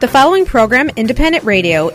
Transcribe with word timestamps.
The 0.00 0.08
following 0.08 0.44
program, 0.44 0.90
Independent 0.96 1.44
Radio, 1.44 1.90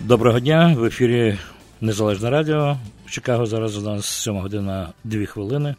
Доброго 0.00 0.40
дня, 0.40 0.74
в 0.78 0.84
ефірі 0.84 1.38
Незалежне 1.81 2.29
Радіо. 2.29 2.77
В 3.05 3.11
Чикаго 3.11 3.45
зараз 3.45 3.77
у 3.77 3.81
нас 3.81 4.05
7 4.05 4.37
година 4.37 4.89
2 5.03 5.25
хвилини. 5.25 5.75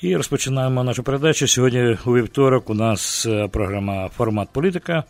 І 0.00 0.16
розпочинаємо 0.16 0.84
нашу 0.84 1.02
передачу. 1.02 1.48
Сьогодні 1.48 1.96
у 2.06 2.14
вівторок 2.14 2.70
у 2.70 2.74
нас 2.74 3.26
е, 3.26 3.48
програма 3.48 4.08
Формат 4.08 4.48
політика. 4.52 5.04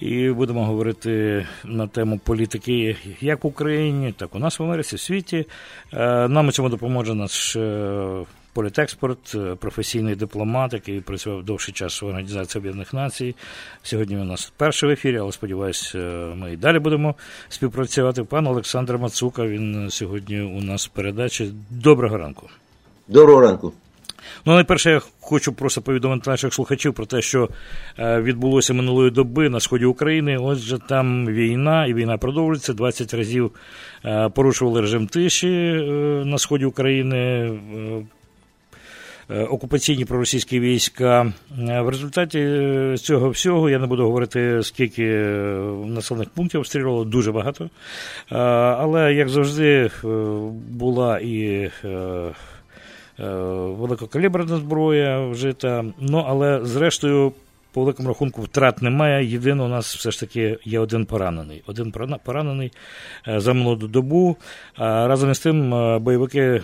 І 0.00 0.30
будемо 0.30 0.64
говорити 0.64 1.46
на 1.64 1.86
тему 1.86 2.20
політики 2.24 2.96
як 3.20 3.44
в 3.44 3.46
Україні, 3.46 4.12
так 4.12 4.34
у 4.34 4.38
нас 4.38 4.58
в 4.58 4.62
Америці, 4.62 4.96
в 4.96 5.00
світі. 5.00 5.46
Е, 5.92 6.28
нам 6.28 6.48
у 6.48 6.52
цьому 6.52 6.68
допоможе 6.68 7.14
наш 7.14 7.56
е, 7.56 8.24
політекспорт, 8.54 9.34
е, 9.34 9.54
професійний 9.54 10.14
дипломат, 10.14 10.72
який 10.72 11.00
працював 11.00 11.44
довший 11.44 11.74
час 11.74 12.02
в 12.02 12.06
Організації 12.06 12.60
Об'єднаних 12.60 12.94
Націй. 12.94 13.34
Сьогодні 13.82 14.16
у 14.16 14.24
нас 14.24 14.52
перший 14.56 14.88
в 14.88 14.92
ефірі, 14.92 15.18
але 15.18 15.32
сподіваюся, 15.32 15.98
ми 16.36 16.52
і 16.52 16.56
далі 16.56 16.78
будемо 16.78 17.14
співпрацювати. 17.48 18.24
Пан 18.24 18.46
Олександр 18.46 18.98
Мацука. 18.98 19.46
Він 19.46 19.90
сьогодні 19.90 20.40
у 20.40 20.60
нас 20.60 20.86
в 20.86 20.88
передачі. 20.88 21.52
Доброго 21.70 22.18
ранку. 22.18 22.48
Доброго 23.08 23.40
ранку. 23.40 23.72
Ну, 24.44 24.54
найперше, 24.54 24.90
я 24.90 25.00
хочу 25.20 25.52
просто 25.52 25.82
повідомити 25.82 26.30
наших 26.30 26.54
слухачів 26.54 26.94
про 26.94 27.06
те, 27.06 27.22
що 27.22 27.48
е, 27.98 28.20
відбулося 28.20 28.74
минулої 28.74 29.10
доби 29.10 29.48
на 29.48 29.60
сході 29.60 29.84
України. 29.84 30.38
Отже, 30.38 30.78
там 30.88 31.26
війна, 31.26 31.86
і 31.86 31.94
війна 31.94 32.18
продовжується. 32.18 32.72
20 32.72 33.14
разів 33.14 33.50
е, 34.04 34.28
порушували 34.28 34.80
режим 34.80 35.06
тиші 35.06 35.72
на 36.24 36.38
сході 36.38 36.64
України. 36.64 37.50
Е, 39.30 39.44
окупаційні 39.44 40.04
проросійські 40.04 40.60
війська. 40.60 41.32
Е, 41.68 41.80
в 41.80 41.88
результаті 41.88 42.38
е, 42.38 42.94
цього 42.98 43.30
всього 43.30 43.70
я 43.70 43.78
не 43.78 43.86
буду 43.86 44.04
говорити, 44.04 44.62
скільки 44.62 45.02
населених 45.86 46.28
пунктів 46.30 46.60
обстрілювало, 46.60 47.04
дуже 47.04 47.32
багато. 47.32 47.70
Але, 48.28 49.14
як 49.14 49.28
завжди, 49.28 49.90
була 50.70 51.18
і 51.18 51.70
великокаліберна 53.78 54.56
зброя 54.56 55.26
вжита. 55.26 55.84
Ну, 56.00 56.24
але 56.28 56.64
зрештою 56.64 57.32
по 57.74 57.80
великому 57.80 58.08
рахунку 58.08 58.42
втрат 58.42 58.82
немає. 58.82 59.26
Єдине, 59.26 59.62
у 59.62 59.68
нас 59.68 59.96
все 59.96 60.10
ж 60.10 60.20
таки 60.20 60.58
є 60.64 60.80
один 60.80 61.06
поранений. 61.06 61.62
Один 61.66 61.92
поранений 62.24 62.72
е, 63.28 63.40
за 63.40 63.52
молоду 63.52 63.88
добу. 63.88 64.36
Разом 64.78 65.30
із 65.30 65.38
тим 65.38 65.74
е, 65.74 65.98
бойовики 65.98 66.40
е, 66.40 66.62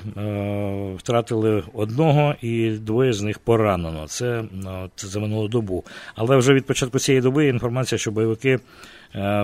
втратили 0.97 1.63
одного 1.75 2.35
і 2.43 2.71
двоє 2.71 3.13
з 3.13 3.23
них 3.23 3.39
поранено. 3.39 4.07
Це 4.07 4.45
от, 4.85 4.91
за 4.97 5.21
минулу 5.21 5.49
добу. 5.49 5.85
Але 6.15 6.37
вже 6.37 6.55
від 6.55 6.67
початку 6.67 6.99
цієї 6.99 7.23
доби 7.23 7.45
є 7.45 7.51
інформація, 7.51 7.99
що 7.99 8.11
бойовики 8.11 8.59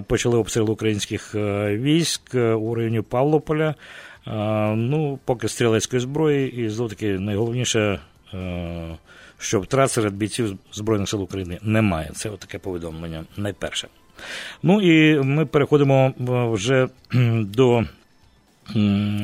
почали 0.06 0.38
обстріл 0.38 0.70
українських 0.70 1.34
військ 1.70 2.34
у 2.34 2.74
районі 2.74 3.00
Павлополя. 3.00 3.74
Ну, 4.76 5.18
поки 5.24 5.48
стрілецької 5.48 6.00
зброї, 6.00 6.56
і 6.56 6.68
знову 6.68 6.90
таки 6.90 7.18
найголовніше 7.18 8.00
що 9.38 9.60
втрат 9.60 9.90
серед 9.90 10.14
бійців 10.14 10.58
Збройних 10.72 11.08
сил 11.08 11.22
України 11.22 11.58
немає. 11.62 12.10
Це 12.14 12.30
таке 12.30 12.58
повідомлення 12.58 13.24
найперше. 13.36 13.88
Ну 14.62 14.80
і 14.82 15.22
ми 15.22 15.46
переходимо 15.46 16.06
е, 16.06 16.12
вже 16.52 16.88
до 17.40 17.84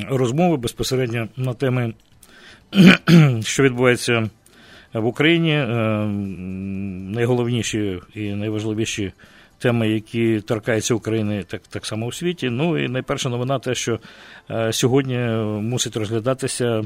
розмови 0.09 0.57
безпосередньо 0.57 1.27
на 1.37 1.53
теми, 1.53 1.93
що 3.41 3.63
відбувається 3.63 4.29
в 4.93 5.05
Україні. 5.05 5.51
Е, 5.51 5.65
найголовніші 7.13 7.99
і 8.15 8.33
найважливіші 8.33 9.13
теми, 9.59 9.89
які 9.89 10.41
торкаються 10.41 10.93
України, 10.93 11.43
так 11.43 11.61
так 11.69 11.85
само 11.85 12.05
у 12.05 12.11
світі. 12.11 12.49
Ну 12.49 12.77
і 12.77 12.87
найперша 12.87 13.29
новина, 13.29 13.59
те, 13.59 13.75
що 13.75 13.99
е, 14.51 14.73
сьогодні 14.73 15.17
мусить 15.61 15.97
розглядатися 15.97 16.83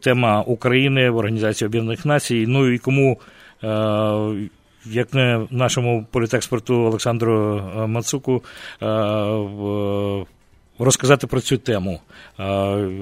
тема 0.00 0.42
України 0.42 1.10
в 1.10 1.16
Організації 1.16 1.66
Об'єднаних 1.66 2.06
Націй. 2.06 2.44
Ну 2.48 2.68
і 2.68 2.78
кому, 2.78 3.20
е, 3.62 3.68
як 4.84 5.14
не 5.14 5.46
нашому 5.50 6.06
політекспорту 6.10 6.74
Олександру 6.74 7.62
е, 7.76 7.86
Мацуку, 7.86 8.42
розказати 10.78 11.26
про 11.26 11.40
цю 11.40 11.58
тему, 11.58 12.00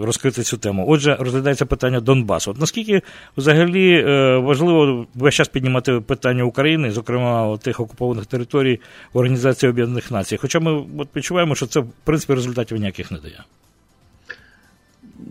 розкрити 0.01 0.43
цю 0.43 0.59
тему. 0.59 0.85
Отже, 0.89 1.17
розглядається 1.21 1.67
питання 1.67 2.01
Донбасу. 2.01 2.51
От 2.51 2.61
наскільки 2.61 3.03
взагалі 3.37 4.03
важливо 4.39 5.07
весь 5.15 5.35
час 5.35 5.49
піднімати 5.49 6.01
питання 6.01 6.45
України, 6.45 6.91
зокрема 6.91 7.57
тих 7.57 7.81
окупованих 7.81 8.27
територій 8.27 8.81
в 9.13 9.19
Організації 9.19 9.71
Об'єднаних 9.71 10.11
Націй? 10.11 10.37
Хоча 10.37 10.61
ми 10.61 10.85
от 10.99 11.09
відчуваємо, 11.17 11.55
що 11.55 11.67
це 11.67 11.81
в 11.81 11.89
принципі 12.05 12.35
результатів 12.35 12.79
ніяких 12.79 13.11
не 13.11 13.19
дає. 13.19 13.45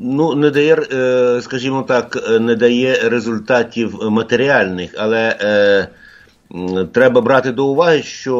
Ну, 0.01 0.35
не 0.35 0.49
дає, 0.49 0.75
е, 0.93 1.41
скажімо 1.41 1.85
так, 1.87 2.23
е, 2.29 2.39
не 2.39 2.55
дає 2.55 3.09
результатів 3.09 3.99
матеріальних, 4.01 4.91
але 4.97 5.37
е, 5.41 5.87
треба 6.91 7.21
брати 7.21 7.51
до 7.51 7.65
уваги, 7.65 8.03
що 8.03 8.37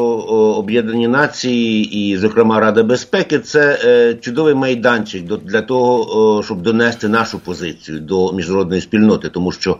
Об'єднані 0.58 1.08
Нації 1.08 1.84
і, 1.84 2.16
зокрема, 2.16 2.60
Рада 2.60 2.82
безпеки 2.82 3.38
це 3.38 3.78
е, 3.84 4.14
чудовий 4.14 4.54
майданчик 4.54 5.24
для 5.24 5.62
того, 5.62 6.42
щоб 6.42 6.62
донести 6.62 7.08
нашу 7.08 7.38
позицію 7.38 8.00
до 8.00 8.32
міжнародної 8.32 8.80
спільноти, 8.80 9.28
тому 9.28 9.52
що 9.52 9.76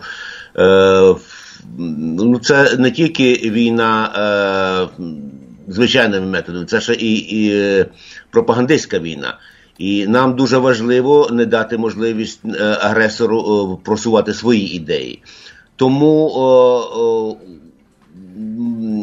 е, 0.58 1.14
ну, 1.78 2.38
це 2.38 2.76
не 2.78 2.91
тільки 2.91 3.34
війна 3.34 4.12
е, 4.98 5.04
звичайними 5.68 6.26
методами, 6.26 6.64
це 6.64 6.80
ще 6.80 6.94
і, 6.94 7.14
і 7.16 7.84
пропагандистська 8.30 8.98
війна. 8.98 9.38
І 9.80 10.06
нам 10.06 10.36
дуже 10.36 10.58
важливо 10.58 11.28
не 11.32 11.46
дати 11.46 11.78
можливість 11.78 12.41
е, 12.44 12.64
агресору 12.80 13.80
просувати 13.84 14.34
свої 14.34 14.76
ідеї. 14.76 15.22
Тому 15.76 16.30
о, 16.34 16.44
о, 16.96 17.36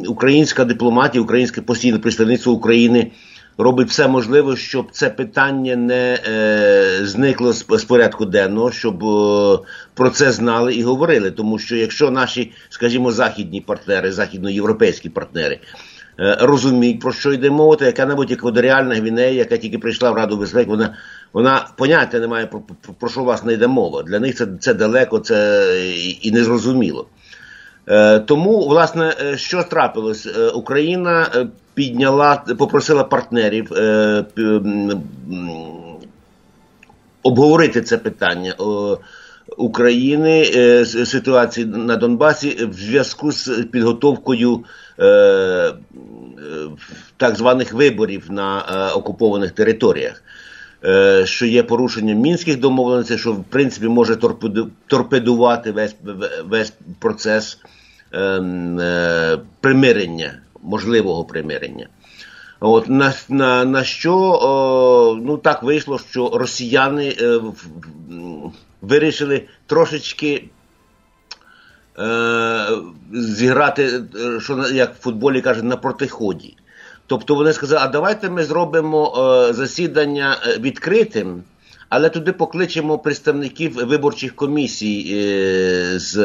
українська 0.07 0.65
дипломатія, 0.65 1.21
українське 1.21 1.61
постійне 1.61 1.99
представництво 1.99 2.53
України 2.53 3.11
робить 3.57 3.89
все 3.89 4.07
можливе, 4.07 4.57
щоб 4.57 4.87
це 4.91 5.09
питання 5.09 5.75
не 5.75 6.19
е, 6.27 7.05
зникло 7.05 7.53
з, 7.53 7.65
з 7.69 7.83
порядку 7.83 8.25
денного, 8.25 8.71
щоб 8.71 9.03
е, 9.03 9.59
про 9.93 10.09
це 10.09 10.31
знали 10.31 10.73
і 10.73 10.83
говорили. 10.83 11.31
Тому 11.31 11.59
що 11.59 11.75
якщо 11.75 12.11
наші, 12.11 12.51
скажімо, 12.69 13.11
західні 13.11 13.61
партнери, 13.61 14.11
західноєвропейські 14.11 15.09
партнери. 15.09 15.59
Е, 16.19 16.37
розуміють, 16.39 16.99
про 16.99 17.13
що 17.13 17.33
йде 17.33 17.49
мова, 17.49 17.75
то 17.75 17.85
яка-небудь 17.85 18.31
еквадоріальна 18.31 18.95
Гвінея, 18.95 19.31
яка 19.31 19.57
тільки 19.57 19.77
прийшла 19.77 20.11
в 20.11 20.15
Раду 20.15 20.37
безпеки, 20.37 20.69
вона 20.69 20.95
вона 21.33 21.67
поняття 21.75 22.19
не 22.19 22.27
має 22.27 22.45
про, 22.45 22.59
про, 22.81 22.93
про 22.93 23.09
що 23.09 23.23
вас 23.23 23.43
не 23.43 23.53
йде 23.53 23.67
мова. 23.67 24.03
Для 24.03 24.19
них 24.19 24.35
це 24.35 24.47
це 24.59 24.73
далеко, 24.73 25.19
це 25.19 25.67
і, 25.95 26.27
і 26.27 26.31
незрозуміло. 26.31 27.07
Е, 27.87 28.19
Тому, 28.19 28.67
власне, 28.67 29.15
е, 29.21 29.37
що 29.37 29.63
трапилось? 29.63 30.25
Е, 30.25 30.47
Україна 30.47 31.27
підняла, 31.73 32.43
попросила 32.57 33.03
партнерів 33.03 33.73
е, 33.73 34.25
обговорити 37.23 37.81
це 37.81 37.97
питання. 37.97 38.55
Е, 38.59 38.97
України 39.57 40.51
е, 40.55 40.85
ситуації 40.85 41.65
на 41.65 41.95
Донбасі 41.95 42.65
в 42.65 42.73
зв'язку 42.73 43.31
з 43.31 43.49
підготовкою 43.71 44.63
е, 44.99 45.05
е, 45.05 45.73
так 47.17 47.35
званих 47.35 47.73
виборів 47.73 48.25
на 48.29 48.61
окупованих 48.95 49.51
територіях, 49.51 50.23
що 51.23 51.45
є 51.45 51.63
порушенням 51.63 52.17
мінських 52.17 52.59
домовленостей, 52.59 53.17
що 53.17 53.33
в 53.33 53.43
принципі 53.43 53.87
може 53.87 54.17
торпедувати 54.87 55.71
весь 55.71 55.95
весь 56.45 56.73
процес 56.99 57.59
ем, 58.11 58.79
примирення, 59.61 60.33
можливого 60.63 61.25
примирення. 61.25 61.87
От 62.59 62.89
на 62.89 63.13
на, 63.29 63.65
на 63.65 63.83
що 63.83 64.15
о, 64.17 65.19
ну 65.21 65.37
так 65.37 65.63
вийшло, 65.63 65.99
що 66.09 66.29
росіяни 66.29 67.15
е, 67.21 67.39
вирішили 68.81 69.47
трошечки 69.65 70.49
е, 71.99 72.67
зіграти, 73.13 74.01
е, 74.15 74.39
що 74.39 74.67
як 74.73 74.95
в 74.95 74.99
футболі 74.99 75.41
кажуть, 75.41 75.63
на 75.63 75.77
протиході. 75.77 76.57
Тобто 77.07 77.35
вони 77.35 77.53
сказали, 77.53 77.81
а 77.83 77.87
давайте 77.87 78.29
ми 78.29 78.43
зробимо 78.43 79.13
е, 79.17 79.53
засідання 79.53 80.37
е, 80.47 80.57
відкритим, 80.59 81.43
але 81.89 82.09
туди 82.09 82.31
покличемо 82.31 82.99
представників 82.99 83.73
виборчих 83.73 84.35
комісій 84.35 85.11
е, 85.13 85.99
з 85.99 86.17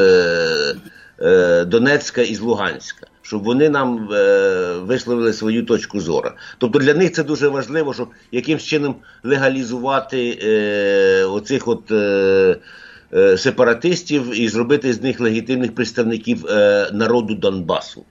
е, 1.23 1.65
Донецька 1.65 2.23
і 2.23 2.35
з 2.35 2.41
Луганська. 2.41 3.07
Щоб 3.23 3.45
вони 3.45 3.69
нам 3.69 4.09
е, 4.13 4.73
висловили 4.79 5.33
свою 5.33 5.65
точку 5.65 6.01
зору. 6.01 6.31
Тобто 6.59 6.79
для 6.79 6.95
них 6.95 7.13
це 7.13 7.23
дуже 7.23 7.49
важливо, 7.49 7.95
щоб 7.95 8.09
якимсь 8.33 8.63
чином 8.63 8.95
легалізувати 9.23 10.39
е, 10.43 11.25
оцих 11.25 11.69
от 11.69 11.93
сепаратистів 13.37 14.41
і 14.41 14.49
зробити 14.49 14.93
з 14.93 15.03
них 15.03 15.21
легітимних 15.21 15.75
представників 15.75 16.45
народу 16.93 17.35
Донбасу, 17.35 18.05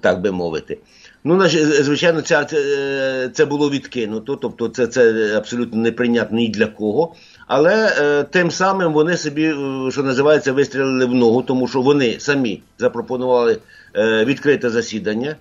так 0.00 0.20
би 0.20 0.32
мовити. 0.32 0.78
Ну, 1.24 1.48
звичайно, 1.82 2.20
це, 2.20 2.44
це 2.44 3.30
це, 3.32 3.44
було 3.44 3.70
відкинуто, 3.70 4.36
тобто 4.36 4.68
це 4.68 4.86
це 4.86 5.36
абсолютно 5.36 5.80
неприйнятно 5.80 6.38
ні 6.38 6.48
для 6.48 6.66
кого. 6.66 7.14
Але 7.48 7.96
е, 7.98 8.24
тим 8.24 8.50
самим 8.50 8.92
вони 8.92 9.16
собі, 9.16 9.44
е, 9.44 9.90
що 9.90 10.02
називається, 10.02 10.52
вистрілили 10.52 11.06
в 11.06 11.14
ногу, 11.14 11.42
тому 11.42 11.68
що 11.68 11.80
вони 11.80 12.20
самі 12.20 12.62
запропонували 12.78 13.58
е, 13.96 14.24
відкрите 14.24 14.70
засідання. 14.70 15.36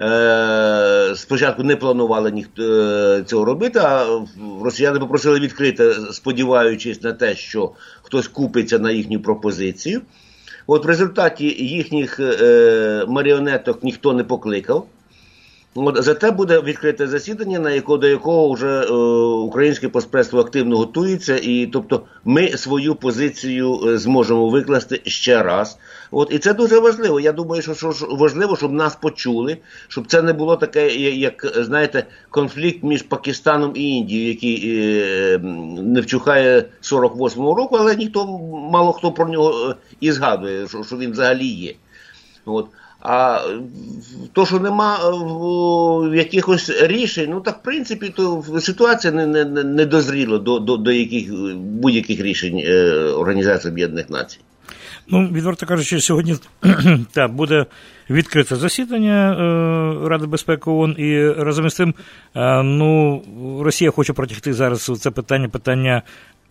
Е, 0.00 1.12
Спочатку 1.16 1.62
не 1.62 1.76
планували 1.76 2.30
ніхто 2.30 2.62
е, 2.62 3.22
цього 3.26 3.44
робити, 3.44 3.78
а 3.82 4.20
росіяни 4.64 4.98
попросили 4.98 5.40
відкрити, 5.40 5.94
сподіваючись 6.12 7.02
на 7.02 7.12
те, 7.12 7.36
що 7.36 7.70
хтось 8.02 8.28
купиться 8.28 8.78
на 8.78 8.90
їхню 8.90 9.20
пропозицію. 9.20 10.00
От 10.66 10.84
в 10.84 10.88
результаті 10.88 11.44
їхніх 11.64 12.20
е, 12.20 13.04
маріонеток 13.08 13.82
ніхто 13.82 14.12
не 14.12 14.24
покликав. 14.24 14.86
От, 15.74 16.04
Зате 16.04 16.30
буде 16.30 16.60
відкрите 16.60 17.06
засідання, 17.06 17.58
на 17.58 17.70
яко, 17.70 17.96
до 17.96 18.08
якого 18.08 18.52
вже 18.52 18.80
е, 18.80 18.92
українське 19.24 19.88
поспредство 19.88 20.40
активно 20.40 20.76
готується, 20.76 21.38
і 21.42 21.66
тобто 21.66 22.02
ми 22.24 22.48
свою 22.48 22.94
позицію 22.94 23.80
е, 23.86 23.98
зможемо 23.98 24.48
викласти 24.48 25.00
ще 25.04 25.42
раз. 25.42 25.78
От 26.10 26.32
І 26.32 26.38
це 26.38 26.54
дуже 26.54 26.78
важливо. 26.78 27.20
Я 27.20 27.32
думаю, 27.32 27.62
що, 27.62 27.74
що 27.74 27.94
важливо, 28.10 28.56
щоб 28.56 28.72
нас 28.72 28.96
почули, 28.96 29.58
щоб 29.88 30.06
це 30.06 30.22
не 30.22 30.32
було 30.32 30.56
таке, 30.56 30.88
як 30.96 31.52
знаєте, 31.56 32.06
конфлікт 32.30 32.82
між 32.82 33.02
Пакистаном 33.02 33.72
і 33.74 33.90
Індією, 33.90 34.28
який 34.28 34.80
е, 34.80 35.38
не 35.82 36.00
вчухає 36.00 36.64
48-го 36.82 37.54
року, 37.54 37.76
але 37.80 37.96
ніхто 37.96 38.26
мало 38.72 38.92
хто 38.92 39.12
про 39.12 39.28
нього 39.28 39.70
е, 39.70 39.74
і 40.00 40.12
згадує, 40.12 40.68
що, 40.68 40.84
що 40.84 40.96
він 40.96 41.12
взагалі 41.12 41.46
є. 41.46 41.74
От. 42.44 42.66
А 43.02 43.40
то, 44.32 44.46
що 44.46 44.58
нема 44.60 44.96
е, 44.96 46.16
якихось 46.16 46.70
рішень, 46.82 47.30
ну 47.30 47.40
так 47.40 47.58
в 47.58 47.62
принципі, 47.62 48.12
то 48.16 48.44
ситуація 48.60 49.12
не 49.12 49.26
не, 49.26 49.44
не 49.64 49.86
дозріла 49.86 50.38
до 50.38 50.58
до, 50.58 50.76
до 50.76 50.92
яких 50.92 51.54
будь-яких 51.54 52.20
рішень 52.20 52.62
е, 52.64 52.90
Організації 53.16 53.72
Об'єднаних 53.72 54.10
Націй. 54.10 54.38
Ну, 55.08 55.28
відверто 55.28 55.66
кажучи, 55.66 56.00
сьогодні 56.00 56.36
так, 57.12 57.32
буде 57.32 57.66
відкрите 58.10 58.56
засідання 58.56 59.32
е, 59.32 60.08
Ради 60.08 60.26
безпеки 60.26 60.70
ООН, 60.70 60.94
і 60.98 61.30
разом 61.30 61.66
із 61.66 61.74
тим, 61.74 61.94
е, 62.34 62.62
ну, 62.62 63.22
Росія 63.64 63.90
хоче 63.90 64.12
протягти 64.12 64.54
зараз 64.54 64.90
це 65.00 65.10
питання 65.10 65.48
питання 65.48 66.02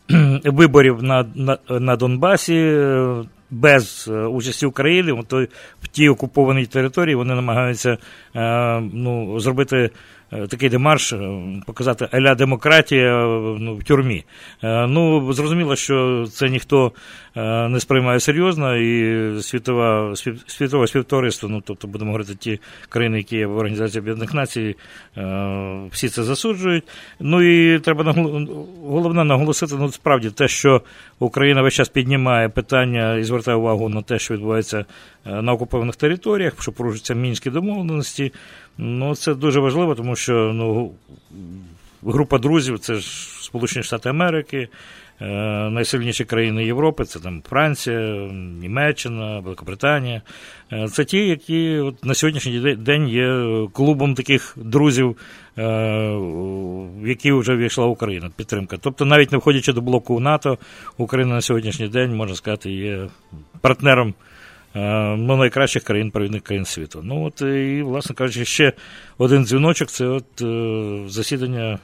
виборів 0.46 1.04
на, 1.04 1.26
на, 1.36 1.58
на 1.70 1.96
Донбасі. 1.96 2.56
Е, 2.56 3.24
без 3.52 4.08
е, 4.12 4.26
участі 4.26 4.66
України, 4.66 5.24
то 5.28 5.46
тій 5.92 6.10
окупованій 6.10 6.66
території 6.66 7.16
вони 7.16 7.36
намагаються 7.36 7.98
е, 8.36 8.80
ну, 8.94 9.40
зробити 9.40 9.90
Е, 10.34 10.48
такий 10.48 10.70
демарш, 10.70 11.14
е, 11.14 11.42
показати 11.66 12.08
аля 12.12 12.36
демократія 12.36 13.26
ну, 13.60 13.76
в 13.76 13.84
тюрмі. 13.84 14.24
Ну, 14.64 15.34
зрозуміло, 15.34 15.76
що 15.76 16.26
це 16.32 16.50
ніхто 16.50 16.92
не 17.36 17.80
сприймає 17.80 18.20
серйозно, 18.20 18.78
і 18.78 19.42
світова, 19.42 20.16
світове 20.48 20.88
співтовариство, 20.88 21.50
ну, 21.50 21.64
тобто, 21.66 21.88
будемо 21.88 22.12
говорити, 22.12 22.36
ті 22.36 22.60
країни, 22.90 23.18
які 23.18 23.38
є 23.38 23.46
в 23.46 23.58
Організації 23.58 24.02
Об'єднаних 24.02 24.34
Націй, 24.34 24.76
всі 25.92 26.10
це 26.10 26.24
засуджують. 26.24 26.84
Ну 27.20 27.42
і 27.42 27.80
треба 27.80 28.14
головне 28.84 29.24
наголосити, 29.24 29.76
ну, 29.80 29.92
справді 29.92 30.30
те, 30.30 30.48
що 30.48 30.82
Україна 31.20 31.62
весь 31.62 31.74
час 31.74 31.90
піднімає 31.90 32.50
питання 32.50 33.16
і 33.16 33.24
звертає 33.24 33.58
увагу 33.58 33.90
на 33.90 34.02
те, 34.02 34.20
що 34.20 34.34
відбувається 34.34 34.86
на 35.26 35.54
окупованих 35.54 35.96
територіях, 35.96 36.54
що 36.60 36.72
порушуються 36.72 37.14
мінські 37.14 37.50
домовленості. 37.50 38.34
Ну, 38.78 39.16
це 39.16 39.34
дуже 39.34 39.60
важливо, 39.60 39.96
тому 39.96 40.16
що 40.16 40.34
ну, 40.34 40.92
група 42.04 42.38
друзів 42.38 42.80
це 42.80 42.96
ж 42.96 43.08
Сполучені 43.44 43.84
Штати 43.84 44.10
Америки, 44.10 44.58
е, 44.58 44.70
найсильніші 45.70 46.26
країни 46.26 46.66
Європи, 46.66 47.06
це 47.06 47.20
там 47.20 47.44
Франція, 47.50 48.00
Німеччина, 48.62 49.40
Великобританія. 49.40 50.22
Е, 50.72 50.88
це 50.88 51.06
ті, 51.06 51.28
які 51.28 51.78
от 51.78 52.06
на 52.06 52.14
сьогоднішній 52.14 52.76
день 52.76 53.08
є 53.08 53.48
клубом 53.74 54.16
таких 54.16 54.54
друзів, 54.58 55.18
е, 55.58 55.64
в 57.02 57.08
які 57.08 57.32
вже 57.32 57.56
війшла 57.56 57.86
Україна, 57.86 58.30
підтримка. 58.36 58.78
Тобто, 58.82 59.06
навіть 59.06 59.32
не 59.32 59.38
входячи 59.38 59.74
до 59.74 59.82
блоку 59.82 60.20
НАТО, 60.20 60.58
Україна 60.98 61.34
на 61.34 61.42
сьогоднішній 61.42 61.88
день, 61.88 62.16
можна 62.16 62.36
сказати, 62.36 62.72
є 62.72 63.08
партнером. 63.62 64.14
Е, 64.76 65.16
ну, 65.18 65.38
найкращих 65.38 65.84
країн 65.84 66.12
провідних 66.12 66.42
країн 66.42 66.66
світу. 66.66 67.02
Ну 67.04 67.24
от 67.24 67.42
і, 67.42 67.82
власне 67.82 68.16
кажучи, 68.16 68.46
ще 68.46 68.74
один 69.18 69.46
дзвіночок 69.46 69.90
це 69.90 70.06
от 70.06 70.42
е, 70.42 71.04
засідання 71.08 71.80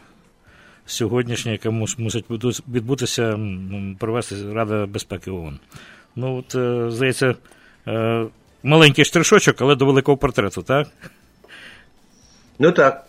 сьогоднішнє, 0.88 1.52
яке 1.52 1.70
мусить 1.70 2.26
відбутися, 2.70 3.40
провести 4.00 4.36
Рада 4.54 4.86
безпеки 4.86 5.32
ООН. 5.32 5.60
Ну, 6.16 6.38
от, 6.38 6.56
е, 6.56 6.92
здається, 6.92 7.36
маленький 8.64 9.06
штришочок, 9.06 9.62
але 9.62 9.76
до 9.76 9.86
великого 9.86 10.18
портрету, 10.18 10.62
так? 10.62 10.88
Ну 12.60 12.72
так. 12.72 13.04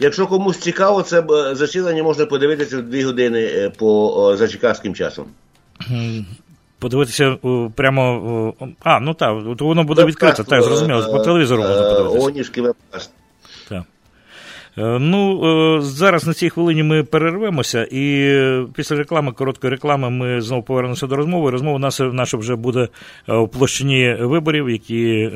Якщо 0.00 0.26
комусь 0.26 0.58
цікаво, 0.58 1.02
це 1.02 1.24
засідання 1.52 2.02
можна 2.02 2.26
подивитися 2.26 2.78
в 2.78 2.82
дві 2.82 3.02
години 3.02 3.72
по 3.78 4.36
за 4.36 4.48
чекавським 4.48 4.94
часом 4.94 5.26
подивитися 6.78 7.36
прямо. 7.74 8.54
А, 8.82 9.00
ну 9.00 9.14
так, 9.14 9.60
воно 9.60 9.84
буде 9.84 10.04
відкрите, 10.04 10.44
так, 10.44 10.62
зрозуміло, 10.62 11.12
по 11.12 11.18
телевізору 11.18 11.62
можна 11.62 11.90
е, 11.90 11.94
подивитися. 11.94 12.26
Онішки 12.26 12.62
вебкаст. 12.62 13.10
Е, 14.78 14.98
ну, 14.98 15.44
е, 15.76 15.80
зараз 15.80 16.26
на 16.26 16.34
цій 16.34 16.50
хвилині 16.50 16.82
ми 16.82 17.04
перервемося, 17.04 17.88
і 17.90 18.34
після 18.74 18.96
реклами, 18.96 19.32
короткої 19.32 19.70
реклами, 19.70 20.10
ми 20.10 20.40
знову 20.40 20.62
повернемося 20.62 21.06
до 21.06 21.16
розмови. 21.16 21.50
Розмова 21.50 21.78
наша, 21.78 22.04
наша 22.04 22.36
вже 22.36 22.56
буде 22.56 22.88
в 23.28 23.48
площині 23.48 24.16
виборів, 24.20 24.70
які 24.70 25.30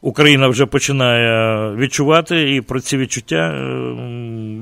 Україна 0.00 0.48
вже 0.48 0.66
починає 0.66 1.70
відчувати, 1.76 2.54
і 2.54 2.60
про 2.60 2.80
ці 2.80 2.96
відчуття, 2.96 3.54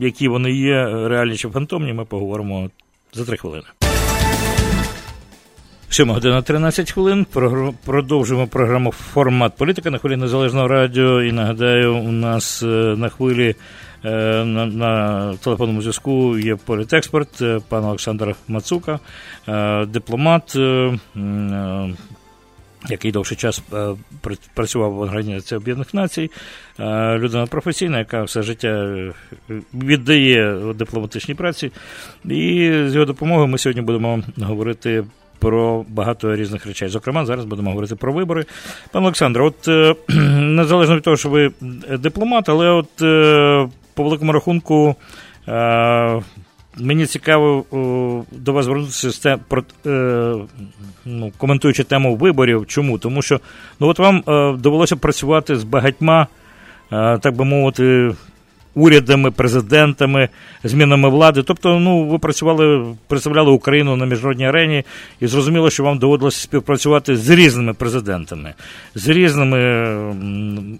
які 0.00 0.28
вони 0.28 0.52
є, 0.52 1.08
реальні 1.08 1.36
чи 1.36 1.48
фантомні, 1.48 1.92
ми 1.92 2.04
поговоримо 2.04 2.70
за 3.12 3.24
три 3.24 3.36
хвилини. 3.36 3.64
7 5.94 6.10
година 6.10 6.42
13 6.42 6.92
хвилин. 6.92 7.26
Продовжуємо 7.84 8.46
програму 8.46 8.92
Формат 8.92 9.56
політика 9.56 9.90
на 9.90 9.98
хвилі 9.98 10.16
Незалежного 10.16 10.68
радіо. 10.68 11.22
І 11.22 11.32
нагадаю, 11.32 11.96
у 11.96 12.12
нас 12.12 12.62
е, 12.62 12.66
на 12.96 13.08
хвилі 13.08 13.54
е, 14.04 14.10
на 14.44 14.66
на 14.66 15.34
телефонному 15.36 15.82
зв'язку 15.82 16.38
є 16.38 16.56
політекспорт, 16.56 17.42
е, 17.42 17.60
пан 17.68 17.84
Олександр 17.84 18.34
Мацука, 18.48 19.00
дипломат, 19.86 20.56
який 22.88 23.12
довший 23.12 23.36
час 23.36 23.62
працював 24.54 24.92
в 24.92 25.00
Організації 25.00 25.58
Об'єднаних 25.58 25.94
Націй, 25.94 26.30
людина 27.18 27.46
професійна, 27.46 27.98
яка 27.98 28.22
все 28.22 28.42
життя 28.42 28.96
віддає 29.74 30.58
дипломатичній 30.74 31.34
праці. 31.34 31.72
І 32.24 32.70
з 32.86 32.94
його 32.94 33.06
допомогою 33.06 33.46
ми 33.46 33.58
сьогодні 33.58 33.82
будемо 33.82 34.22
говорити 34.38 35.04
про 35.44 35.84
багато 35.88 36.36
різних 36.36 36.66
речей. 36.66 36.88
Зокрема, 36.88 37.26
зараз 37.26 37.44
будемо 37.44 37.70
говорити 37.70 37.96
про 37.96 38.12
вибори. 38.12 38.44
Пане 38.92 39.06
Олександр, 39.06 39.42
от 39.42 39.68
е, 39.68 39.94
незалежно 40.38 40.96
від 40.96 41.02
того, 41.02 41.16
що 41.16 41.28
ви 41.28 41.52
дипломат, 41.98 42.48
але 42.48 42.70
от 42.70 43.02
е, 43.02 43.68
по 43.94 44.02
великому 44.02 44.32
рахунку. 44.32 44.94
Е, 45.48 46.22
мені 46.78 47.06
цікаво 47.06 47.64
до 48.32 48.52
вас 48.52 48.64
звернутися 48.64 49.38
про 49.48 49.62
ну, 51.04 51.32
коментуючи 51.38 51.84
тему 51.84 52.16
виборів. 52.16 52.66
Чому? 52.66 52.98
Тому 52.98 53.22
що 53.22 53.40
ну 53.80 53.88
от 53.88 53.98
вам 53.98 54.22
довелося 54.58 54.96
працювати 54.96 55.56
з 55.56 55.64
багатьма, 55.64 56.26
так 56.90 57.36
би 57.36 57.44
мовити, 57.44 58.14
урядами, 58.74 59.30
президентами, 59.30 60.28
змінами 60.64 61.08
влади. 61.08 61.42
Тобто, 61.42 61.78
ну, 61.78 62.04
ви 62.04 62.18
працювали, 62.18 62.86
представляли 63.06 63.50
Україну 63.50 63.96
на 63.96 64.06
міжнародній 64.06 64.48
арені, 64.48 64.84
і 65.20 65.26
зрозуміло, 65.26 65.70
що 65.70 65.84
вам 65.84 65.98
доводилося 65.98 66.40
співпрацювати 66.40 67.16
з 67.16 67.30
різними 67.30 67.74
президентами, 67.74 68.54
з 68.94 69.08
різними 69.08 69.96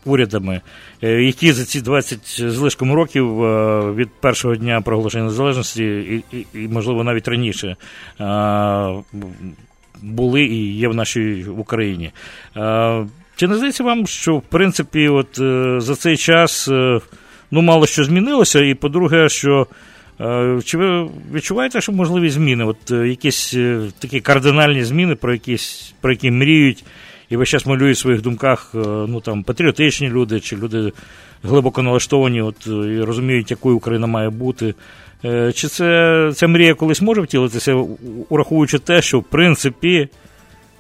урядами, 0.05 0.61
е, 1.03 1.23
які 1.23 1.53
за 1.53 1.65
ці 1.65 1.81
20 1.81 2.51
злишком 2.51 2.95
років 2.95 3.45
е, 3.45 3.81
від 3.93 4.09
першого 4.21 4.57
дня 4.57 4.81
проголошення 4.81 5.25
незалежності, 5.25 5.85
і, 5.85 6.37
і, 6.37 6.47
і 6.55 6.69
можливо, 6.69 7.05
навіть 7.05 7.29
раніше. 7.29 7.77
Були 10.03 10.43
і 10.43 10.77
є 10.77 10.89
в 10.89 10.95
нашій 10.95 11.47
Україні. 11.59 12.11
Чи 13.37 13.49
не 13.49 13.57
здається 13.57 13.85
вам, 13.85 14.07
що 14.07 14.37
в 14.37 14.43
принципі, 14.43 15.09
от 15.09 15.29
за 15.83 15.97
цей 15.97 16.17
час 16.17 16.71
ну, 17.55 17.63
мало 17.63 17.87
що 17.87 18.05
змінилося. 18.05 18.61
І 18.61 18.75
по-друге, 18.75 19.29
що 19.29 19.67
е, 20.21 20.61
чи 20.65 20.79
ви 20.79 21.09
відчуваєте, 21.35 21.81
що 21.81 21.93
можливі 21.93 22.31
зміни? 22.31 22.65
От 22.65 22.91
е, 22.91 23.09
якісь 23.09 23.55
е, 23.55 23.81
такі 23.99 24.21
кардинальні 24.21 24.85
зміни, 24.85 25.15
про 25.15 25.33
якісь, 25.33 25.95
про 26.01 26.13
які 26.13 26.31
мріють, 26.31 26.85
і 27.31 27.37
ви 27.37 27.45
зараз 27.45 27.67
малюють 27.67 27.97
в 27.97 28.01
своїх 28.01 28.23
думках 28.23 28.71
ну, 29.09 29.21
там, 29.21 29.43
патріотичні 29.43 30.09
люди, 30.09 30.41
чи 30.41 30.57
люди 30.57 30.93
глибоко 31.43 31.83
налаштовані, 31.83 32.43
от, 32.43 32.67
і 32.67 33.01
розуміють, 33.01 33.51
якою 33.51 33.77
Україна 33.77 34.07
має 34.07 34.31
бути. 34.31 34.75
Чи 35.55 35.69
це 35.69 36.31
ця 36.35 36.49
мрія 36.49 36.75
колись 36.75 37.03
може 37.03 37.21
втілитися, 37.21 37.85
ураховуючи 38.29 38.79
те, 38.79 39.03
що 39.03 39.19
в 39.19 39.25
принципі, 39.25 40.09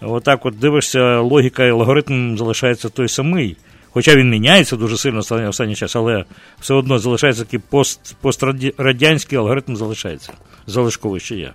отак 0.00 0.46
от 0.46 0.58
дивишся, 0.58 1.20
логіка 1.20 1.64
і 1.64 1.70
алгоритм 1.70 2.38
залишається 2.38 2.88
той 2.88 3.08
самий. 3.08 3.56
Хоча 3.94 4.16
він 4.16 4.30
міняється 4.30 4.76
дуже 4.76 4.96
сильно 4.96 5.20
в 5.20 5.48
останній 5.48 5.74
час, 5.74 5.96
але 5.96 6.24
все 6.60 6.74
одно 6.74 6.98
залишається 6.98 7.44
такий 7.44 7.60
пост, 7.70 8.16
пострадянський 8.20 9.38
алгоритм 9.38 9.76
залишається. 9.76 10.32
Залишковий 10.66 11.20
ще 11.20 11.36
є. 11.36 11.52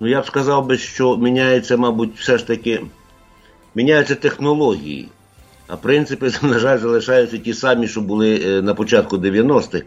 Ну, 0.00 0.08
я 0.08 0.20
б 0.20 0.26
сказав 0.26 0.66
би, 0.66 0.78
що 0.78 1.16
міняється, 1.16 1.76
мабуть, 1.76 2.10
все 2.16 2.38
ж 2.38 2.46
таки 2.46 2.80
міняються 3.74 4.14
технології. 4.14 5.08
А 5.66 5.76
принципи, 5.76 6.30
на 6.42 6.58
жаль, 6.58 6.78
залишаються 6.78 7.38
ті 7.38 7.54
самі, 7.54 7.88
що 7.88 8.00
були 8.00 8.42
е, 8.44 8.62
на 8.62 8.74
початку 8.74 9.16
90-х. 9.16 9.84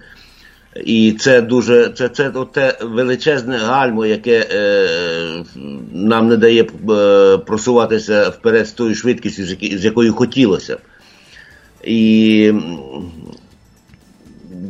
І 0.75 1.11
це 1.19 1.41
дуже 1.41 1.89
це 1.89 2.09
це 2.09 2.31
те 2.53 2.77
величезне 2.81 3.57
гальмо, 3.57 4.05
яке 4.05 4.47
е, 4.51 5.43
нам 5.93 6.27
не 6.27 6.37
дає 6.37 6.63
е, 6.63 7.37
просуватися 7.37 8.29
вперед 8.29 8.67
з 8.67 8.71
тою 8.71 8.95
швидкістю, 8.95 9.43
з 9.77 9.85
якою 9.85 10.13
хотілося. 10.13 10.77
І 11.83 12.53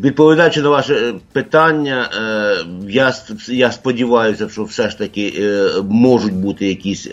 відповідаючи 0.03 0.61
на 0.61 0.69
ваше 0.69 1.13
питання, 1.31 2.09
е, 2.15 2.65
я 2.89 3.13
я 3.47 3.71
сподіваюся, 3.71 4.49
що 4.49 4.63
все 4.63 4.89
ж 4.89 4.97
таки 4.97 5.33
е, 5.39 5.69
можуть 5.89 6.33
бути 6.33 6.67
якісь 6.67 7.07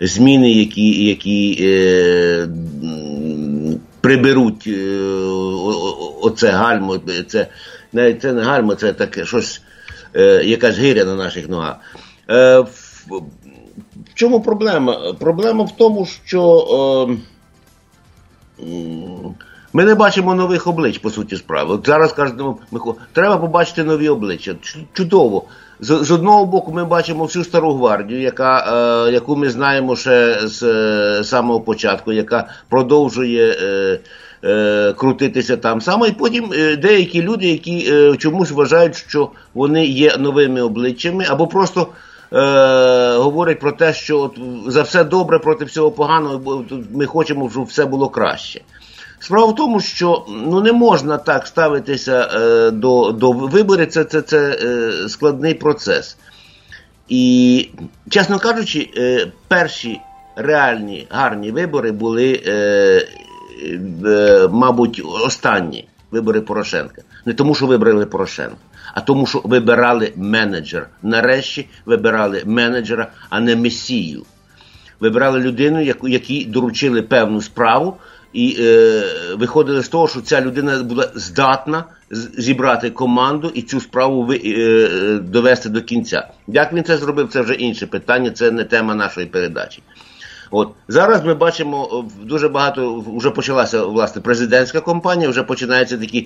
зміни, 0.00 0.52
які 0.52 1.04
які 1.04 1.58
е, 1.60 2.48
приберуть 4.00 4.66
е, 4.66 5.00
оце 6.22 6.50
гальмо. 6.50 7.00
це 7.28 7.46
навіть 7.92 8.22
це 8.22 8.32
не 8.32 8.42
гальма, 8.42 8.74
це 8.74 8.92
таке 8.92 9.24
щось, 9.24 9.62
е, 10.14 10.42
якась 10.44 10.78
гиря 10.78 11.04
на 11.04 11.14
наших 11.14 11.48
ногах. 11.48 11.76
Е, 12.30 12.58
в, 12.60 13.22
чому 14.14 14.40
проблема? 14.40 15.14
Проблема 15.18 15.64
в 15.64 15.76
тому, 15.76 16.06
що 16.24 17.08
е, 17.08 17.16
ми 19.72 19.84
не 19.84 19.94
бачимо 19.94 20.34
нових 20.34 20.66
облич, 20.66 20.98
по 20.98 21.10
суті 21.10 21.36
справи. 21.36 21.74
От 21.74 21.86
зараз 21.86 22.12
кажемо, 22.12 22.58
треба 23.12 23.36
побачити 23.36 23.84
нові 23.84 24.08
обличчя. 24.08 24.54
Чудово. 24.92 25.44
З, 25.80 26.04
з 26.04 26.10
одного 26.10 26.46
боку, 26.46 26.72
ми 26.72 26.84
бачимо 26.84 27.24
всю 27.24 27.44
стару 27.44 27.74
гвардію, 27.74 28.20
яка, 28.20 28.58
е, 29.08 29.12
яку 29.12 29.36
ми 29.36 29.50
знаємо 29.50 29.96
ще 29.96 30.48
з 30.48 30.62
е, 30.62 31.24
самого 31.24 31.60
початку, 31.60 32.12
яка 32.12 32.48
продовжує. 32.68 33.56
Е, 33.62 33.98
е, 34.44 34.92
крутитися 34.96 35.56
там 35.56 35.80
само, 35.80 36.06
і 36.06 36.12
потім 36.12 36.52
е, 36.52 36.76
деякі 36.76 37.22
люди, 37.22 37.46
які 37.48 37.88
е, 37.92 38.16
чомусь 38.16 38.50
вважають, 38.50 38.96
що 38.96 39.30
вони 39.54 39.86
є 39.86 40.16
новими 40.16 40.62
обличчями, 40.62 41.26
або 41.28 41.46
просто 41.46 41.88
е, 42.32 43.16
говорять 43.16 43.60
про 43.60 43.72
те, 43.72 43.92
що 43.92 44.20
от, 44.20 44.38
за 44.66 44.82
все 44.82 45.04
добре 45.04 45.38
проти 45.38 45.64
всього 45.64 45.90
поганого, 45.90 46.38
бо 46.38 46.64
ми 46.94 47.06
хочемо, 47.06 47.50
щоб 47.50 47.64
все 47.64 47.84
було 47.84 48.08
краще. 48.08 48.60
Справа 49.18 49.46
в 49.46 49.54
тому, 49.54 49.80
що 49.80 50.26
ну 50.28 50.60
не 50.60 50.72
можна 50.72 51.18
так 51.18 51.46
ставитися 51.46 52.30
е, 52.34 52.70
до 52.70 53.12
до 53.12 53.32
виборів, 53.32 53.86
це 53.86 54.04
це, 54.04 54.22
це 54.22 54.58
е, 54.62 55.08
складний 55.08 55.54
процес. 55.54 56.16
І, 57.08 57.68
чесно 58.10 58.38
кажучи, 58.38 58.90
е, 58.96 59.26
перші 59.48 60.00
реальні 60.36 61.06
гарні 61.10 61.50
вибори 61.50 61.92
були 61.92 62.42
Е, 62.46 63.08
мабуть, 64.50 65.02
останні 65.04 65.88
вибори 66.10 66.40
Порошенка. 66.40 67.02
Не 67.24 67.32
тому, 67.32 67.54
що 67.54 67.66
вибрали 67.66 68.06
Порошенка, 68.06 68.56
а 68.94 69.00
тому, 69.00 69.26
що 69.26 69.40
вибирали 69.44 70.12
менеджера. 70.16 70.86
Нарешті 71.02 71.66
вибирали 71.86 72.42
менеджера, 72.46 73.10
а 73.30 73.40
не 73.40 73.56
месію. 73.56 74.22
Вибирали 75.00 75.40
людину, 75.40 75.94
якій 76.02 76.44
доручили 76.44 77.02
певну 77.02 77.42
справу, 77.42 77.96
і 78.32 78.56
е, 78.60 79.02
виходили 79.38 79.82
з 79.82 79.88
того, 79.88 80.08
що 80.08 80.20
ця 80.20 80.40
людина 80.40 80.82
була 80.82 81.10
здатна 81.14 81.84
зібрати 82.38 82.90
команду 82.90 83.50
і 83.54 83.62
цю 83.62 83.80
справу 83.80 84.24
ви, 84.24 84.40
е, 84.44 85.18
довести 85.18 85.68
до 85.68 85.82
кінця. 85.82 86.28
Як 86.46 86.72
він 86.72 86.84
це 86.84 86.96
зробив, 86.96 87.28
це 87.28 87.40
вже 87.40 87.54
інше 87.54 87.86
питання, 87.86 88.30
це 88.30 88.50
не 88.50 88.64
тема 88.64 88.94
нашої 88.94 89.26
передачі. 89.26 89.82
От 90.50 90.68
зараз 90.88 91.24
ми 91.24 91.34
бачимо 91.34 92.04
дуже 92.22 92.48
багато. 92.48 93.04
Вже 93.16 93.30
почалася 93.30 93.84
власне 93.84 94.22
президентська 94.22 94.80
кампанія, 94.80 95.28
вже 95.28 95.42
починаються 95.42 95.98
такі 95.98 96.18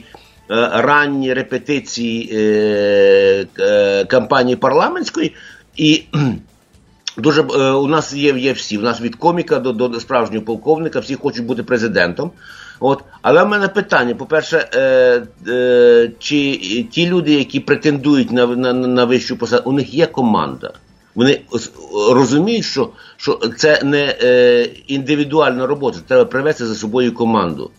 е, 0.50 0.70
ранні 0.72 1.34
репетиції 1.34 2.30
е, 2.32 3.46
е, 3.58 4.04
кампанії 4.04 4.56
парламентської, 4.56 5.34
і 5.76 6.04
дуже 7.16 7.42
е, 7.42 7.70
у 7.70 7.86
нас 7.86 8.12
є 8.12 8.38
є 8.38 8.52
всі. 8.52 8.78
У 8.78 8.82
нас 8.82 9.00
від 9.00 9.16
коміка 9.16 9.58
до 9.58 9.72
до 9.72 10.00
справжнього 10.00 10.44
полковника, 10.44 11.00
всі 11.00 11.14
хочуть 11.14 11.46
бути 11.46 11.62
президентом. 11.62 12.30
От, 12.80 13.04
але 13.22 13.44
в 13.44 13.48
мене 13.48 13.68
питання: 13.68 14.14
по-перше, 14.14 14.68
е, 14.74 15.22
е, 15.48 16.10
чи 16.18 16.56
ті 16.90 17.06
люди, 17.06 17.32
які 17.32 17.60
претендують 17.60 18.32
на, 18.32 18.46
на, 18.46 18.72
на 18.72 19.04
вищу 19.04 19.36
посаду, 19.36 19.70
у 19.70 19.72
них 19.72 19.94
є 19.94 20.06
команда. 20.06 20.72
Вони 21.20 21.40
розуміють, 22.10 22.64
що 22.64 22.90
що 23.16 23.40
це 23.56 23.82
не 23.84 24.16
е, 24.22 24.62
індивідуальна 24.86 25.66
робота, 25.66 25.98
треба 26.08 26.24
привести 26.24 26.66
за 26.66 26.74
собою 26.74 27.14
команду. 27.14 27.70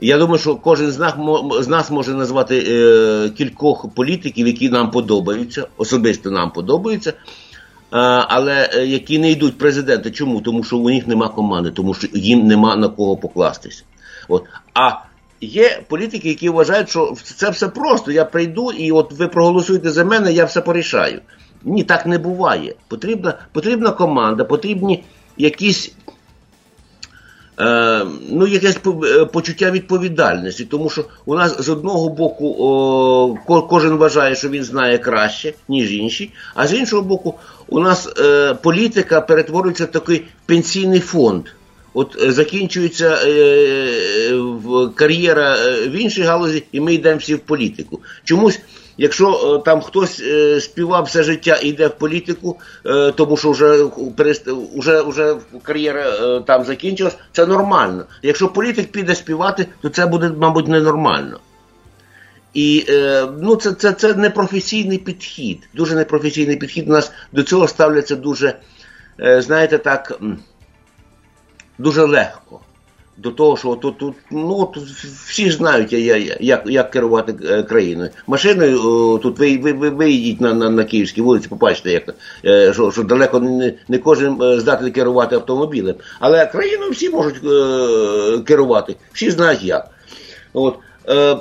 Я 0.00 0.18
думаю, 0.18 0.38
що 0.38 0.56
кожен 0.56 0.90
з 0.90 0.98
нас 0.98 1.14
з 1.60 1.68
нас 1.68 1.90
може 1.90 2.14
назвати 2.14 2.64
е, 2.68 3.28
кількох 3.28 3.94
політиків, 3.94 4.46
які 4.46 4.70
нам 4.70 4.90
подобаються, 4.90 5.66
особисто 5.76 6.30
нам 6.30 6.50
подобаються, 6.50 7.10
е, 7.10 7.14
але 8.28 8.70
які 8.86 9.18
не 9.18 9.30
йдуть 9.30 9.58
президенти. 9.58 10.10
Чому? 10.10 10.40
Тому 10.40 10.64
що 10.64 10.78
у 10.78 10.90
них 10.90 11.06
нема 11.06 11.28
команди, 11.28 11.70
тому 11.70 11.94
що 11.94 12.08
їм 12.12 12.46
нема 12.46 12.76
на 12.76 12.88
кого 12.88 13.16
покластися. 13.16 13.82
От. 14.28 14.44
А 14.74 14.90
є 15.40 15.82
політики, 15.88 16.28
які 16.28 16.48
вважають, 16.48 16.90
що 16.90 17.14
це 17.24 17.50
все 17.50 17.68
просто. 17.68 18.12
Я 18.12 18.24
прийду 18.24 18.72
і 18.72 18.92
от 18.92 19.12
ви 19.12 19.28
проголосуєте 19.28 19.90
за 19.90 20.04
мене, 20.04 20.32
я 20.32 20.44
все 20.44 20.60
порішаю. 20.60 21.20
Ні, 21.64 21.84
так 21.84 22.06
не 22.06 22.18
буває. 22.18 22.74
Потрібна 22.88 23.34
потрібна 23.52 23.90
команда, 23.90 24.44
потрібні 24.44 25.04
якісь 25.36 25.92
е, 27.60 28.06
ну, 28.30 28.46
якесь 28.46 28.78
е, 29.04 29.24
почуття 29.24 29.70
відповідальності. 29.70 30.64
Тому 30.64 30.90
що 30.90 31.04
у 31.26 31.34
нас 31.34 31.62
з 31.62 31.68
одного 31.68 32.08
боку 32.08 32.56
о, 32.58 33.62
кожен 33.62 33.96
вважає, 33.96 34.34
що 34.34 34.48
він 34.48 34.64
знає 34.64 34.98
краще, 34.98 35.54
ніж 35.68 35.92
інші, 35.92 36.32
а 36.54 36.66
з 36.66 36.74
іншого 36.74 37.02
боку, 37.02 37.34
у 37.68 37.80
нас 37.80 38.08
е, 38.18 38.54
політика 38.54 39.20
перетворюється 39.20 39.84
в 39.84 39.90
такий 39.90 40.24
пенсійний 40.46 41.00
фонд. 41.00 41.44
От 41.94 42.22
е, 42.22 42.32
закінчується 42.32 43.18
е, 43.24 43.30
е, 43.30 44.40
кар'єра 44.94 45.56
в 45.86 45.92
іншій 45.92 46.22
галузі, 46.22 46.62
і 46.72 46.80
ми 46.80 46.94
йдемо 46.94 47.18
всі 47.18 47.34
в 47.34 47.38
політику. 47.38 48.00
Чомусь 48.24 48.60
Якщо 48.96 49.56
е, 49.60 49.64
там 49.64 49.80
хтось 49.80 50.20
е, 50.20 50.60
співав 50.60 51.04
все 51.04 51.22
життя 51.22 51.56
і 51.62 51.68
йде 51.68 51.86
в 51.86 51.98
політику, 51.98 52.58
е, 52.86 53.12
тому 53.12 53.36
що 53.36 53.50
вже 53.50 53.84
вже, 54.76 55.02
вже 55.02 55.36
кар'єра 55.62 56.40
там 56.40 56.64
закінчилась, 56.64 57.16
це 57.32 57.46
нормально. 57.46 58.04
Якщо 58.22 58.48
політик 58.48 58.92
піде 58.92 59.14
співати, 59.14 59.66
то 59.80 59.88
це 59.88 60.06
буде, 60.06 60.32
мабуть, 60.38 60.68
ненормально. 60.68 61.40
І 62.54 62.86
ну, 63.40 63.56
це 63.56 63.72
це, 63.72 63.92
це 63.92 64.14
непрофесійний 64.14 64.98
підхід. 64.98 65.68
Дуже 65.74 65.94
непрофесійний 65.94 66.56
підхід. 66.56 66.88
У 66.88 66.92
нас 66.92 67.12
до 67.32 67.42
цього 67.42 67.68
ставляться 67.68 68.16
дуже, 68.16 68.56
знаєте, 69.18 69.78
так, 69.78 70.20
дуже 71.78 72.04
легко. 72.04 72.60
До 73.22 73.30
того, 73.30 73.56
що 73.56 73.74
тут, 73.74 73.98
тут 73.98 74.14
ну, 74.30 74.70
тут 74.74 74.84
всі 75.28 75.50
знають, 75.50 75.92
як 76.40 76.62
як 76.66 76.90
керувати 76.90 77.34
е, 77.44 77.62
країною. 77.62 78.10
Машиною 78.26 78.78
тут 79.22 79.38
ви 79.38 79.58
ви, 79.58 79.72
ви, 79.72 79.90
ви 79.90 80.36
на 80.40 80.54
на, 80.54 80.70
на 80.70 80.84
Київській 80.84 81.22
вулиці, 81.22 81.48
побачите, 81.48 81.92
як 81.92 82.14
е, 82.44 82.72
що 82.72 82.90
що 82.90 83.02
далеко 83.02 83.40
не 83.40 83.74
не 83.88 83.98
кожен 83.98 84.42
е, 84.42 84.60
здатний 84.60 84.92
керувати 84.92 85.34
автомобілем. 85.34 85.94
Але 86.20 86.46
країною 86.46 86.90
всі 86.90 87.10
можуть 87.10 87.44
е, 87.44 88.38
керувати, 88.38 88.96
всі 89.12 89.30
знають 89.30 89.62
як. 89.62 89.90
От, 90.52 90.74
е, 91.08 91.36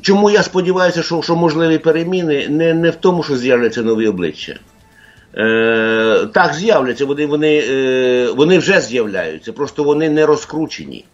Чому 0.00 0.30
я 0.30 0.42
сподіваюся, 0.42 1.02
що 1.02 1.22
що 1.22 1.36
можливі 1.36 1.78
переміни 1.78 2.48
не 2.48 2.74
не 2.74 2.90
в 2.90 2.96
тому, 2.96 3.22
що 3.22 3.36
з'являться 3.36 3.82
нові 3.82 4.08
обличчя. 4.08 4.56
Е, 5.36 6.26
Так, 6.32 6.54
з'являться, 6.54 7.06
вони 7.06 7.26
вони, 7.26 7.64
е, 7.70 8.28
вони 8.36 8.58
вже 8.58 8.80
з'являються, 8.80 9.52
просто 9.52 9.84
вони 9.84 10.10
не 10.10 10.26
розкручені. 10.26 11.04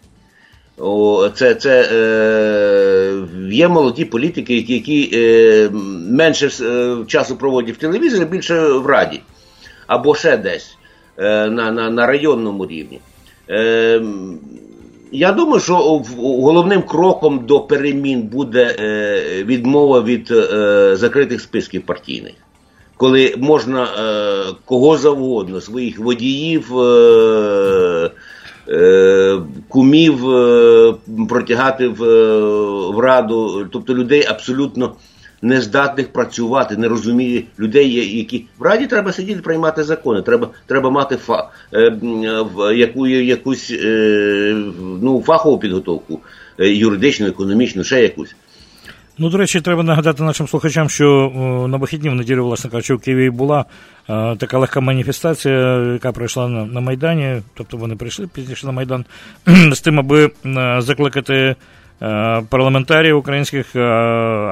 О, 0.79 1.29
Це 1.35 1.55
це 1.55 1.89
е, 1.93 3.27
є 3.51 3.69
молоді 3.69 4.05
політики, 4.05 4.57
які 4.57 4.75
які 4.75 5.11
е, 5.15 5.71
менше 6.11 6.51
е, 6.65 6.97
часу 7.07 7.37
проводять 7.37 7.75
в 7.75 7.79
телевізорі, 7.79 8.25
більше 8.25 8.61
в 8.69 8.87
раді 8.87 9.21
або 9.87 10.15
ще 10.15 10.37
десь 10.37 10.77
е, 11.19 11.51
на 11.51 11.73
на, 11.73 11.91
на 11.91 12.07
районному 12.07 12.67
рівні. 12.67 13.01
Е, 13.51 14.03
Я 15.13 15.33
думаю, 15.33 15.61
що 15.61 16.03
головним 16.19 16.83
кроком 16.83 17.47
до 17.47 17.61
перемін 17.61 18.23
буде 18.23 18.77
е, 18.81 19.45
відмова 19.45 20.01
від 20.01 20.31
е, 20.31 20.97
закритих 20.97 21.41
списків 21.41 21.83
партійних 21.83 22.35
коли 22.99 23.35
можна 23.39 23.85
е, 23.85 24.55
кого 24.65 24.97
завгодно, 24.97 25.61
своїх 25.61 25.99
водіїв, 25.99 26.79
е, 26.79 28.11
е, 28.69 29.39
кумів 29.69 30.31
е, 30.31 30.95
протягати 31.29 31.89
в, 31.89 32.05
е, 32.05 32.41
в 32.93 32.99
раду, 32.99 33.67
тобто 33.73 33.95
людей 33.95 34.27
абсолютно 34.27 34.93
нездатних 35.43 36.13
працювати, 36.13 36.77
не 36.77 36.89
розуміє 36.89 37.43
людей, 37.59 38.19
які 38.19 38.47
в 38.59 38.63
раді 38.63 38.87
треба 38.87 39.13
сидіти, 39.13 39.41
приймати 39.41 39.85
закони, 39.85 40.23
треба 40.23 40.49
треба 40.67 40.91
мати 40.91 41.17
фа, 41.17 41.51
е, 41.75 41.99
яку, 42.75 43.07
якусь 43.07 43.73
ну, 45.03 45.23
фахову 45.27 45.59
підготовку, 45.59 46.21
юридичну, 46.59 47.27
економічну, 47.27 47.85
ще 47.85 48.03
якусь. 48.03 48.35
Ну, 49.21 49.31
до 49.31 49.39
речі, 49.39 49.61
треба 49.61 49.83
нагадати 49.83 50.23
нашим 50.23 50.49
слухачам, 50.49 50.89
що 50.89 51.33
на 51.69 51.77
вихідні 51.77 52.09
в 52.09 52.15
неділю, 52.15 52.45
власне 52.45 52.71
кажучи, 52.71 52.95
в 52.95 53.01
Києві 53.01 53.31
була 53.31 53.65
е, 54.09 54.37
така 54.37 54.59
легка 54.59 54.81
маніфестація, 54.81 55.79
яка 55.93 56.13
пройшла 56.13 56.49
на, 56.49 56.65
на 56.65 56.81
Майдані. 56.81 57.43
Тобто 57.55 57.77
вони 57.77 57.97
прийшли 57.97 58.27
пізніше 58.27 58.67
на 58.67 58.73
Майдан 58.73 59.05
з 59.73 59.81
тим, 59.81 59.99
аби 59.99 60.31
е, 60.47 60.77
закликати 60.81 61.57
е, 62.03 62.43
парламентарів 62.49 63.17
українських, 63.17 63.77
е, 63.77 63.81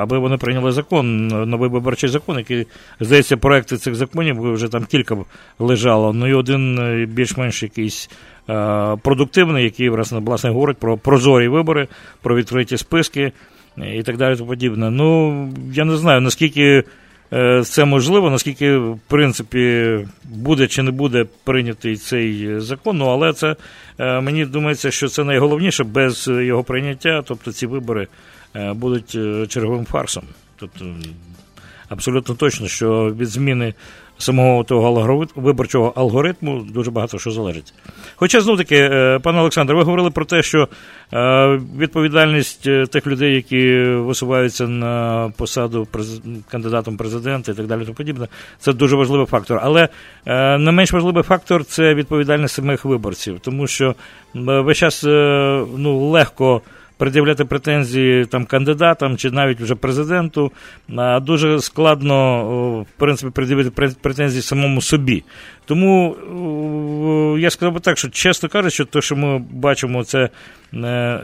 аби 0.01 0.19
вони 0.19 0.37
прийняли 0.37 0.73
закон, 0.73 1.27
новий 1.29 1.71
виборчий 1.71 2.09
закон, 2.09 2.39
який, 2.39 2.67
здається, 3.01 3.37
проекти 3.37 3.77
цих 3.77 3.95
законів 3.95 4.53
вже 4.53 4.69
там 4.69 4.85
кілька 4.85 5.17
лежало. 5.59 6.13
Ну 6.13 6.27
і 6.27 6.35
один 6.35 6.79
е, 6.79 7.07
більш-менш 7.07 7.63
якийсь. 7.63 8.11
Е, 8.51 8.97
продуктивний, 9.03 9.65
який 9.65 9.89
власне 9.89 10.51
говорить 10.51 10.77
про 10.77 10.97
прозорі 10.97 11.49
вибори, 11.49 11.89
про 12.23 12.37
відкриті 12.37 12.77
списки 12.77 13.33
і 13.79 14.03
так 14.03 14.17
далі. 14.17 14.37
тому 14.37 14.49
подібне. 14.49 14.91
Ну, 14.91 15.49
я 15.73 15.85
не 15.85 15.97
знаю, 15.97 16.21
наскільки 16.21 16.85
е, 17.33 17.63
це 17.65 17.85
можливо, 17.85 18.31
наскільки, 18.31 18.77
в 18.77 18.99
принципі, 19.09 19.99
буде 20.25 20.67
чи 20.67 20.83
не 20.83 20.91
буде 20.91 21.27
прийнятий 21.45 21.97
цей 21.97 22.61
закон, 22.61 22.99
ну, 22.99 23.07
але 23.07 23.33
це 23.33 23.57
е, 23.99 24.21
мені 24.21 24.45
думається, 24.45 24.91
що 24.91 25.09
це 25.09 25.25
найголовніше 25.25 25.85
без 25.85 26.29
його 26.29 26.65
прийняття, 26.65 27.23
тобто 27.27 27.53
ці 27.53 27.67
вибори 27.67 28.09
е, 28.57 28.73
будуть 28.73 29.11
черговим 29.49 29.85
фарсом. 29.85 30.25
Тобто, 30.57 30.85
абсолютно 31.89 32.35
точно, 32.35 32.69
що 32.69 33.15
від 33.19 33.29
зміни 33.29 33.75
самого 34.19 34.65
того 34.65 35.27
виборчого 35.37 35.93
алгоритму 35.97 36.67
дуже 36.75 36.91
багато 36.91 37.19
що 37.19 37.31
залежить. 37.31 37.75
Хоча, 38.17 38.41
знов 38.41 38.57
таки, 38.57 38.77
е, 38.77 39.19
пане 39.23 39.41
Олександре, 39.41 39.77
ви 39.77 39.83
говорили 39.83 40.11
про 40.11 40.25
те, 40.25 40.43
що 40.43 40.69
е, 41.13 41.61
відповідальність 41.79 42.67
е, 42.67 42.87
тих 42.87 43.07
людей, 43.07 43.35
які 43.35 43.83
висуваються 43.83 44.69
на 44.69 45.33
посаду 45.37 45.89
кандидатом 46.51 46.97
президента 46.97 47.53
і 47.53 47.55
так 47.55 47.67
далі, 47.67 47.83
тому 47.83 47.95
подібне, 47.95 48.29
це 48.59 48.73
дуже 48.73 48.97
важливий 48.97 49.27
фактор. 49.27 49.61
Але 49.63 49.89
не 50.59 50.73
менш 50.73 50.93
важливий 50.93 51.23
фактор 51.23 51.65
це 51.65 51.95
відповідальність 51.95 52.55
самих 52.55 52.85
виборців, 52.85 53.41
тому 53.41 53.67
що 53.67 53.95
весь 54.35 54.79
час 54.79 55.03
ну, 55.77 56.11
легко 56.11 56.63
пред'являти 56.97 57.45
претензії 57.45 58.27
там 58.27 58.47
кандидатам 58.47 59.17
чи 59.17 59.31
навіть 59.31 59.61
вже 59.61 59.75
президенту. 59.75 60.53
Дуже 61.23 61.61
складно, 61.61 62.45
в 62.83 62.99
принципі, 62.99 63.33
пред'явити 63.35 63.95
претензії 64.01 64.43
самому 64.43 64.83
собі. 64.83 65.25
Тому 65.65 66.17
я 67.39 67.51
сказав 67.51 67.75
би 67.75 67.81
так, 67.81 67.99
що 67.99 68.09
чесно 68.09 68.49
кажучи, 68.49 68.85
те, 68.85 69.01
що 69.01 69.17
ми 69.17 69.39
бачимо, 69.39 70.05
це 70.05 70.29
е, 70.75 71.21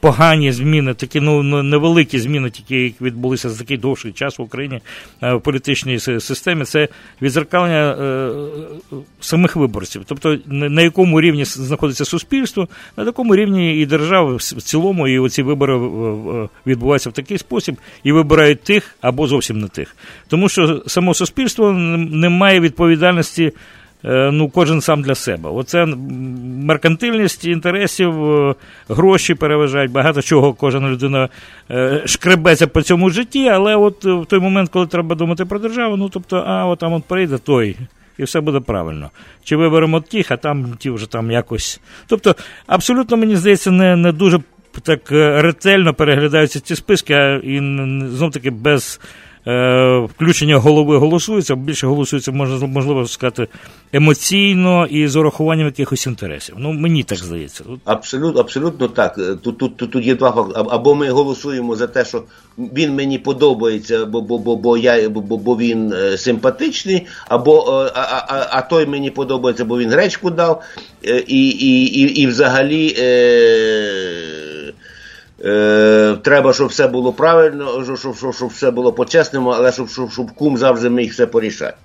погані 0.00 0.52
зміни, 0.52 0.94
такі 0.94 1.20
ну, 1.20 1.42
ну 1.42 1.62
невеликі 1.62 2.18
зміни, 2.18 2.50
тільки 2.50 2.84
які 2.84 3.04
відбулися 3.04 3.50
за 3.50 3.58
такий 3.58 3.76
довший 3.76 4.12
час 4.12 4.38
в 4.38 4.42
Україні 4.42 4.80
е, 5.22 5.34
в 5.34 5.40
політичній 5.40 5.98
системі, 5.98 6.64
це 6.64 6.88
відзеркалення 7.22 7.92
е, 7.92 8.30
самих 9.20 9.56
виборців. 9.56 10.02
Тобто 10.06 10.38
на 10.46 10.82
якому 10.82 11.20
рівні 11.20 11.44
знаходиться 11.44 12.04
суспільство, 12.04 12.68
на 12.96 13.04
такому 13.04 13.36
рівні 13.36 13.76
і 13.76 13.86
держава 13.86 14.36
в 14.36 14.42
цілому, 14.42 15.08
і 15.08 15.18
оці 15.18 15.42
вибори 15.42 15.78
відбуваються 16.66 17.10
в 17.10 17.12
такий 17.12 17.38
спосіб 17.38 17.76
і 18.04 18.12
вибирають 18.12 18.62
тих 18.62 18.96
або 19.00 19.26
зовсім 19.26 19.60
не 19.60 19.68
тих. 19.68 19.96
Тому 20.28 20.48
що 20.48 20.82
само 20.86 21.14
суспільство 21.14 21.72
не 21.72 22.28
має 22.28 22.60
відповідальності. 22.60 23.52
Е, 24.04 24.30
ну, 24.32 24.48
кожен 24.48 24.80
сам 24.80 25.02
для 25.02 25.14
себе. 25.14 25.50
Оце 25.50 25.86
меркантильність 26.66 27.44
інтересів, 27.44 28.24
е, 28.24 28.54
гроші 28.88 29.34
переважають, 29.34 29.92
багато 29.92 30.22
чого 30.22 30.52
кожна 30.52 30.90
людина 30.90 31.28
е, 31.70 32.02
шкребеться 32.06 32.66
по 32.66 32.82
цьому 32.82 33.10
житті, 33.10 33.48
але 33.48 33.76
от 33.76 34.04
в 34.04 34.26
той 34.26 34.40
момент, 34.40 34.70
коли 34.70 34.86
треба 34.86 35.14
думати 35.14 35.44
про 35.44 35.58
державу, 35.58 35.96
ну 35.96 36.08
тобто, 36.08 36.44
а 36.46 36.66
от 36.66 36.78
там 36.78 36.92
от 36.92 37.04
прийде 37.04 37.38
той. 37.38 37.76
І 38.18 38.22
все 38.22 38.40
буде 38.40 38.60
правильно. 38.60 39.10
Чи 39.44 39.56
виберемо 39.56 40.00
тих, 40.00 40.30
а 40.30 40.36
там 40.36 40.74
ті 40.78 40.90
вже 40.90 41.10
там 41.10 41.30
якось. 41.30 41.80
Тобто, 42.06 42.36
абсолютно, 42.66 43.16
мені 43.16 43.36
здається, 43.36 43.70
не 43.70 43.96
не 43.96 44.12
дуже 44.12 44.40
так 44.82 45.00
ретельно 45.42 45.94
переглядаються 45.94 46.60
ці 46.60 46.76
списки, 46.76 47.14
а 47.14 47.34
і 47.34 47.58
знов 48.08 48.30
таки 48.30 48.50
без 48.50 49.00
включення 50.04 50.56
голови 50.56 50.98
голосується, 50.98 51.56
більше 51.56 51.86
голосується, 51.86 52.32
можливо 52.32 53.06
сказати, 53.06 53.48
емоційно 53.92 54.86
і 54.86 55.08
з 55.08 55.16
урахуванням 55.16 55.66
якихось 55.66 56.06
інтересів. 56.06 56.54
Ну, 56.58 56.72
мені 56.72 57.02
так 57.02 57.18
здається. 57.18 57.64
Абсолютно, 57.84 58.40
абсолютно 58.40 58.88
так. 58.88 59.14
Тут 59.42 59.58
тут, 59.58 59.76
тут, 59.76 59.90
тут 59.90 60.06
є 60.06 60.14
два 60.14 60.32
факти. 60.32 60.52
Або 60.70 60.94
ми 60.94 61.10
голосуємо 61.10 61.76
за 61.76 61.86
те, 61.86 62.04
що 62.04 62.22
він 62.58 62.94
мені 62.94 63.18
подобається, 63.18 64.06
бо 64.06 64.20
бо, 64.20 64.38
бо, 64.38 64.56
бо, 64.56 64.76
я, 64.76 65.08
бо, 65.08 65.36
бо 65.36 65.56
він 65.56 65.92
е, 65.92 66.18
симпатичний, 66.18 67.06
або 67.28 67.82
е, 67.86 67.92
а, 67.94 68.00
а, 68.28 68.46
а 68.50 68.62
той 68.62 68.86
мені 68.86 69.10
подобається, 69.10 69.64
бо 69.64 69.78
він 69.78 69.90
гречку 69.90 70.30
дав, 70.30 70.62
і 71.26 71.48
і, 71.48 71.84
і, 71.84 72.02
і 72.02 72.26
взагалі. 72.26 72.96
Е, 72.98 74.59
Е, 75.44 76.16
Треба, 76.22 76.52
щоб 76.52 76.68
все 76.68 76.88
було 76.88 77.12
правильно, 77.12 77.84
щоб 77.84 78.16
щоб, 78.16 78.34
щоб 78.34 78.48
все 78.48 78.70
було 78.70 78.92
по-чесному, 78.92 79.50
але 79.50 79.72
щоб 79.72 79.90
щоб, 79.90 80.12
щоб 80.12 80.30
кум 80.30 80.56
завжди 80.56 80.90
міг 80.90 81.10
все 81.10 81.26
порішати. 81.26 81.76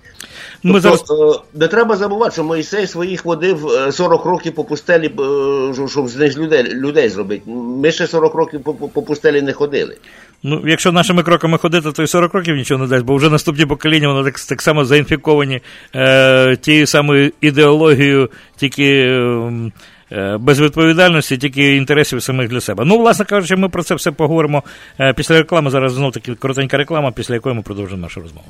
Ми 0.62 0.80
тобто, 0.80 1.04
зараз... 1.06 1.36
Е, 1.36 1.40
не 1.54 1.68
треба 1.68 1.96
забувати, 1.96 2.32
що 2.32 2.44
Моїсей 2.44 2.86
своїх 2.86 3.24
водив 3.24 3.70
40 3.90 4.26
е, 4.26 4.28
років 4.28 4.54
по 4.54 4.64
пустелі, 4.64 5.06
е, 5.06 5.88
щоб 5.88 6.08
з 6.08 6.16
них 6.16 6.38
людей 6.38 6.74
людей 6.74 7.08
зробити. 7.08 7.50
Ми 7.50 7.92
ще 7.92 8.06
40 8.06 8.34
років 8.34 8.62
по, 8.62 8.74
по 8.74 9.02
пустелі 9.02 9.42
не 9.42 9.52
ходили. 9.52 9.96
Ну, 10.42 10.62
якщо 10.66 10.92
нашими 10.92 11.22
кроками 11.22 11.58
ходити, 11.58 11.92
то 11.92 12.02
й 12.02 12.06
40 12.06 12.34
років 12.34 12.56
нічого 12.56 12.82
не 12.82 12.88
дасть, 12.88 13.04
бо 13.04 13.16
вже 13.16 13.30
наступні 13.30 13.66
покоління 13.66 14.08
вони 14.08 14.30
так 14.30 14.40
так 14.40 14.62
само 14.62 14.84
заінфіковані 14.84 15.60
е, 15.94 16.56
тією 16.56 16.86
самою 16.86 17.32
ідеологією, 17.40 18.30
тільки. 18.56 18.84
Е, 18.84 19.70
Е, 20.12 20.36
без 20.36 20.60
відповідальності, 20.60 21.36
тільки 21.36 21.76
інтересів 21.76 22.22
самих 22.22 22.48
для 22.48 22.60
себе. 22.60 22.84
Ну, 22.84 22.98
власне 22.98 23.24
кажучи, 23.24 23.56
ми 23.56 23.68
про 23.68 23.82
це 23.82 23.94
все 23.94 24.10
поговоримо 24.10 24.62
е, 25.00 25.12
після 25.12 25.38
реклами. 25.38 25.70
Зараз 25.70 25.92
знов 25.92 26.12
таки 26.12 26.34
коротенька 26.34 26.76
реклама, 26.76 27.12
після 27.12 27.34
якої 27.34 27.54
ми 27.54 27.62
продовжимо 27.62 28.02
нашу 28.02 28.20
розмову. 28.20 28.46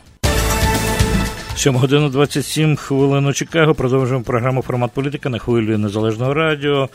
7 1.57 1.77
годину 1.77 2.09
27 2.09 2.77
хвилин 2.77 3.27
у 3.27 3.33
Чикаго. 3.33 3.75
Продовжуємо 3.75 4.25
програму 4.25 4.63
Формат 4.63 4.91
політика 4.93 5.29
на 5.29 5.39
хвилі 5.39 5.77
Незалежного 5.77 6.35
радіо. 6.35 6.89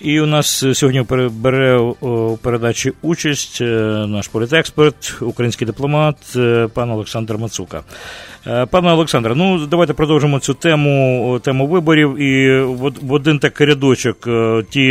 І 0.00 0.20
у 0.20 0.26
нас 0.26 0.64
сьогодні 0.72 1.06
бере 1.30 1.78
у 1.78 2.36
передачі 2.36 2.92
участь 3.02 3.58
е, 3.60 3.64
наш 4.08 4.28
політексперт, 4.28 5.16
український 5.20 5.66
дипломат, 5.66 6.16
е, 6.36 6.68
пан 6.74 6.90
Олександр 6.90 7.38
Мацука. 7.38 7.82
Е, 8.46 8.66
пане 8.66 8.92
Олександре, 8.92 9.34
ну 9.34 9.66
давайте 9.66 9.92
продовжимо 9.92 10.40
цю 10.40 10.54
тему 10.54 11.40
тему 11.42 11.66
виборів. 11.66 12.18
І 12.18 12.60
в 13.02 13.12
один 13.12 13.38
так 13.38 13.60
рядочок 13.60 14.28
ті 14.70 14.90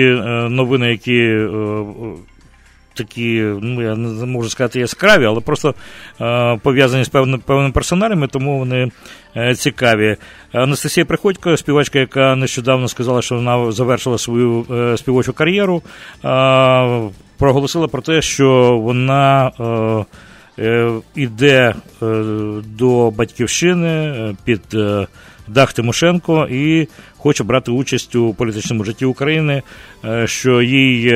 новини, 0.49 0.89
які 0.89 1.47
такі, 3.03 3.41
ну 3.61 3.81
я 3.81 3.95
не 3.95 4.25
можу 4.25 4.49
сказати, 4.49 4.79
яскраві, 4.79 5.25
але 5.25 5.39
просто 5.39 5.75
е, 6.21 6.59
пов'язані 6.63 7.03
з 7.03 7.09
певними 7.09 7.43
певними 7.45 7.71
персоналями, 7.71 8.27
тому 8.27 8.59
вони 8.59 8.91
е, 9.35 9.55
цікаві. 9.55 10.15
Анастасія 10.51 11.05
Приходько, 11.05 11.57
співачка, 11.57 11.99
яка 11.99 12.35
нещодавно 12.35 12.87
сказала, 12.87 13.21
що 13.21 13.35
вона 13.35 13.71
завершила 13.71 14.17
свою 14.17 14.65
е, 14.71 14.97
співочу 14.97 15.33
кар'єру, 15.33 15.81
проголосила 17.37 17.87
про 17.87 18.01
те, 18.01 18.21
що 18.21 18.77
вона. 18.77 19.51
Іде 21.15 21.75
до 22.77 23.11
батьківщини 23.11 24.15
під 24.43 24.61
дах 25.47 25.73
Тимошенко 25.73 26.47
і 26.51 26.87
хоче 27.17 27.43
брати 27.43 27.71
участь 27.71 28.15
у 28.15 28.33
політичному 28.33 28.83
житті 28.83 29.05
України, 29.05 29.61
що 30.25 30.61
їй 30.61 31.13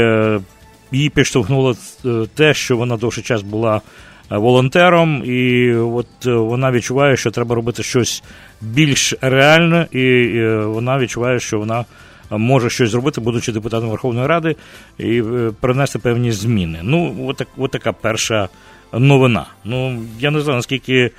її 0.94 1.10
підштовхнуло 1.10 1.76
е, 2.06 2.10
те, 2.36 2.54
що 2.54 2.78
вона 2.78 2.98
довший 2.98 3.24
час 3.24 3.42
була 3.42 3.82
е, 4.32 4.38
волонтером, 4.38 5.24
і 5.26 5.74
от 5.74 6.08
е, 6.26 6.32
вона 6.32 6.72
відчуває, 6.72 7.18
що 7.18 7.32
треба 7.32 7.56
робити 7.56 7.84
щось 7.84 8.24
більш 8.62 9.14
реальне, 9.22 9.88
і 9.92 10.28
вона 10.66 11.00
відчуває, 11.00 11.40
що 11.40 11.60
вона 11.60 11.86
може 12.30 12.70
щось 12.70 12.90
зробити, 12.90 13.22
будучи 13.22 13.52
депутатом 13.52 13.90
Верховної 13.90 14.28
Ради, 14.28 14.56
і 14.98 15.24
принести 15.60 16.00
певні 16.00 16.32
зміни. 16.32 16.80
Ну, 16.84 17.16
от, 17.28 17.42
от 17.58 17.72
така 17.72 17.94
перша 17.94 18.50
новина. 18.94 19.46
Ну, 19.66 20.04
я 20.20 20.32
не 20.32 20.42
знаю, 20.42 20.58
наскільки. 20.58 21.12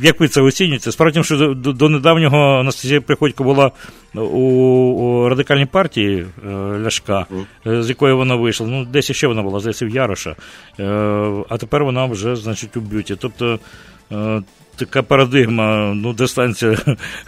Як 0.00 0.20
ви 0.20 0.28
це 0.28 0.40
оцінюєте? 0.40 0.92
Справді, 0.92 1.22
що 1.22 1.54
до, 1.54 1.72
до 1.72 1.88
недавнього 1.88 2.38
Анастасія 2.38 3.00
Приходько 3.00 3.44
була 3.44 3.70
у, 4.14 4.18
у 4.18 5.28
радикальній 5.28 5.66
партії 5.66 6.26
е, 6.46 6.48
Ляшка, 6.84 7.26
е, 7.66 7.82
з 7.82 7.88
якої 7.88 8.14
вона 8.14 8.34
вийшла. 8.34 8.66
Ну, 8.66 8.84
десь 8.84 9.12
ще 9.12 9.26
вона 9.26 9.42
була, 9.42 9.60
здається, 9.60 9.86
в 9.86 9.88
Яроша. 9.88 10.36
Е, 10.80 10.84
а 11.48 11.58
тепер 11.58 11.84
вона 11.84 12.06
вже, 12.06 12.36
значить, 12.36 12.76
у 12.76 12.80
БЮТі. 12.80 13.16
Тобто 13.20 13.58
е, 14.12 14.42
така 14.76 15.02
парадигма, 15.02 15.94
ну, 15.94 16.12
дистанція 16.12 16.78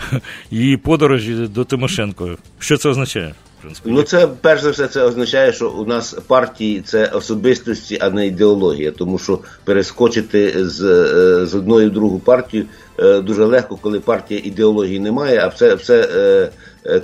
її 0.50 0.76
подорожі 0.76 1.34
до 1.34 1.64
Тимошенко. 1.64 2.36
Що 2.58 2.76
це 2.76 2.88
означає? 2.88 3.34
В 3.60 3.63
принципі. 3.63 3.90
Ну, 3.92 4.02
це 4.02 4.28
перш 4.40 4.62
за 4.62 4.70
все, 4.70 4.88
це 4.88 5.02
означає, 5.02 5.52
що 5.52 5.70
у 5.70 5.86
нас 5.86 6.16
партії 6.26 6.82
це 6.86 7.06
особистості, 7.06 7.98
а 8.00 8.10
не 8.10 8.26
ідеологія. 8.26 8.90
Тому 8.90 9.18
що 9.18 9.38
перескочити 9.64 10.66
з 10.66 10.82
е, 10.84 11.46
з 11.46 11.54
одної 11.54 11.88
в 11.88 11.92
другу 11.92 12.18
партію 12.18 12.64
е, 12.98 13.20
дуже 13.20 13.44
легко, 13.44 13.76
коли 13.76 14.00
партія 14.00 14.40
ідеології 14.44 15.00
немає, 15.00 15.40
а 15.44 15.48
все 15.48 15.74
все 15.74 16.08
е, 16.16 16.50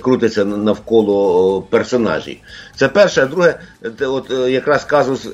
крутиться 0.01 0.45
навколо 0.45 1.61
персонажів. 1.61 2.37
Це 2.75 2.87
перше, 2.87 3.21
а 3.21 3.25
друге, 3.25 3.59
от 4.01 4.31
якраз 4.49 4.83
казус 4.83 5.27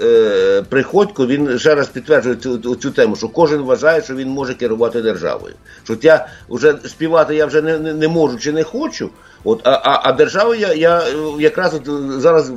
Приходько, 0.70 1.28
він 1.28 1.60
ще 1.60 1.76
раз 1.76 1.88
підтверджує 1.88 2.36
цю 2.36 2.76
цю 2.76 2.92
тему, 2.92 3.16
що 3.16 3.28
кожен 3.28 3.62
вважає, 3.62 4.02
що 4.02 4.16
він 4.16 4.30
може 4.30 4.54
керувати 4.54 5.02
державою. 5.02 5.54
Що 5.84 5.98
я 6.02 6.28
вже 6.50 6.76
співати 6.88 7.36
я 7.36 7.46
вже 7.46 7.62
не, 7.62 7.80
не, 7.80 7.94
не 7.94 8.08
можу 8.08 8.38
чи 8.38 8.52
не 8.52 8.64
хочу. 8.64 9.10
От, 9.44 9.62
А 9.64 9.72
а, 9.72 10.02
а 10.04 10.14
державу 10.14 10.56
я 10.56 10.74
я 10.74 11.04
якраз 11.40 11.74
от 11.74 12.22
зараз 12.22 12.52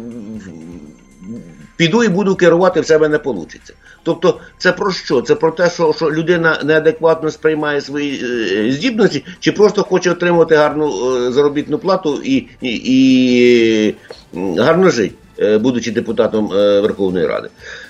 піду 1.76 2.04
і 2.04 2.08
буду 2.08 2.36
керувати, 2.36 2.80
в 2.80 2.86
себе 2.86 3.08
не 3.08 3.20
вийде. 3.24 3.58
Тобто, 4.02 4.40
це 4.58 4.72
про 4.72 4.92
що? 4.92 5.20
Це 5.20 5.34
про 5.34 5.50
те, 5.50 5.70
що 5.70 5.92
що 5.96 6.10
людина 6.10 6.60
неадекватно 6.64 7.30
сприймає 7.30 7.80
свої 7.80 8.24
е, 8.24 8.72
здібності, 8.72 9.24
чи 9.40 9.52
просто 9.52 9.82
хоче 9.82 10.10
отримати 10.10 10.56
гарну 10.56 11.16
е, 11.16 11.32
заробітну 11.32 11.78
плату 11.78 12.20
і, 12.24 12.46
і, 12.60 12.80
і 12.84 13.94
гарно 14.58 14.90
жити, 14.90 15.14
е, 15.38 15.58
будучи 15.58 15.90
депутатом 15.90 16.52
е, 16.52 16.80
Верховної 16.80 17.26
Ради. 17.26 17.48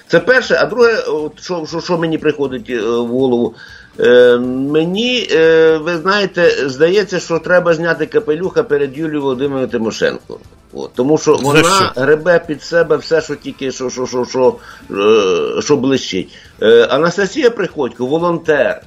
Це 0.09 0.20
перше, 0.20 0.59
а 0.61 0.66
друге, 0.66 1.03
от, 1.09 1.40
що, 1.40 1.66
що, 1.68 1.81
що 1.81 1.99
мені 1.99 2.18
приходить 2.18 2.70
е, 2.70 2.81
в 2.81 3.07
голову. 3.07 3.55
Е, 4.01 4.38
Мені, 4.38 5.29
е, 5.33 5.77
ви 5.77 5.97
знаєте, 5.97 6.68
здається, 6.68 7.20
що 7.20 7.38
треба 7.38 7.75
зняти 7.75 8.07
капелюха 8.07 8.62
перед 8.62 8.99
Юлією 8.99 9.23
Володимирою 9.23 9.68
Тимошенко. 9.68 10.38
От, 10.74 10.90
Тому 10.94 11.18
що 11.18 11.37
вона 11.37 11.62
що? 11.62 12.00
гребе 12.02 12.44
під 12.46 12.62
себе 12.62 12.96
все, 12.96 13.20
що 13.20 13.34
тільки 13.34 13.72
що 13.72 13.90
що, 13.90 14.06
що, 14.06 14.24
що, 14.24 14.56
е, 14.90 15.62
що 15.62 15.76
блищить. 15.76 16.28
Е, 16.62 16.84
Анастасія 16.90 17.50
Приходько, 17.50 18.06
волонтер. 18.06 18.82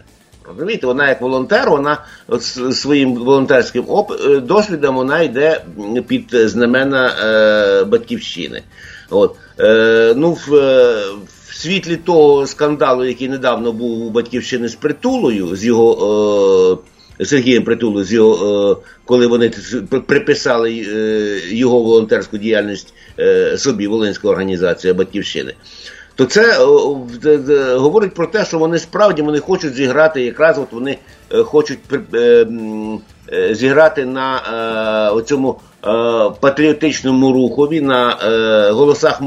Розумієте, 0.50 0.88
вона 0.88 1.10
як 1.10 1.22
волонтер, 1.22 1.70
вона 1.70 2.06
своїм 2.72 3.16
волонтерським 3.16 3.84
оп- 3.86 4.32
е, 4.32 4.40
досвідом 4.40 4.96
вона 4.96 5.22
йде 5.22 5.62
під 6.08 6.30
знамена 6.32 7.08
е, 7.08 7.84
батьківщини. 7.84 8.64
От. 9.10 9.36
Е, 9.60 10.14
ну, 10.18 10.32
в, 10.32 10.50
в 11.48 11.56
світлі 11.56 11.96
того 11.96 12.48
скандалу, 12.48 13.06
який 13.06 13.30
недавно 13.30 13.72
був 13.72 14.02
у 14.02 14.10
батьківщини 14.10 14.68
з 14.68 14.76
притулою, 14.76 15.56
з 15.56 15.66
його 15.66 15.92
е, 16.84 16.97
Сергієм 17.26 17.64
його, 17.64 18.26
е, 18.34 18.76
коли 19.06 19.28
вони 19.28 19.52
приписали 20.08 20.72
е, 20.72 21.42
його 21.56 21.80
волонтерську 21.80 22.38
діяльність 22.38 22.94
е, 23.20 23.58
собі, 23.58 23.88
Волинська 23.88 24.28
організація 24.28 24.94
Батьківщини. 24.94 25.54
То 26.16 26.26
це 26.26 26.58
говорить 27.76 28.14
про 28.14 28.28
те, 28.28 28.46
що 28.46 28.60
вони 28.60 28.80
справді 28.80 29.22
вони 29.22 29.40
хочуть 29.40 29.74
зіграти, 29.74 30.22
якраз 30.22 30.58
от 30.58 30.72
вони 30.72 30.98
хочуть 31.30 31.80
зіграти 33.52 34.06
на 34.06 35.22
цьому 35.26 35.60
патріотичному 36.40 37.34
рухові 37.34 37.82
на 37.82 38.18
голосах 38.72 39.22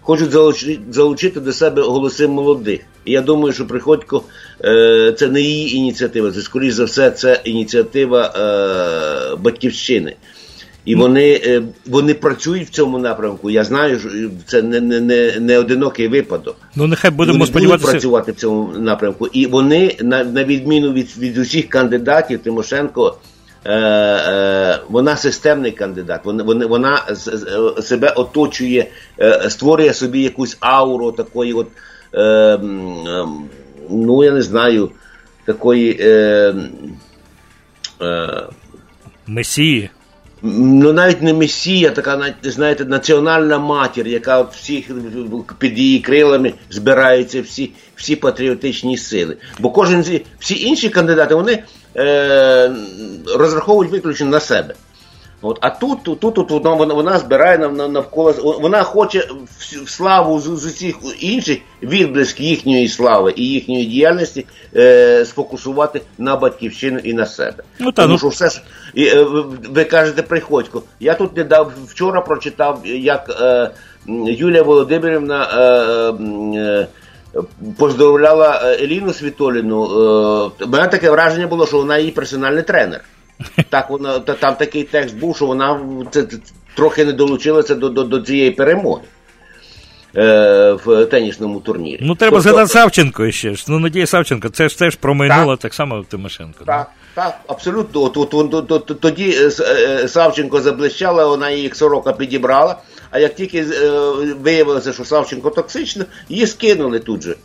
хочуть 0.00 0.30
залучити, 0.90 1.40
до 1.40 1.52
себе 1.52 1.82
голоси 1.82 2.28
молодих. 2.28 2.80
І 3.04 3.12
я 3.12 3.20
думаю, 3.20 3.52
що 3.52 3.66
Приходько 3.66 4.22
це 5.16 5.28
не 5.30 5.40
її 5.40 5.76
ініціатива, 5.76 6.32
це 6.32 6.40
скоріш 6.40 6.74
за 6.74 6.84
все, 6.84 7.10
це 7.10 7.40
ініціатива 7.44 8.32
батьківщини. 9.40 10.16
І 10.84 10.94
вони 10.94 11.62
вони 11.86 12.14
працюють 12.14 12.68
в 12.68 12.70
цьому 12.70 12.98
напрямку. 12.98 13.50
Я 13.50 13.64
знаю, 13.64 13.98
що 13.98 14.08
це 14.46 14.62
не 14.62 14.80
не, 14.80 15.00
не, 15.00 15.40
не 15.40 15.58
одинокий 15.58 16.08
випадок. 16.08 16.56
Ну 16.76 16.86
нехай 16.86 17.10
будемо 17.10 17.38
вони 17.38 17.46
сподіватися 17.46 17.90
працювати 17.90 18.32
в 18.32 18.34
цьому 18.34 18.72
напрямку. 18.78 19.26
І 19.26 19.46
вони, 19.46 19.96
на 20.00 20.24
на 20.24 20.44
відміну 20.44 20.92
від 20.92 21.18
від 21.18 21.38
усіх 21.38 21.68
кандидатів, 21.68 22.38
Тимошенко 22.38 23.18
Е, 23.68 23.72
е, 23.72 24.78
вона 24.88 25.16
системний 25.16 25.72
кандидат. 25.72 26.20
Вона 26.24 26.66
вона 26.66 27.02
себе 27.82 28.10
оточує, 28.10 28.86
е, 29.20 29.50
створює 29.50 29.92
собі 29.92 30.22
якусь 30.22 30.56
ауру 30.60 31.12
такої, 31.12 31.52
от 31.52 31.66
ну 33.90 34.24
я 34.24 34.32
не 34.32 34.42
знаю, 34.42 34.90
такої 35.44 36.00
месії. 39.26 39.90
Ну, 40.42 40.92
навіть 40.92 41.22
не 41.22 41.34
месія, 41.34 41.90
така 41.90 42.16
навіть, 42.16 42.34
знаєте, 42.42 42.84
національна 42.84 43.58
матір, 43.58 44.06
яка 44.06 44.40
всіх 44.42 44.90
під 45.58 45.78
її 45.78 45.98
крилами 45.98 46.52
збираються 46.70 47.42
всі 47.42 47.72
всі 47.96 48.16
патріотичні 48.16 48.98
сили. 48.98 49.36
Бо 49.58 49.70
кожен 49.70 50.20
всі 50.38 50.62
інші 50.62 50.88
кандидати 50.88 51.34
вони 51.34 51.62
е, 51.96 52.72
розраховують 53.36 53.92
виключно 53.92 54.26
на 54.26 54.40
себе. 54.40 54.74
От, 55.42 55.58
А 55.60 55.70
тут 55.70 56.02
тут, 56.02 56.34
тут 56.34 56.50
вона, 56.50 56.94
вона 56.94 57.18
збирає 57.18 57.58
навколо, 57.58 58.58
вона 58.60 58.82
хоче 58.82 59.28
в 59.84 59.90
славу 59.90 60.40
з, 60.40 60.44
з 60.44 60.64
усіх 60.64 60.96
інших 61.20 61.58
відблиск 61.82 62.40
їхньої 62.40 62.88
слави 62.88 63.34
і 63.36 63.48
їхньої 63.48 63.86
діяльності 63.86 64.46
е, 64.76 65.24
сфокусувати 65.24 66.02
на 66.18 66.36
батьківщину 66.36 66.98
і 66.98 67.14
на 67.14 67.26
себе. 67.26 67.62
Ну, 67.78 67.92
та, 67.92 68.02
Тому 68.02 68.12
ну... 68.12 68.18
що 68.18 68.28
все 68.28 68.48
ж 68.50 68.62
і, 68.94 69.06
е, 69.06 69.24
ви 69.70 69.84
кажете, 69.84 70.22
приходько. 70.22 70.82
Я 71.00 71.14
тут 71.14 71.36
не 71.36 71.44
дав 71.44 71.72
вчора 71.86 72.20
прочитав, 72.20 72.80
як 72.84 73.36
е, 73.40 73.70
Юлія 74.26 74.62
Володимирівна. 74.62 75.48
Е, 75.52 76.58
е, 76.58 76.88
поздоровляла 77.78 78.60
е, 78.64 78.84
Еліну 78.84 79.12
Світоліну. 79.12 79.84
Е, 80.60 80.66
мене 80.66 80.88
таке 80.88 81.10
враження 81.10 81.46
було, 81.46 81.66
що 81.66 81.76
вона 81.76 81.98
її 81.98 82.10
персональний 82.10 82.62
тренер. 82.62 83.00
Так 83.68 83.90
вона 83.90 84.18
там 84.18 84.54
такий 84.54 84.84
текст 84.84 85.16
був, 85.16 85.36
що 85.36 85.46
вона 85.46 85.80
це, 86.10 86.26
трохи 86.74 87.04
не 87.04 87.12
долучилася 87.12 87.74
до, 87.74 87.88
до, 87.88 88.04
до 88.04 88.20
цієї 88.20 88.50
перемоги. 88.50 89.02
в 90.84 91.06
тенісному 91.10 91.60
турнірі. 91.60 91.98
Ну, 92.02 92.14
треба 92.14 92.36
тобто... 92.36 92.42
згадати 92.42 92.68
Савченко 92.68 93.30
ще 93.30 93.54
ж. 93.54 93.64
Ну, 93.68 93.78
Надія 93.78 94.06
Савченко, 94.06 94.48
це 94.48 94.68
ж 94.68 94.78
теж 94.78 94.94
промайнула 94.94 95.54
так, 95.54 95.60
так 95.60 95.74
само 95.74 96.04
Тимошенко. 96.08 96.64
Так, 96.64 96.90
так, 97.14 97.40
абсолютно. 97.46 98.02
От, 98.02 98.16
от, 98.16 98.34
от, 98.34 98.72
от, 98.72 99.00
Тоді 99.00 99.50
Савченко 100.08 100.60
заблищала, 100.60 101.26
вона 101.26 101.50
її 101.50 101.70
сорока 101.74 102.12
підібрала. 102.12 102.78
А 103.10 103.18
як 103.18 103.34
тільки 103.34 103.62
виявилося, 104.40 104.92
що 104.92 105.04
Савченко 105.04 105.50
токсично, 105.50 106.04
її 106.28 106.46
скинули 106.46 106.98
тут 106.98 107.22
же. 107.22 107.36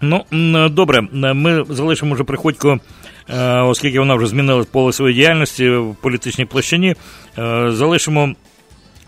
Ну, 0.00 0.24
добре, 0.68 1.00
ми 1.12 1.64
залишимо 1.68 2.14
вже 2.14 2.24
приходько, 2.24 2.80
е, 3.28 3.60
оскільки 3.60 3.98
вона 3.98 4.14
вже 4.14 4.26
змінила 4.26 4.64
поле 4.72 4.92
своєї 4.92 5.20
діяльності 5.20 5.70
в 5.70 5.96
політичній 6.02 6.44
площині. 6.44 6.94
Е, 7.38 7.70
залишимо 7.70 8.34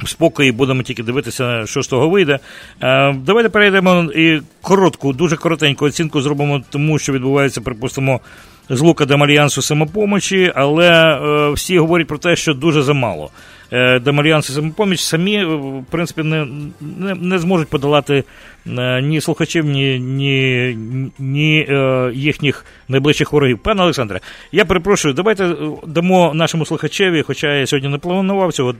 в 0.03 0.09
спокої, 0.09 0.53
будемо 0.53 0.83
тільки 0.83 1.03
дивитися, 1.03 1.67
що 1.67 1.83
з 1.83 1.89
того 1.89 2.09
вийде. 2.09 2.39
Е, 2.83 3.13
давайте 3.13 3.49
перейдемо 3.49 4.03
і 4.15 4.41
коротку, 4.63 5.13
дуже 5.13 5.37
коротеньку 5.37 5.85
оцінку 5.85 6.21
зробимо 6.21 6.63
тому, 6.71 6.99
що 6.99 7.13
відбувається, 7.13 7.61
припустимо, 7.61 8.21
з 8.69 8.81
Лукадем 8.81 9.23
Альянсу 9.23 9.63
самопомочі, 9.63 10.53
але 10.55 11.19
всі 11.55 11.79
говорять 11.79 12.07
про 12.07 12.19
те, 12.19 12.37
що 12.37 12.55
дуже 12.55 12.83
замало. 12.83 13.31
Е, 13.73 13.99
Демальянс 13.99 14.55
самопоміч 14.55 15.01
самі 15.01 15.37
е, 15.37 15.45
в 15.45 15.85
принципі 15.91 16.23
не 16.23 16.47
не, 16.81 17.15
не 17.15 17.39
зможуть 17.39 17.69
подолати 17.69 18.25
е, 18.67 19.03
ні 19.03 19.21
слухачів, 19.21 19.65
ні 19.65 19.99
ні, 19.99 20.79
ні 21.19 21.69
їхніх 22.15 22.65
найближчих 22.89 23.33
ворогів. 23.33 23.59
Пане 23.59 23.83
Олександре, 23.83 24.21
я 24.53 24.65
перепрошую, 24.65 25.15
давайте 25.15 25.55
дамо 25.87 26.35
нашому 26.35 26.67
слухачеві, 26.67 27.23
хоча 27.23 27.55
я 27.55 27.67
сьогодні 27.67 27.89
не 27.89 27.99
планував 27.99 28.53
цього. 28.53 28.75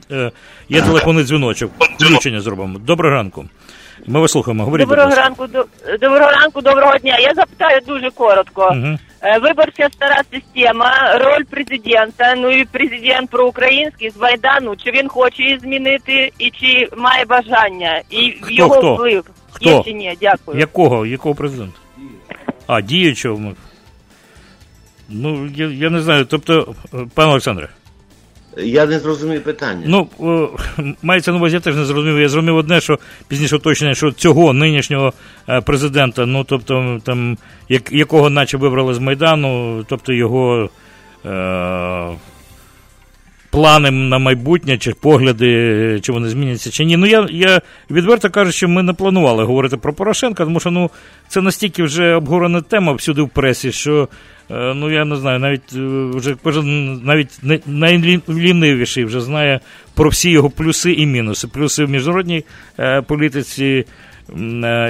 Є 0.69 0.81
телефонний 0.81 1.23
дзвіночок. 1.23 1.71
Включення 1.99 2.41
зробимо. 2.41 2.79
Доброго 2.79 3.15
ранку. 3.15 3.45
Ми 4.07 4.19
вас 4.19 4.31
слухаємо. 4.31 4.63
Говоріть, 4.65 4.87
Доброго 4.87 5.15
ранку, 5.15 5.47
до, 5.47 5.65
доброго 6.01 6.31
ранку, 6.31 6.61
доброго 6.61 6.97
дня. 6.97 7.17
Я 7.19 7.33
запитаю 7.33 7.81
дуже 7.87 8.09
коротко. 8.09 8.69
Угу. 8.71 8.97
Виборча 9.21 9.89
стара 9.89 10.21
система, 10.31 11.17
роль 11.17 11.43
президента. 11.43 12.35
Ну 12.35 12.51
і 12.51 12.65
президент 12.65 13.29
проукраїнський 13.29 14.09
з 14.09 14.17
Майдану. 14.17 14.75
Чи 14.75 14.91
він 14.91 15.07
хоче 15.07 15.43
її 15.43 15.59
змінити, 15.59 16.31
і 16.39 16.51
чи 16.51 16.89
має 16.97 17.25
бажання, 17.25 18.01
і 18.09 18.31
хто, 18.31 18.51
його 18.53 18.75
хто? 18.75 18.95
вплив 18.95 19.25
хто? 19.51 19.69
є 19.69 19.83
чи 19.83 19.93
ні? 19.93 20.17
Дякую. 20.21 20.59
Якого? 20.59 21.05
Якого 21.05 21.35
президента? 21.35 21.77
А, 22.67 22.81
діючого. 22.81 23.53
Ну, 25.09 25.49
я, 25.55 25.67
я 25.67 25.89
не 25.89 26.01
знаю. 26.01 26.25
Тобто, 26.25 26.75
пане 27.13 27.31
Олександре. 27.31 27.69
Я 28.57 28.85
не 28.85 28.99
зрозумів 28.99 29.43
питання. 29.43 29.83
Ну, 29.85 30.07
мається 31.01 31.31
на 31.31 31.37
увазі, 31.37 31.55
я 31.55 31.59
теж 31.59 31.75
не 31.75 31.85
зрозумів. 31.85 32.19
Я 32.19 32.29
зрозумів 32.29 32.55
одне, 32.55 32.81
що 32.81 32.99
пізніше 33.27 33.55
уточнення, 33.55 33.95
що 33.95 34.11
цього 34.11 34.53
нинішнього 34.53 35.13
е, 35.49 35.61
президента, 35.61 36.25
ну 36.25 36.43
тобто, 36.43 36.99
там, 37.03 37.37
як, 37.69 37.91
якого 37.91 38.29
наче 38.29 38.57
вибрали 38.57 38.93
з 38.93 38.99
Майдану, 38.99 39.83
тобто 39.89 40.13
його 40.13 40.69
е, 41.25 42.07
плани 43.51 43.91
на 43.91 44.17
майбутнє, 44.17 44.77
чи 44.77 44.91
погляди, 44.91 45.99
чи 46.01 46.11
вони 46.11 46.29
зміняться, 46.29 46.71
чи 46.71 46.85
ні. 46.85 46.97
Ну, 46.97 47.05
я 47.05 47.27
я 47.31 47.61
відверто 47.91 48.29
кажу, 48.29 48.51
що 48.51 48.67
ми 48.67 48.83
не 48.83 48.93
планували 48.93 49.43
говорити 49.43 49.77
про 49.77 49.93
Порошенка, 49.93 50.43
тому 50.43 50.59
що 50.59 50.71
ну, 50.71 50.89
це 51.27 51.41
настільки 51.41 51.83
вже 51.83 52.15
обговорена 52.15 52.61
тема 52.61 52.93
всюди 52.93 53.21
в 53.21 53.29
пресі, 53.29 53.71
що. 53.71 54.07
Е, 54.51 54.73
ну, 54.73 54.89
я 54.91 55.05
не 55.05 55.15
знаю, 55.15 55.39
навіть 55.39 55.73
е, 55.75 55.79
вже 56.13 56.35
навіть 57.03 57.39
найлінивіший 57.65 59.05
вже 59.05 59.21
знає 59.21 59.59
про 59.93 60.09
всі 60.09 60.29
його 60.29 60.49
плюси 60.49 60.93
і 60.93 61.05
мінуси. 61.05 61.47
Плюси 61.47 61.85
в 61.85 61.89
міжнародній 61.89 62.43
е, 62.79 63.01
політиці 63.01 63.85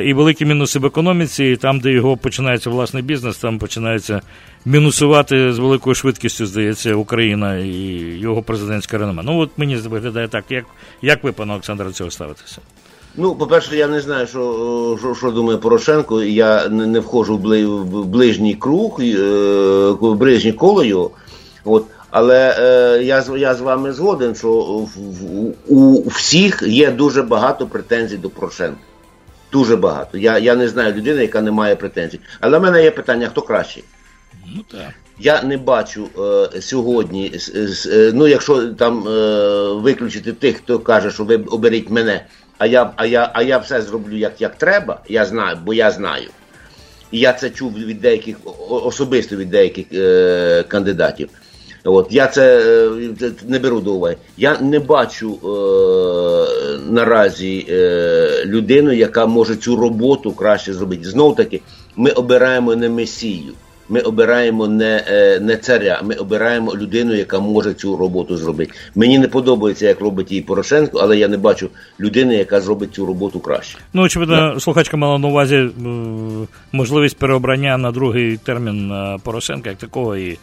і 0.06 0.13
великі 0.13 0.45
мінуси 0.45 0.80
в 0.80 0.86
економіці, 0.86 1.45
і 1.45 1.56
там, 1.56 1.80
де 1.80 1.91
його 1.91 2.17
починається 2.17 2.69
власний 2.69 3.04
бізнес, 3.04 3.38
там 3.38 3.60
починається 3.60 4.21
мінусувати 4.65 5.54
з 5.54 5.60
великою 5.60 5.95
швидкістю, 5.95 6.45
здається, 6.45 6.95
Україна 6.95 7.58
і 7.58 7.71
його 8.19 8.41
президентська 8.41 8.97
реноме. 8.97 9.24
Ну, 9.26 9.38
от 9.38 9.50
мені 9.58 9.76
виглядає 9.76 10.28
так, 10.28 10.45
як 10.50 10.65
як 11.02 11.24
ви, 11.24 11.32
пане 11.32 11.54
Олександр, 11.54 11.86
до 11.86 11.91
цього 11.91 12.12
ставитеся? 12.12 12.62
Ну, 13.15 13.36
по-перше, 13.36 13.78
я 13.78 13.88
не 13.88 14.02
знаю, 14.02 14.28
що 14.28 14.97
що, 15.00 15.15
що 15.15 15.32
думає 15.32 15.58
Порошенко. 15.58 16.24
Я 16.24 16.69
не, 16.69 16.86
не 16.86 17.00
входжу 17.00 17.38
в 17.38 18.06
ближній 18.06 18.56
круг, 18.56 19.00
е, 19.02 19.15
в 19.89 20.15
ближній 20.15 20.54
колою. 20.54 21.12
От. 21.65 21.86
Але 22.12 22.56
е, 22.60 23.04
я 23.04 23.24
я 23.38 23.56
з 23.56 23.62
вами 23.62 23.93
згоден, 23.93 24.36
що 24.36 24.52
в, 24.52 24.89
в, 24.95 25.54
у 25.67 26.08
всіх 26.08 26.63
є 26.67 26.91
дуже 26.91 27.24
багато 27.24 27.67
претензій 27.67 28.17
до 28.17 28.30
Порошенка. 28.30 28.80
Дуже 29.52 29.76
багато. 29.76 30.17
Я 30.17 30.38
я 30.38 30.56
не 30.56 30.67
знаю 30.67 30.93
людини, 30.93 31.21
яка 31.21 31.41
не 31.41 31.52
має 31.52 31.76
претензій. 31.76 32.19
Але 32.39 32.58
в 32.58 32.62
мене 32.62 32.84
є 32.84 32.91
питання: 32.91 33.28
хто 33.28 33.41
кращий? 33.41 33.84
Ну 34.56 34.63
так. 34.71 34.93
Я 35.19 35.43
не 35.43 35.58
бачу 35.58 36.08
е, 36.56 36.62
сьогодні, 36.62 37.34
е, 37.86 38.12
ну 38.13 38.28
якщо 38.28 38.67
там 38.67 39.08
е, 39.08 39.74
виключити 39.74 40.34
тих, 40.34 40.58
хто 40.58 40.80
каже, 40.80 41.12
що 41.12 41.24
ви 41.24 41.38
оберіть 41.38 41.89
мене 41.89 42.26
а 42.62 42.67
я 42.67 42.93
а 42.95 43.06
я, 43.06 43.32
а 43.34 43.41
я 43.41 43.58
все 43.58 43.82
зроблю 43.82 44.17
як 44.17 44.41
як 44.41 44.56
треба, 44.56 45.00
я 45.10 45.26
знаю, 45.26 45.58
бо 45.65 45.74
я 45.74 45.91
знаю. 45.91 46.30
І 47.12 47.19
я 47.19 47.34
це 47.34 47.50
чув 47.50 47.74
від 47.74 48.02
деяких 48.02 48.36
особисто 48.69 49.36
від 49.36 49.50
деяких 49.50 49.86
е, 49.93 50.63
кандидатів. 50.67 51.30
От 51.84 52.08
Я 52.12 52.28
це 52.28 52.60
е, 53.21 53.32
не 53.47 53.60
беру 53.60 53.80
до 53.80 53.93
уваги. 53.93 54.17
Я 54.38 54.60
не 54.60 54.80
бачу 54.80 55.39
е, 55.43 55.47
наразі 56.91 57.65
е, 57.69 58.43
людину, 58.45 58.91
яка 58.91 59.26
може 59.26 59.56
цю 59.56 59.76
роботу 59.76 60.32
краще 60.32 60.74
зробити. 60.74 61.10
Знов 61.10 61.36
таки, 61.36 61.62
ми 61.95 62.12
обираємо 62.12 62.76
не 62.76 62.89
месію. 62.89 63.54
Ми 63.91 63.99
обираємо 63.99 64.67
не 64.67 65.04
е, 65.08 65.39
не 65.39 65.58
царя, 65.58 66.01
ми 66.04 66.15
обираємо 66.15 66.75
людину, 66.75 67.13
яка 67.13 67.39
може 67.39 67.73
цю 67.73 67.97
роботу 67.97 68.38
зробити. 68.38 68.73
Мені 68.95 69.19
не 69.19 69.27
подобається, 69.27 69.88
як 69.88 70.01
робить 70.01 70.32
її 70.32 70.43
Порошенко, 70.43 70.99
але 71.01 71.17
я 71.17 71.27
не 71.27 71.38
бачу 71.38 71.69
людини, 71.99 72.36
яка 72.36 72.62
зробить 72.62 72.93
цю 72.93 73.06
роботу 73.06 73.39
краще. 73.39 73.77
Ну, 73.93 74.01
очевидно, 74.01 74.60
слухачка 74.60 74.97
мала 74.97 75.17
на 75.17 75.27
увазі 75.27 75.69
можливість 76.71 77.17
переобрання 77.17 77.77
на 77.77 77.91
другий 77.91 78.38
термін 78.38 78.91
е, 78.91 79.17
Порошенка, 79.23 79.69
як 79.69 79.80
такого, 79.80 80.17
і 80.17 80.38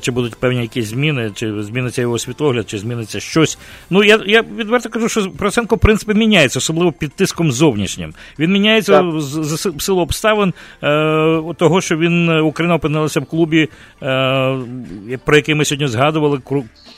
чи 0.00 0.10
будуть 0.10 0.34
певні 0.34 0.60
якісь 0.60 0.86
зміни, 0.86 1.30
чи 1.34 1.62
зміниться 1.62 2.02
його 2.02 2.18
світогляд, 2.18 2.70
чи 2.70 2.78
зміниться 2.78 3.20
щось. 3.20 3.58
Ну, 3.90 4.04
я 4.04 4.20
я 4.26 4.42
відверто 4.42 4.88
кажу, 4.88 5.08
що 5.08 5.30
Порошенко, 5.30 5.76
в 5.76 5.78
принципі, 5.78 6.14
міняється, 6.14 6.58
особливо 6.58 6.92
під 6.92 7.12
тиском 7.12 7.52
зовнішнім. 7.52 8.14
Він 8.38 8.52
міняється 8.52 9.12
з 9.18 9.72
силу 9.78 10.00
обставин 10.00 10.52
того, 11.56 11.80
що 11.80 11.96
він 11.96 12.28
Україна 12.28 12.74
опинилася 12.74 13.20
в 13.20 13.24
клубі, 13.24 13.68
е, 14.02 14.58
про 15.24 15.36
який 15.36 15.54
ми 15.54 15.64
сьогодні 15.64 15.86
згадували, 15.86 16.38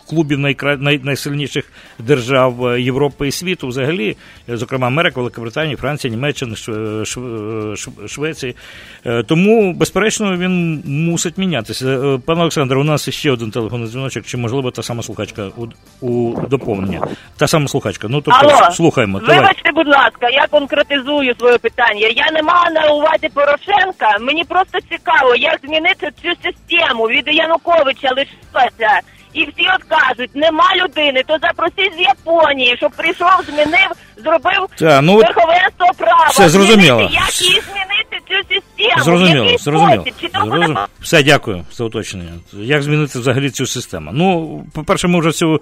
клубів 0.09 0.38
найкра... 0.38 0.77
най... 0.77 1.01
найсильніших 1.03 1.64
держав 1.99 2.66
е, 2.66 2.81
Європи 2.81 3.29
і 3.29 3.33
світу, 3.33 3.69
взагалі, 3.69 4.16
зокрема 4.49 4.87
Америка, 4.87 5.21
Великобританія, 5.21 5.77
Франція, 5.77 6.11
Німеччина, 6.11 6.57
Шв... 6.57 8.01
Швеція. 8.09 8.55
Е, 9.07 9.23
тому, 9.23 9.73
безперечно, 9.73 10.37
він 10.37 10.83
мусить 10.87 11.38
мінятися. 11.38 12.19
Пане 12.27 12.40
Олександр, 12.40 12.79
у 12.79 12.85
нас 12.85 13.11
ще 13.11 13.31
один 13.31 13.51
телефонний 13.51 13.88
дзвіночок, 13.88 14.27
чи 14.27 14.37
можливо 14.37 14.71
та 14.71 14.83
сама 14.83 15.03
слухачка 15.03 15.51
у, 15.57 15.66
у 16.07 16.40
доповнення. 16.47 17.07
Та 17.37 17.47
сама 17.47 17.69
слухачка. 17.69 18.09
Ну 18.09 18.21
тобто 18.21 18.40
Алло, 18.40 18.71
слухаємо. 18.73 19.21
Вибачте, 19.27 19.73
будь 19.75 19.88
ласка, 19.88 20.29
я 20.33 20.47
конкретизую 20.47 21.35
своє 21.38 21.59
питання. 21.59 22.07
Я 22.16 22.31
не 22.33 22.42
мала 22.42 22.71
на 22.71 22.90
увазі 22.90 23.29
Порошенка. 23.35 24.16
Мені 24.21 24.45
просто 24.45 24.79
цікаво, 24.90 25.35
як 25.35 25.61
змінити 25.64 26.11
цю 26.23 26.29
систему 26.42 27.05
від 27.05 27.29
Януковича 27.29 28.09
лишилася. 28.09 29.01
І 29.37 29.42
всі 29.42 29.68
от 29.77 29.99
кажуть, 29.99 30.31
нема 30.35 30.64
людини, 30.77 31.22
то 31.27 31.38
запросіть 31.42 31.94
з 31.96 32.01
Японії, 32.01 32.77
щоб 32.77 32.92
прийшов, 32.92 33.29
змінив, 33.46 33.90
зробив 34.16 34.68
Та, 34.79 35.01
ну, 35.01 35.16
верховенство 35.16 35.87
права. 35.99 36.27
Все 36.31 36.49
зрозуміло. 36.49 36.99
Змінити, 36.99 37.14
як 37.14 37.42
її 37.42 37.61
змінити 37.61 38.16
цю 38.29 38.55
систему? 38.55 39.05
Зрозуміло, 39.05 39.59
зрозуміло. 39.59 40.05
Чи 40.20 40.29
зрозуміло. 40.35 40.87
Все, 41.01 41.22
дякую 41.22 41.64
за 41.72 41.85
уточнення. 41.85 42.33
Як 42.53 42.83
змінити 42.83 43.18
взагалі 43.18 43.51
цю 43.51 43.66
систему? 43.66 44.11
Ну, 44.14 44.61
по-перше, 44.75 45.09
ми 45.09 45.20
вже 45.20 45.33
цю 45.33 45.55
е, 45.55 45.61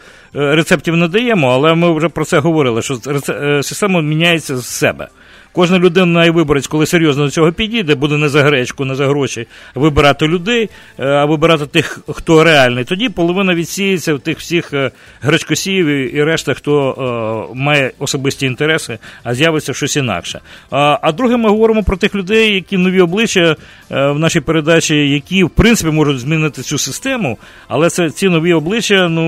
рецептів 0.54 0.96
не 0.96 1.08
даємо, 1.08 1.52
але 1.52 1.74
ми 1.74 1.92
вже 1.96 2.08
про 2.08 2.24
це 2.24 2.38
говорили, 2.38 2.82
що 2.82 2.98
е, 3.28 3.62
система 3.62 4.02
міняється 4.02 4.56
з 4.56 4.66
себе 4.66 5.08
кожна 5.54 5.78
людина 5.78 6.24
і 6.24 6.30
виборець, 6.30 6.66
коли 6.66 6.86
серйозно 6.86 7.24
до 7.24 7.30
цього 7.30 7.52
підійде, 7.52 7.94
буде 7.94 8.16
не 8.16 8.28
за 8.28 8.42
гречку, 8.42 8.84
не 8.84 8.94
за 8.94 9.06
гроші 9.06 9.46
вибирати 9.74 10.26
людей, 10.26 10.70
е, 10.98 11.06
а 11.06 11.24
вибирати 11.24 11.66
тих, 11.66 11.98
хто 12.08 12.44
реальний. 12.44 12.84
Тоді 12.84 13.08
половина 13.08 13.54
відсіється 13.54 14.14
в 14.14 14.20
тих 14.20 14.38
всіх 14.38 14.72
е, 14.72 14.90
гречкосіїв 15.20 15.86
і 15.86 16.24
решта, 16.24 16.54
хто 16.54 17.50
має 17.54 17.92
особисті 17.98 18.46
інтереси, 18.46 18.98
а 19.22 19.34
з'явиться 19.34 19.74
щось 19.74 19.96
інакше. 19.96 20.40
А 20.70 21.12
друге, 21.12 21.36
ми 21.36 21.48
говоримо 21.48 21.82
про 21.82 21.96
тих 21.96 22.14
людей, 22.14 22.54
які 22.54 22.76
нові 22.76 23.00
обличчя 23.00 23.56
в 23.90 24.18
нашій 24.18 24.40
передачі, 24.40 25.10
які 25.10 25.44
в 25.44 25.50
принципі 25.50 25.90
можуть 25.90 26.18
змінити 26.18 26.62
цю 26.62 26.78
систему, 26.78 27.38
але 27.68 27.90
це 27.90 28.10
ці 28.10 28.28
нові 28.28 28.52
обличчя, 28.52 29.08
ну 29.08 29.24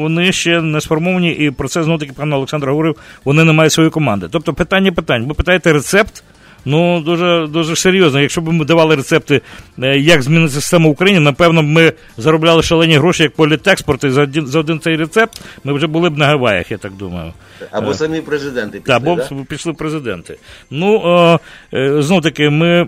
вони 0.00 0.32
ще 0.32 0.62
не 0.62 0.80
сформовані, 0.80 1.32
і 1.32 1.50
про 1.50 1.68
це 1.68 1.82
знову 1.82 1.98
таки 1.98 2.12
пан 2.16 2.32
Олександр 2.32 2.68
говорив, 2.68 2.96
вони 3.24 3.44
не 3.44 3.52
мають 3.52 3.72
своєї 3.72 3.90
команди. 3.90 4.28
Тобто 4.30 4.54
питання 4.54 4.92
питань. 4.92 5.26
Ви 5.26 5.34
питаєте 5.34 5.69
рецепт. 5.72 6.22
Ну, 6.64 7.00
дуже 7.00 7.46
дуже 7.46 7.76
серйозно. 7.76 8.20
Якщо 8.20 8.40
б 8.40 8.52
ми 8.52 8.64
давали 8.64 8.96
рецепти, 8.96 9.40
е, 9.82 9.98
як 9.98 10.22
змінити 10.22 10.52
систему 10.52 10.88
в 10.88 10.92
Україні, 10.92 11.20
напевно, 11.20 11.62
ми 11.62 11.92
заробляли 12.16 12.62
шалені 12.62 12.98
гроші 12.98 13.22
як 13.22 13.32
політекспорт, 13.32 14.04
і 14.04 14.10
за 14.10 14.22
один, 14.22 14.46
за 14.46 14.60
один 14.60 14.80
цей 14.80 14.96
рецепт 14.96 15.40
ми 15.64 15.72
вже 15.72 15.86
були 15.86 16.10
б 16.10 16.18
на 16.18 16.26
Гаваях, 16.26 16.70
я 16.70 16.78
так 16.78 16.92
думаю. 16.92 17.32
Або 17.70 17.90
е, 17.90 17.94
самі 17.94 18.20
президенти 18.20 18.80
пішли, 18.80 18.94
Або 18.94 19.16
да? 19.16 19.44
пішли 19.48 19.72
президенти. 19.72 20.36
Ну, 20.70 21.38
е, 21.74 22.02
знов 22.02 22.22
таки, 22.22 22.50
ми 22.50 22.86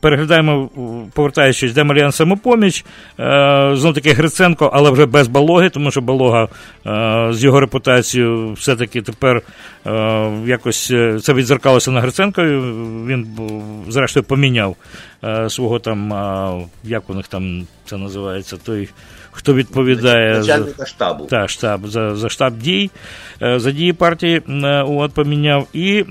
переглядаємо, 0.00 0.70
повертаючись, 1.14 1.72
де 1.72 1.84
Мар'ян 1.84 2.12
самопоміч. 2.12 2.84
Е, 3.20 3.72
Знов 3.74 3.94
таки 3.94 4.12
Гриценко, 4.12 4.70
але 4.74 4.90
вже 4.90 5.06
без 5.06 5.28
балоги, 5.28 5.70
тому 5.70 5.90
що 5.90 6.00
балога 6.00 6.48
е, 6.86 7.28
з 7.32 7.44
його 7.44 7.60
репутацією 7.60 8.52
все-таки 8.52 9.02
тепер 9.02 9.42
е, 9.86 9.92
якось 10.46 10.86
це 11.22 11.34
відзеркалося 11.34 11.90
на 11.90 12.00
Гриценко. 12.00 12.42
Він, 13.06 13.26
зрештою, 13.88 14.24
поміняв 14.24 14.76
свого 15.48 15.78
там, 15.78 16.12
як 16.84 17.10
у 17.10 17.14
них 17.14 17.28
там 17.28 17.66
це 17.84 17.96
називається, 17.96 18.56
той. 18.56 18.88
Хто 19.32 19.54
відповідає 19.54 20.38
Начальника 20.38 20.86
штабу. 20.86 21.24
Та, 21.24 21.48
штаб, 21.48 21.86
за 21.86 22.16
за 22.16 22.28
штаб 22.28 22.58
дій, 22.58 22.90
за 23.40 23.70
дії 23.70 23.92
партії 23.92 24.42
от, 24.86 25.12
поміняв. 25.12 25.66
І 25.72 26.04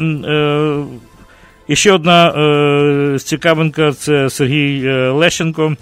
і 1.70 1.76
ще 1.76 1.92
одна 1.92 2.30
е, 2.30 3.20
цікавинка 3.20 3.94
це 3.94 4.30
Сергій 4.30 4.82
е, 4.86 5.10
Лещенко, 5.10 5.76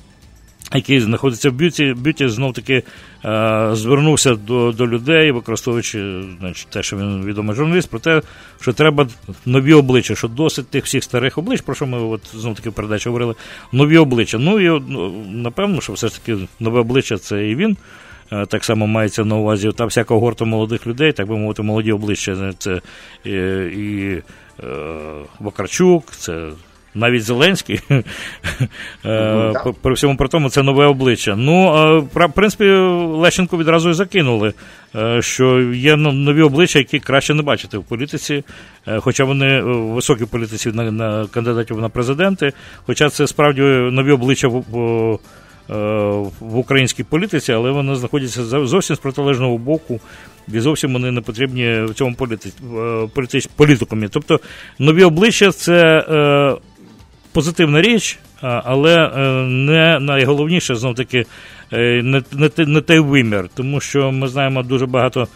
який 0.74 1.00
знаходиться 1.00 1.50
в 1.50 1.54
БЮТі, 1.54 1.94
БЮТі 1.98 2.28
знов 2.28 2.54
таки 2.54 2.84
е, 3.26 3.70
звернувся 3.74 4.36
до 4.36 4.72
до 4.72 4.88
людей, 4.88 5.32
використовуючи 5.32 6.24
значить, 6.40 6.68
те, 6.68 6.84
що 6.84 6.98
він 6.98 7.26
відомий 7.26 7.56
журналіст, 7.56 7.90
про 7.90 8.00
те, 8.00 8.22
що 8.62 8.74
треба 8.74 9.08
нові 9.46 9.74
обличчя, 9.74 10.16
що 10.16 10.28
досить 10.28 10.70
тих 10.70 10.86
всіх 10.86 11.04
старих 11.04 11.38
облич, 11.38 11.62
про 11.62 11.76
що 11.76 11.86
ми 11.86 12.00
от, 12.00 12.22
знов 12.34 12.56
таки 12.56 12.70
в 12.70 12.74
передачі 12.74 13.10
говорили, 13.10 13.36
нові 13.72 13.98
обличчя. 13.98 14.38
Ну 14.38 14.60
і 14.60 14.82
ну, 14.88 15.26
напевно, 15.32 15.82
що 15.82 15.94
все 15.94 16.08
ж 16.08 16.22
таки 16.22 16.48
нове 16.60 16.80
обличчя 16.80 17.18
це 17.18 17.48
і 17.48 17.56
він. 17.56 17.78
Е, 18.32 18.46
так 18.46 18.66
само 18.66 18.88
мається 18.88 19.26
на 19.26 19.36
увазі 19.36 19.72
та 19.78 19.86
вся 19.86 20.04
когорта 20.04 20.46
молодих 20.46 20.88
людей, 20.88 21.12
так 21.12 21.28
би 21.28 21.38
мовити, 21.38 21.62
молоді 21.62 21.92
обличчя. 21.92 22.54
Це 22.58 22.82
і, 23.26 23.32
і 23.32 24.22
Е, 24.22 24.22
Вакарчук, 25.40 26.12
це 26.12 26.50
навіть 26.98 27.24
Зеленський. 27.24 27.80
Е, 29.06 29.54
ну, 29.66 29.74
при 29.82 29.94
всьому 29.94 30.18
при 30.18 30.28
тому, 30.28 30.50
це 30.50 30.64
нове 30.64 30.86
обличчя. 30.86 31.36
Ну, 31.36 31.72
в 32.14 32.30
принципі, 32.34 32.64
Лещенко 32.64 33.58
відразу 33.58 33.90
і 33.90 33.94
закинули, 33.94 34.54
е, 34.96 35.22
що 35.22 35.60
є 35.62 35.96
нові 35.96 36.42
обличчя, 36.42 36.80
які 36.80 37.00
краще 37.00 37.34
не 37.34 37.42
бачити 37.42 37.78
в 37.78 37.84
політиці, 37.84 38.44
хоча 38.98 39.24
вони 39.24 39.62
високі 39.62 40.26
політиці 40.26 40.72
на, 40.72 40.92
на 40.92 41.28
кандидатів 41.28 41.82
на 41.82 41.90
президенти, 41.90 42.52
хоча 42.86 43.10
це 43.10 43.28
справді 43.28 43.62
нові 43.62 44.12
обличчя 44.12 44.48
в. 44.48 45.20
В 46.40 46.58
українській 46.58 47.04
політиці, 47.04 47.54
але 47.54 47.72
вони 47.72 47.96
знаходяться 47.96 48.44
зовсім 48.44 48.96
з 48.96 49.00
протилежного 49.00 49.58
боку 49.58 50.00
і 50.54 50.60
зовсім 50.60 50.94
вони 50.94 51.12
не 51.12 51.22
потрібні 51.22 51.82
в 51.82 51.94
цьому 51.94 52.16
політи, 52.16 52.50
політич, 53.14 53.50
політикумі. 53.56 54.08
Тобто 54.12 54.40
нові 54.80 55.04
обличчя 55.04 55.52
це 55.52 56.00
е, 56.00 56.56
позитивна 57.32 57.82
річ, 57.82 58.20
але 58.42 58.96
е, 58.96 59.20
не 59.48 60.00
найголовніше 60.00 60.76
знов 60.76 60.96
таки 60.96 61.26
е, 61.74 62.02
не, 62.04 62.22
не, 62.32 62.50
не 62.58 62.82
той 62.82 63.00
вимір, 63.00 63.50
тому 63.56 63.80
що 63.80 64.12
ми 64.12 64.28
знаємо 64.28 64.64
дуже 64.64 64.86
багато. 64.86 65.28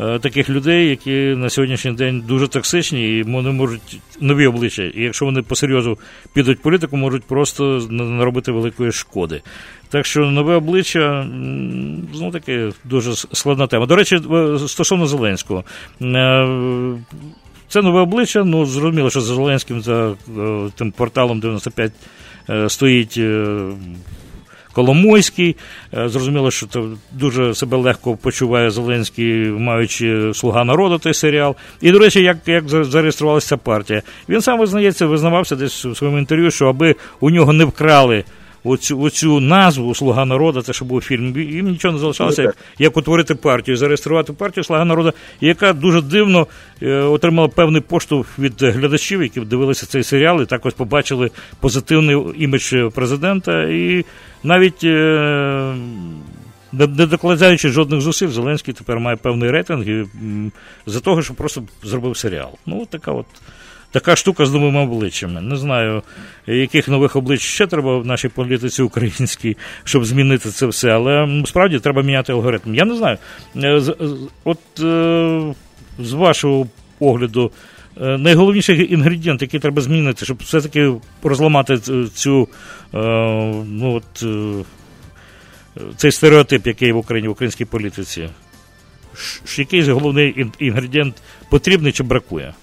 Е, 0.00 0.18
таких 0.18 0.50
людей, 0.50 0.88
які 0.88 1.10
на 1.12 1.50
сьогоднішній 1.50 1.92
день 1.92 2.24
дуже 2.28 2.48
токсичні, 2.48 3.18
і 3.18 3.22
вони 3.22 3.50
можуть 3.50 4.00
нові 4.20 4.46
обличчя. 4.46 4.82
І 4.82 5.02
якщо 5.02 5.24
вони 5.24 5.42
посерйозу 5.42 5.98
підуть 6.32 6.58
в 6.58 6.62
політику, 6.62 6.96
можуть 6.96 7.24
просто 7.24 7.86
наробити 7.90 8.52
великої 8.52 8.92
шкоди. 8.92 9.42
Так 9.88 10.06
що 10.06 10.20
нове 10.20 10.54
обличчя 10.54 11.26
ну 12.20 12.30
таки 12.32 12.72
дуже 12.84 13.14
складна 13.14 13.66
тема. 13.66 13.86
До 13.86 13.96
речі, 13.96 14.20
стосовно 14.68 15.06
Зеленського. 15.06 15.64
Е, 16.02 16.48
це 17.68 17.82
нове 17.82 18.00
обличчя, 18.00 18.44
ну 18.44 18.66
зрозуміло, 18.66 19.10
що 19.10 19.20
за 19.20 19.34
Зеленським 19.34 19.80
за 19.80 20.10
е, 20.10 20.14
тим 20.76 20.90
порталом 20.90 21.40
95 21.40 21.92
стоїть 22.68 23.20
Коломойський. 24.76 25.56
Е, 25.94 26.08
зрозуміло, 26.08 26.50
що 26.50 26.66
це 26.66 26.80
дуже 27.12 27.54
себе 27.54 27.76
легко 27.76 28.16
почуває 28.16 28.70
Зеленський, 28.70 29.34
маючи 29.50 30.34
слуга 30.34 30.64
народу 30.64 30.98
той 30.98 31.14
серіал. 31.14 31.56
І, 31.80 31.92
до 31.92 31.98
речі, 31.98 32.22
як 32.22 32.36
як 32.46 32.68
зареєструвалася 32.68 33.48
ця 33.48 33.56
партія. 33.56 34.02
Він 34.28 34.40
сам 34.40 34.58
визнається, 34.58 35.06
визнавався 35.06 35.56
десь 35.56 35.84
у 35.84 35.94
своєму 35.94 36.18
інтерв'ю, 36.18 36.50
що 36.50 36.66
аби 36.66 36.94
у 37.20 37.30
нього 37.30 37.52
не 37.52 37.64
вкрали 37.64 38.24
оцю, 38.66 39.00
оцю 39.00 39.40
назву 39.40 39.94
Слуга 39.94 40.24
народу, 40.24 40.62
це 40.62 40.72
що 40.72 40.84
був 40.84 41.00
фільм, 41.00 41.40
їм 41.40 41.68
нічого 41.68 41.92
не 41.92 42.00
залишалося, 42.00 42.42
як, 42.42 42.56
як 42.78 42.96
утворити 42.96 43.34
партію, 43.34 43.76
зареєструвати 43.76 44.32
партію 44.32 44.64
Слуга 44.64 44.84
народу, 44.84 45.12
яка 45.40 45.72
дуже 45.72 46.02
дивно 46.02 46.46
е, 46.82 46.92
отримала 46.94 47.48
певний 47.48 47.80
поштовх 47.80 48.38
від 48.38 48.62
глядачів, 48.62 49.22
які 49.22 49.40
дивилися 49.40 49.86
цей 49.86 50.02
серіал, 50.02 50.42
і 50.42 50.46
також 50.46 50.74
побачили 50.74 51.30
позитивний 51.60 52.16
імідж 52.38 52.74
президента. 52.94 53.62
І 53.62 54.04
навіть. 54.46 54.84
Е, 54.84 55.74
не 56.72 57.06
докладаючи 57.06 57.68
жодних 57.68 58.00
зусиль, 58.00 58.28
Зеленський 58.28 58.74
тепер 58.74 59.00
має 59.00 59.16
певний 59.16 59.50
рейтинг 59.50 60.06
за 60.86 61.00
того, 61.00 61.22
що 61.22 61.34
просто 61.34 61.62
зробив 61.82 62.16
серіал. 62.16 62.50
Ну, 62.66 62.86
така 62.90 63.12
от 63.12 63.26
така 63.90 64.16
штука 64.16 64.46
з 64.46 64.52
новими 64.52 64.80
обличчями. 64.80 65.40
Не 65.40 65.56
знаю, 65.56 66.02
яких 66.46 66.88
нових 66.88 67.16
облич 67.16 67.40
ще 67.40 67.66
треба 67.66 67.98
в 67.98 68.06
нашій 68.06 68.28
політиці 68.28 68.82
українській, 68.82 69.56
щоб 69.84 70.04
змінити 70.04 70.50
це 70.50 70.66
все, 70.66 70.90
але 70.90 71.42
справді 71.46 71.78
треба 71.78 72.02
міняти 72.02 72.32
алгоритм. 72.32 72.74
Я 72.74 72.84
не 72.84 72.96
знаю. 72.96 73.18
Е, 73.56 73.82
от 74.44 74.58
е, 74.80 75.54
з 75.98 76.12
вашого 76.12 76.66
погляду. 76.98 77.50
Е, 78.00 78.18
найголовніший 78.18 78.92
інгредієнт, 78.94 79.42
який 79.42 79.60
треба 79.60 79.82
змінити, 79.82 80.24
щоб 80.24 80.36
все-таки 80.42 80.92
розламати 81.22 81.78
цю 82.14 82.48
ну, 82.92 83.94
от, 83.94 84.24
цей 85.96 86.12
стереотип, 86.12 86.66
який 86.66 86.92
в 86.92 86.96
Україні 86.96 87.28
в 87.28 87.30
українській 87.30 87.64
політиці. 87.64 88.28
Який 89.56 89.82
головний 89.82 90.46
інгредієнт 90.58 91.14
потрібний 91.50 91.92
чи 91.92 92.02
бракує? 92.02 92.54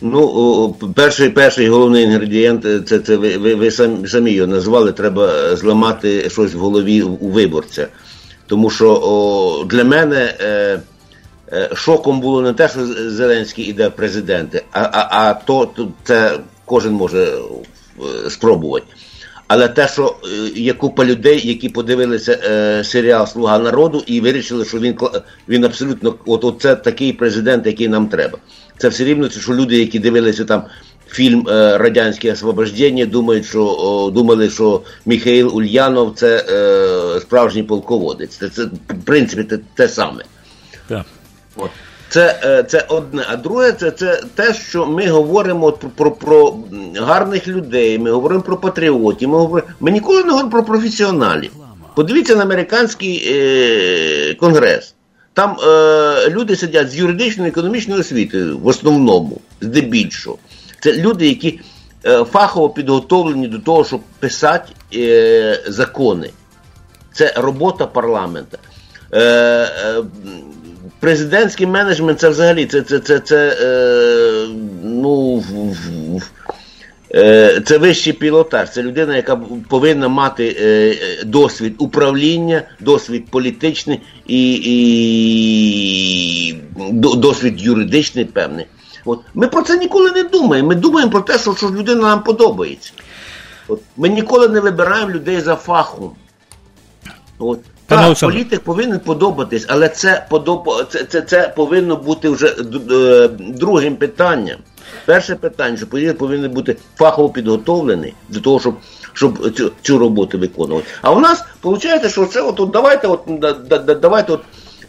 Ну, 0.00 0.76
перший 0.94 1.30
перший 1.30 1.68
головний 1.68 2.04
інгредієнт 2.04 2.64
е, 2.64 2.80
це 2.80 2.98
це 2.98 3.16
ви 3.16 3.36
ви, 3.36 3.54
ви 3.54 3.70
самі, 4.06 4.30
його 4.30 4.46
назвали. 4.46 4.92
Треба 4.92 5.56
зламати 5.56 6.30
щось 6.30 6.54
в 6.54 6.58
голові 6.58 7.02
у 7.02 7.28
виборця. 7.28 7.88
Тому 8.46 8.70
що 8.70 9.00
о, 9.02 9.64
для 9.64 9.84
мене 9.84 10.34
е, 10.40 10.46
е, 10.46 10.80
шоком 11.74 12.20
було 12.20 12.42
не 12.42 12.52
те, 12.52 12.68
що 12.68 12.86
Зеленський 13.10 13.64
іде 13.64 13.88
в 13.88 13.96
президенти, 13.96 14.64
а 14.72 14.80
а, 14.80 15.08
а 15.10 15.34
то, 15.34 15.66
то 15.66 15.88
це 16.04 16.38
кожен 16.64 16.92
може 16.92 17.22
е, 17.24 18.30
спробувати. 18.30 18.86
Але 19.48 19.68
те, 19.68 19.88
що 19.88 20.16
е, 20.24 20.60
є 20.60 20.72
купа 20.72 21.04
людей, 21.04 21.48
які 21.48 21.68
подивилися 21.68 22.38
е, 22.44 22.84
серіал 22.84 23.26
Слуга 23.26 23.58
народу 23.58 24.02
і 24.06 24.20
вирішили, 24.20 24.64
що 24.64 24.78
він 24.78 24.98
він 25.48 25.64
абсолютно 25.64 26.14
от, 26.26 26.44
от 26.44 26.60
це 26.60 26.76
такий 26.76 27.12
президент, 27.12 27.66
який 27.66 27.88
нам 27.88 28.06
треба. 28.06 28.38
Це 28.78 28.88
все 28.88 29.04
рівно, 29.04 29.30
що 29.30 29.54
люди, 29.54 29.78
які 29.78 29.98
дивилися 29.98 30.44
там 30.44 30.62
фільм 31.08 31.48
е, 31.48 31.78
Радянське 31.78 32.32
освобождення, 32.32 33.06
думають, 33.06 33.46
що 33.46 33.64
о, 33.66 34.10
думали, 34.10 34.50
що 34.50 34.82
Михаїл 35.06 35.56
Ульянов 35.56 36.12
це 36.16 36.44
е, 36.50 37.20
справжній 37.20 37.62
полководець. 37.62 38.36
Це, 38.36 38.48
це 38.48 38.64
в 38.64 39.04
принципі 39.04 39.44
те, 39.44 39.58
те 39.74 39.88
саме. 39.88 40.24
Це 42.08 42.40
е, 42.44 42.62
це 42.62 42.86
одне. 42.88 43.24
А 43.28 43.36
друге, 43.36 43.72
це 43.72 43.90
це 43.90 44.22
те, 44.34 44.54
що 44.54 44.86
ми 44.86 45.08
говоримо 45.08 45.72
про 45.72 45.90
про, 45.90 46.10
про 46.10 46.58
гарних 46.94 47.48
людей, 47.48 47.98
ми 47.98 48.10
говоримо 48.10 48.42
про 48.42 48.56
патріотів, 48.56 49.28
ми 49.28 49.38
говоримо. 49.38 49.68
Ми 49.80 49.90
ніколи 49.90 50.24
не 50.24 50.30
говоримо 50.30 50.50
про 50.50 50.64
професіоналів. 50.64 51.50
Подивіться 51.94 52.36
на 52.36 52.42
американський 52.42 53.28
е, 53.28 54.34
конгрес. 54.34 54.94
там 55.32 55.56
е, 55.66 56.30
люди 56.30 56.56
сидять 56.56 56.90
з 56.90 56.96
юридичної 56.96 57.50
економічної 57.50 58.00
освіти 58.00 58.44
в 58.44 58.66
основному, 58.66 59.40
здебільшого. 59.60 60.38
Це 60.80 60.92
люди, 60.92 61.28
які 61.28 61.60
е, 62.06 62.24
фахово 62.24 62.70
підготовлені 62.70 63.48
до 63.48 63.58
того, 63.58 63.84
щоб 63.84 64.00
писати 64.20 64.72
е, 64.94 65.62
закони. 65.66 66.30
Це 67.12 67.34
робота 67.36 67.86
парламента. 67.86 68.58
Е, 69.12 69.20
е, 69.20 70.02
Президентський 71.00 71.66
менеджмент 71.66 72.20
це 72.20 72.28
взагалі 72.28 72.66
це 72.66 72.82
це, 72.82 72.98
це, 72.98 73.18
це 73.18 73.56
е, 73.60 74.48
ну, 74.84 75.42
е, 77.14 77.62
це 77.66 77.78
вищий 77.78 78.12
пілотаж. 78.12 78.70
Це 78.70 78.82
людина, 78.82 79.16
яка 79.16 79.36
повинна 79.68 80.08
мати 80.08 80.56
е, 80.60 80.96
досвід 81.24 81.74
управління, 81.78 82.62
досвід 82.80 83.30
політичний 83.30 84.00
і, 84.26 84.54
і 84.64 84.92
досвід 87.16 87.60
юридичний 87.60 88.24
певний. 88.24 88.66
От. 89.04 89.20
Ми 89.34 89.48
про 89.48 89.62
це 89.62 89.78
ніколи 89.78 90.12
не 90.12 90.22
думаємо. 90.22 90.68
Ми 90.68 90.74
думаємо 90.74 91.12
про 91.12 91.20
те, 91.20 91.38
що, 91.38 91.54
що 91.54 91.70
людина 91.70 92.00
нам 92.00 92.22
подобається. 92.22 92.92
От. 93.68 93.80
Ми 93.96 94.08
ніколи 94.08 94.48
не 94.48 94.60
вибираємо 94.60 95.10
людей 95.10 95.40
за 95.40 95.56
фахом. 95.56 96.10
От. 97.38 97.60
Так, 97.86 98.18
політик 98.20 98.60
повинен 98.60 99.00
подобатись, 99.00 99.64
але 99.68 99.88
це 99.88 100.26
подоб... 100.30 100.86
це, 100.90 101.04
це, 101.04 101.22
це 101.22 101.52
повинно 101.56 101.96
бути 101.96 102.28
вже 102.28 102.46
е, 102.90 103.28
другим 103.38 103.96
питанням. 103.96 104.58
Перше 105.04 105.34
питання, 105.34 105.76
що 105.76 105.86
політик 105.86 106.18
повинен 106.18 106.50
бути 106.50 106.76
фахово 106.96 107.30
підготовлений 107.30 108.14
до 108.28 108.40
того, 108.40 108.60
щоб 108.60 108.74
щоб 109.12 109.54
цю 109.56 109.72
цю 109.82 109.98
роботу 109.98 110.38
виконувати. 110.38 110.86
А 111.02 111.12
у 111.12 111.20
нас 111.20 111.44
виходить, 111.62 112.10
що 112.10 112.26
це 112.26 112.42
от, 112.42 112.60
от 112.60 112.70
давайте, 112.70 113.08
от 113.08 113.20
давайте 114.00 114.32
от 114.32 114.40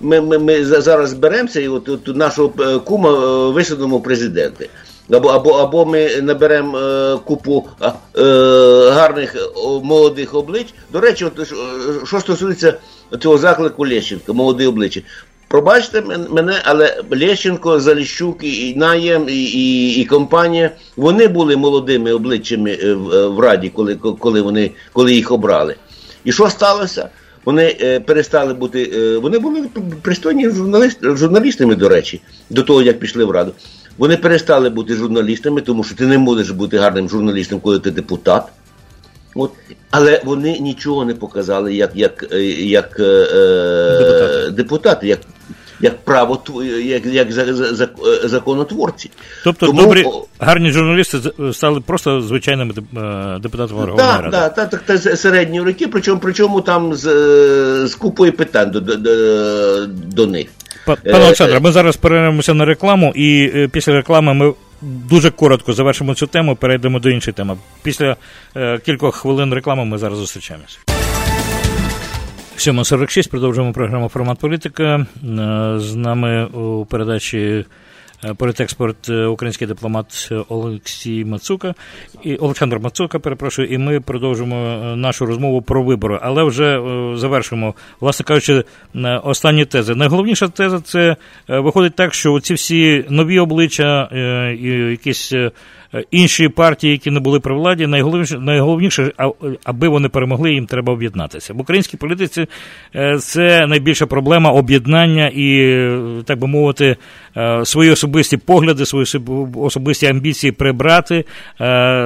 ми 0.02 0.22
ми, 0.22 0.38
ми 0.38 0.66
зараз 0.66 1.10
зберемося 1.10 1.62
і 1.62 1.68
от, 1.68 1.90
от 1.90 2.16
нашого 2.16 2.54
е, 2.60 2.80
кума 2.80 3.10
е, 3.10 3.52
висадимо 3.52 4.02
президенти. 4.02 4.70
Або 5.12 5.30
або, 5.30 5.50
або 5.50 5.86
ми 5.86 6.22
наберемо 6.22 6.78
е, 6.78 7.18
купу 7.26 7.68
е, 7.82 7.90
гарних 8.90 9.36
молодих 9.84 10.36
облич. 10.36 10.68
До 10.94 11.00
речі, 11.00 11.26
от, 11.26 11.54
що 12.08 12.20
стосується 12.20 12.74
цього 13.20 13.38
заклику 13.38 13.88
Лещенка, 13.88 14.34
молоді 14.34 14.66
обличчя. 14.66 15.02
Пробачте 15.48 16.02
мене, 16.30 16.62
але 16.64 17.04
Лещенко, 17.12 17.80
Заліщук, 17.80 18.44
і 18.44 18.76
Наєм, 18.76 19.30
і 19.30 19.44
і, 19.44 19.96
і 20.02 20.06
компанія, 20.06 20.72
вони 20.98 21.28
були 21.28 21.58
молодими 21.58 22.14
обличчями 22.14 22.76
в, 22.76 23.28
в 23.28 23.40
Раді, 23.40 23.70
коли 23.70 23.96
коли, 23.96 24.42
вони, 24.42 24.72
коли 24.94 25.14
їх 25.14 25.32
обрали. 25.32 25.76
І 26.24 26.32
що 26.32 26.50
сталося? 26.50 27.10
Вони 27.46 27.78
е, 27.82 28.00
перестали 28.00 28.54
бути. 28.54 28.92
Е, 28.96 29.18
вони 29.18 29.40
були 29.40 29.64
пристойні 30.02 30.50
журналістами, 31.02 31.76
до 31.76 31.90
речі, 31.90 32.22
до 32.50 32.64
того, 32.64 32.82
як 32.82 33.00
пішли 33.00 33.26
в 33.26 33.32
Раду. 33.32 33.52
Вони 33.98 34.18
перестали 34.18 34.70
бути 34.70 34.94
журналістами, 34.94 35.62
тому 35.62 35.84
що 35.84 35.96
ти 35.96 36.08
не 36.08 36.18
можеш 36.18 36.52
бути 36.52 36.78
гарним 36.78 37.10
журналістом, 37.10 37.60
коли 37.60 37.80
ти 37.80 37.92
депутат. 37.92 38.44
От. 39.36 39.52
Але 39.92 40.22
вони 40.26 40.60
нічого 40.60 41.06
не 41.06 41.14
показали 41.14 41.76
як 41.76 41.92
як, 41.96 42.26
е, 42.32 42.44
як 42.46 43.00
е, 43.00 44.52
депутати, 44.52 45.08
як 45.08 45.20
як 45.80 45.98
право 45.98 46.44
як, 46.84 47.06
як 47.06 47.28
законотворці. 48.24 49.12
Тобто 49.44 49.66
Тому, 49.66 49.82
добрі 49.82 50.06
гарні 50.40 50.72
журналісти 50.72 51.18
стали 51.54 51.82
просто 51.82 52.22
звичайними 52.22 52.74
е, 52.78 53.40
депутатами 53.40 53.80
Верховної 53.80 54.22
Ради. 54.22 54.32
Так, 54.32 54.56
так, 54.56 54.70
так, 54.70 54.82
так, 54.82 55.18
середні 55.18 55.62
роки, 55.62 55.88
причому 55.88 56.20
причому 56.20 56.62
там 56.62 56.94
з 56.94 57.08
з 57.88 57.96
купою 57.96 58.34
питань 58.34 58.72
до, 58.72 58.80
до, 58.80 58.98
до 59.88 60.28
них. 60.28 60.48
Пане 60.86 61.26
Олександре, 61.26 61.60
ми 61.60 61.72
зараз 61.72 61.98
перейдемося 61.98 62.54
на 62.54 62.66
рекламу, 62.66 63.14
і 63.16 63.68
після 63.72 63.94
реклами 63.94 64.34
ми 64.34 64.54
дуже 64.82 65.32
коротко 65.32 65.74
завершимо 65.74 66.16
цю 66.16 66.28
тему, 66.28 66.56
перейдемо 66.56 67.00
до 67.00 67.10
іншої 67.10 67.34
теми. 67.34 67.58
Після 67.84 68.16
е, 68.56 68.80
кількох 68.86 69.16
хвилин 69.16 69.54
реклами 69.54 69.86
ми 69.86 69.98
зараз 69.98 70.20
зустрічаємося. 70.20 70.97
7.46 72.58 73.30
продовжуємо 73.30 73.74
програму 73.74 74.10
Формат 74.10 74.40
політика. 74.40 74.96
Е, 74.96 75.06
з 75.80 75.96
нами 75.96 76.46
у 76.46 76.86
передачі 76.86 77.66
Е, 78.26 78.34
політекспорт 78.34 79.10
е, 79.10 79.26
український 79.26 79.68
дипломат 79.68 80.30
Олексій 80.50 81.26
Мацука 81.26 81.74
і 82.24 82.36
Олександр 82.36 82.80
Мацука, 82.80 83.20
перепрошую, 83.20 83.68
і 83.68 83.78
ми 83.78 84.00
продовжимо 84.00 84.56
нашу 84.96 85.26
розмову 85.26 85.62
про 85.62 85.84
вибори, 85.84 86.20
але 86.22 86.44
вже 86.44 86.82
завершуємо, 87.16 87.74
власне 88.00 88.26
кажучи, 88.26 88.64
останні 89.24 89.66
тези. 89.66 89.96
Найголовніша 89.96 90.48
теза 90.48 90.80
це 90.80 91.16
виходить 91.48 91.96
так, 91.96 92.14
що 92.14 92.40
ці 92.40 92.54
всі 92.54 93.06
нові 93.10 93.40
обличчя 93.40 94.10
і 94.62 94.68
якісь 94.68 95.34
інші 96.12 96.50
партії, 96.50 96.94
які 96.94 97.12
не 97.12 97.20
були 97.20 97.40
при 97.40 97.56
владі, 97.56 97.88
найголовніше, 97.88 98.40
найголовніше, 98.40 99.12
аби 99.64 99.88
вони 99.88 100.10
перемогли, 100.10 100.54
їм 100.54 100.66
треба 100.66 100.94
об'єднатися. 100.94 101.54
В 101.54 101.62
українській 101.62 101.98
політиці 101.98 102.46
е, 102.96 103.18
це 103.20 103.68
найбільша 103.68 104.06
проблема 104.06 104.52
об'єднання 104.52 105.28
і, 105.28 105.60
е, 105.60 106.00
так 106.26 106.40
би 106.40 106.48
мовити, 106.48 106.96
свої 107.64 107.92
особисті 107.92 108.38
погляди, 108.38 108.86
свої 108.86 109.06
особисті 109.56 110.08
амбіції 110.08 110.52
прибрати 110.52 111.26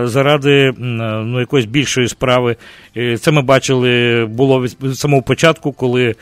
заради 0.03 0.73
ну, 0.77 1.39
якоїсь 1.39 1.65
більшої 1.65 2.07
справи. 2.07 2.55
Це 3.19 3.31
ми 3.31 3.41
бачили 3.41 4.25
було 4.25 4.61
від 4.61 4.95
самого 4.95 5.21
початку, 5.21 5.71
коли 5.71 6.15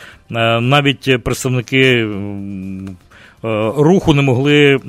навіть 0.59 1.23
представники. 1.23 2.07
Е, 3.45 3.71
руху 3.77 4.13
не 4.13 4.21
могли 4.21 4.75
е, 4.75 4.79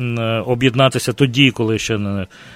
об'єднатися 0.46 1.12
тоді, 1.12 1.50
коли 1.50 1.78
ще 1.78 1.98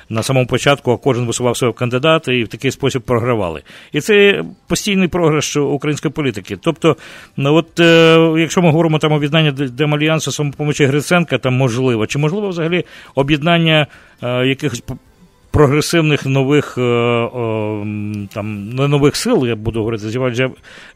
на, 0.09 0.23
самому 0.23 0.47
початку 0.47 0.99
кожен 0.99 1.27
висував 1.27 1.57
свого 1.57 1.73
кандидата 1.73 2.33
і 2.33 2.45
в 2.45 2.49
такий 2.49 2.71
спосіб 2.71 3.03
програвали. 3.03 3.63
І 3.93 4.01
це 4.01 4.45
постійний 4.67 5.09
програш 5.09 5.57
української 5.57 6.13
політики. 6.13 6.59
Тобто, 6.61 6.97
ну, 7.37 7.55
от 7.55 7.81
е, 7.81 8.35
якщо 8.39 8.63
ми 8.63 8.71
говоримо 8.71 8.99
там 8.99 9.13
об'єднання 9.13 9.51
Демальянсу 9.53 10.33
самопомочі 10.33 10.85
Гриценка, 10.85 11.39
там 11.39 11.55
можливо, 11.55 12.07
чи 12.07 12.19
можливо 12.19 12.49
взагалі 12.49 12.85
об'єднання 13.15 13.87
якихось 14.23 14.83
прогресивних 15.55 16.27
нових 16.27 16.79
е, 16.79 16.81
там 18.35 18.71
не 18.71 18.89
нових 18.89 19.17
сил, 19.17 19.47
я 19.47 19.57
буду 19.57 19.79
говорити, 19.79 20.09
з'являється 20.09 20.51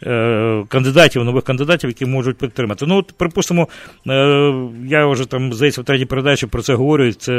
е, 0.07 0.65
кандидатів, 0.69 1.25
нових 1.25 1.45
кандидатів, 1.45 1.91
які 1.91 2.07
можуть 2.07 2.39
підтримати. 2.39 2.87
Ну, 2.87 2.97
от, 2.97 3.13
припустимо, 3.13 3.69
е, 4.09 4.53
я 4.87 5.07
вже 5.07 5.25
там 5.25 5.53
здається 5.53 5.81
в 5.81 5.85
третій 5.85 6.05
передачі 6.05 6.47
про 6.47 6.63
це 6.63 6.75
говорю. 6.75 7.13
Це 7.13 7.33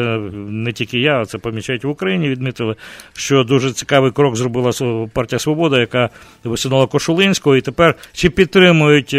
не 0.50 0.72
тільки 0.72 1.00
я, 1.00 1.26
це 1.26 1.38
помічають 1.38 1.84
в 1.84 1.90
Україні. 1.90 2.30
Відмітили, 2.30 2.76
що 3.14 3.44
дуже 3.44 3.72
цікавий 3.72 4.12
крок 4.12 4.36
зробила 4.36 4.72
партія 5.14 5.40
Свобода, 5.40 5.80
яка 5.80 6.10
висунула 6.44 6.88
Кошулинського, 6.88 7.56
і 7.56 7.62
тепер 7.62 7.96
чи 8.14 8.30
підтримують 8.30 9.16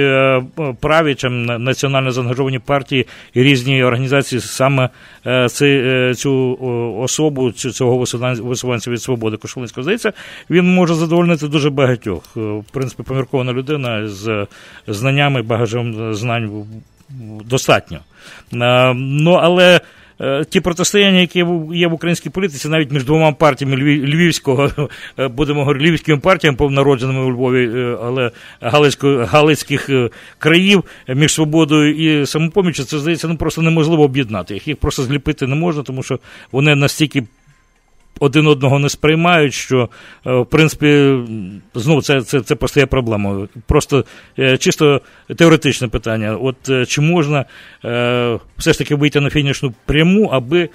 праві 0.80 1.14
чи 1.14 1.28
національно 1.28 2.12
заангажовані 2.12 2.58
партії 2.58 3.06
і 3.34 3.42
різні 3.42 3.84
організації 3.84 4.40
саме 4.40 4.88
цю 6.14 6.58
особу, 7.00 7.52
цього 7.52 7.89
нового 7.90 8.06
висуванця 8.48 8.90
від 8.90 9.02
свободи 9.02 9.36
Кошулинського, 9.36 9.82
здається, 9.82 10.12
він 10.50 10.74
може 10.74 10.94
задовольнити 10.94 11.48
дуже 11.48 11.70
багатьох. 11.70 12.22
Е, 12.36 12.40
в 12.40 12.64
принципі, 12.72 13.02
поміркована 13.02 13.52
людина 13.52 14.08
з 14.08 14.46
знаннями, 14.86 15.42
багажем 15.42 16.14
знань 16.14 16.64
достатньо. 17.44 17.98
Е, 18.52 18.94
ну, 18.94 19.32
але. 19.32 19.80
Е, 20.22 20.44
ті 20.44 20.60
протистояння, 20.60 21.18
які 21.20 21.38
є 21.72 21.88
в 21.88 21.92
українській 21.92 22.30
політиці, 22.30 22.68
навіть 22.68 22.92
між 22.92 23.04
двома 23.04 23.32
партіями 23.32 23.76
львівського, 23.76 24.70
будемо 25.30 25.60
говорити, 25.60 25.84
львівськими 25.84 26.18
партіями, 26.18 26.70
народженими 26.70 27.20
у 27.20 27.30
Львові, 27.30 27.96
але 28.02 28.30
галицьких 29.26 29.90
країв 30.38 30.84
між 31.08 31.32
свободою 31.32 31.94
і 31.94 32.26
самопоміччю, 32.26 32.84
це 32.84 32.98
здається, 32.98 33.28
ну 33.28 33.36
просто 33.36 33.62
неможливо 33.62 34.02
об'єднати. 34.02 34.60
Їх 34.64 34.76
просто 34.76 35.02
зліпити 35.02 35.46
не 35.46 35.54
можна, 35.54 35.82
тому 35.82 36.02
що 36.02 36.18
вони 36.52 36.74
настільки 36.74 37.22
один 38.20 38.46
одного 38.46 38.78
не 38.78 38.88
сприймають, 38.88 39.54
що 39.54 39.88
е, 40.26 40.32
в 40.32 40.46
принципі 40.46 41.18
знову 41.74 42.02
це 42.02 42.22
це, 42.22 42.40
це 42.40 42.54
постає 42.54 42.86
проблемою. 42.86 43.48
Просто 43.66 44.04
е, 44.38 44.58
чисто 44.58 45.00
теоретичне 45.36 45.88
питання. 45.88 46.36
От 46.36 46.68
е, 46.68 46.86
чи 46.86 47.00
можна 47.00 47.44
все 48.56 48.72
ж 48.72 48.78
таки 48.78 48.94
вийти 48.94 49.20
на 49.20 49.30
фінішну 49.30 49.74
пряму, 49.86 50.24
аби 50.32 50.68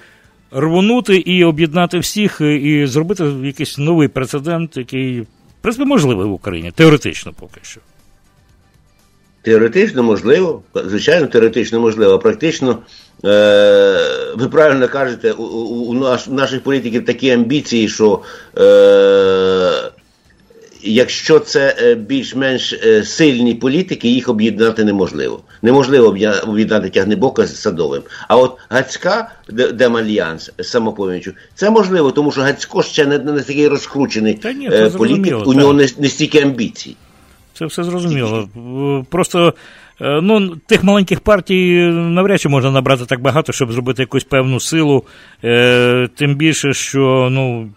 рвонути 0.50 1.16
і 1.16 1.44
об'єднати 1.44 1.98
всіх, 1.98 2.40
і 2.40 2.86
зробити 2.86 3.24
якийсь 3.24 3.78
новий 3.78 4.08
прецедент, 4.08 4.76
який 4.76 5.20
в 5.20 5.26
принципі 5.60 5.84
можливий 5.88 6.26
в 6.26 6.32
Україні, 6.32 6.70
теоретично 6.70 7.32
поки 7.32 7.60
що. 7.62 7.80
Теоретично 9.46 10.02
можливо, 10.02 10.62
звичайно, 10.74 11.26
теоретично 11.26 11.80
можливо, 11.80 12.14
а 12.14 12.18
практично 12.18 12.78
Е, 13.24 14.34
ви 14.36 14.48
правильно 14.48 14.88
кажете, 14.88 15.32
у, 15.32 15.42
у, 15.42 15.94
у 16.28 16.34
наших 16.34 16.62
політиків 16.62 17.04
такі 17.04 17.30
амбіції, 17.30 17.88
що 17.88 18.22
е, 18.58 19.90
якщо 20.82 21.38
це 21.38 21.76
е, 21.80 21.94
більш-менш 21.94 22.72
е, 22.72 23.04
сильні 23.04 23.54
політики, 23.54 24.08
їх 24.08 24.28
об'єднати 24.28 24.84
неможливо. 24.84 25.40
Неможливо 25.62 26.16
об'єднати 26.46 26.90
тягнебока 26.90 27.46
з 27.46 27.60
садовим. 27.60 28.02
А 28.28 28.36
от 28.36 28.56
Гацька, 28.68 29.30
Демальянс 29.74 30.50
з 30.58 30.68
самопомічю, 30.68 31.32
це 31.54 31.70
можливо, 31.70 32.10
тому 32.10 32.32
що 32.32 32.40
Гацько 32.40 32.82
ще 32.82 33.06
не, 33.06 33.18
не 33.18 33.40
такий 33.40 33.68
розкручений 33.68 34.34
Та 34.34 34.52
ні, 34.52 34.68
е, 34.72 34.90
політик, 34.90 35.46
у 35.46 35.54
нього 35.54 35.72
не, 35.72 35.88
не 35.98 36.08
стільки 36.08 36.40
амбіцій. 36.40 36.96
Це 37.58 37.66
все 37.66 37.84
зрозуміло. 37.84 38.48
Просто 39.10 39.54
е, 40.00 40.20
ну, 40.22 40.56
тих 40.56 40.84
маленьких 40.84 41.20
партій 41.20 41.90
навряд 41.90 42.40
чи 42.40 42.48
можна 42.48 42.70
набрати 42.70 43.04
так 43.04 43.20
багато, 43.20 43.52
щоб 43.52 43.72
зробити 43.72 44.02
якусь 44.02 44.24
певну 44.24 44.60
силу. 44.60 45.04
Е, 45.44 46.08
тим 46.14 46.34
більше, 46.34 46.74
що 46.74 47.28
ну, 47.30 47.68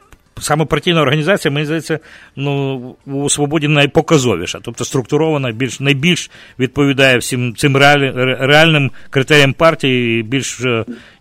саме 0.42 0.66
партійна 0.66 1.02
організація, 1.02 1.52
мені 1.52 1.66
здається, 1.66 2.00
ну, 2.36 2.96
у 3.06 3.30
свободі 3.30 3.68
найпоказовіша, 3.68 4.60
тобто 4.62 4.86
структурована, 4.86 5.52
більш, 5.52 5.80
найбільш 5.80 6.32
відповідає 6.60 7.18
всім 7.18 7.56
цим 7.56 7.78
реаль, 7.78 8.14
реальним 8.40 8.92
критеріям 9.10 9.54
партії, 9.54 10.20
і 10.20 10.24
більш, 10.24 10.62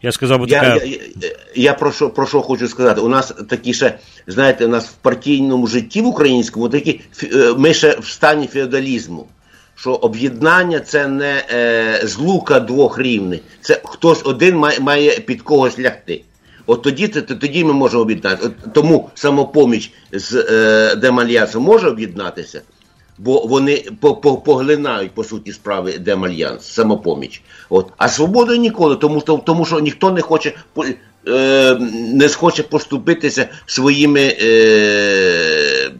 я 0.03 0.13
сказав 0.13 0.41
би, 0.41 0.47
така... 0.47 0.67
Я, 0.67 0.85
я, 0.85 0.99
я 1.55 1.75
про, 1.75 1.93
що, 1.93 2.11
про 2.11 2.27
що 2.27 2.41
хочу 2.41 2.69
сказати. 2.69 3.01
У 3.01 3.09
нас 3.09 3.35
такі 3.49 3.75
ще, 3.75 3.99
знаєте, 4.27 4.67
у 4.67 4.69
нас 4.69 4.89
в 4.89 4.95
партійному 4.95 5.67
житті 5.67 6.01
в 6.01 6.07
українському 6.07 6.69
такі, 6.69 7.01
е, 7.23 7.55
ми 7.59 7.75
ще 7.75 7.99
в 8.01 8.07
стані 8.07 8.47
феодалізму. 8.47 9.27
Що 9.81 9.95
об'єднання 9.95 10.81
це 10.81 11.09
не 11.09 11.45
е, 11.53 12.01
злука 12.07 12.61
двох 12.61 12.99
рівних, 12.99 13.41
це 13.61 13.81
хтось 13.85 14.23
один 14.25 14.57
має, 14.57 14.81
має 14.81 15.11
під 15.11 15.43
когось 15.43 15.79
лягти. 15.79 16.23
От 16.71 16.83
тоді 16.83 17.09
це 17.09 17.23
тоді 17.23 17.65
ми 17.65 17.73
можемо 17.73 18.03
об'єднатися. 18.03 18.51
Тому 18.73 19.11
самопоміч 19.15 19.93
з 20.13 20.35
е, 20.35 20.97
Демальянсом 20.97 21.63
може 21.63 21.89
об'єднатися, 21.89 22.63
бо 23.19 23.47
вони 23.47 23.85
по, 24.01 24.15
по, 24.15 24.37
поглинають 24.37 25.11
по 25.11 25.25
суті 25.25 25.53
справи 25.53 25.99
Демальянс, 25.99 26.65
самопоміч. 26.67 27.43
От. 27.71 27.93
А 27.97 28.09
свобода 28.09 28.57
ніколи, 28.57 28.97
тому, 28.97 29.21
тому 29.21 29.65
що 29.65 29.81
ніхто 29.81 30.11
не 30.11 30.21
хоче 30.21 30.53
е, 31.29 31.75
не 32.15 32.29
схоче 32.29 32.63
поступитися 32.63 33.49
своїми 33.67 34.21
е, 34.21 35.91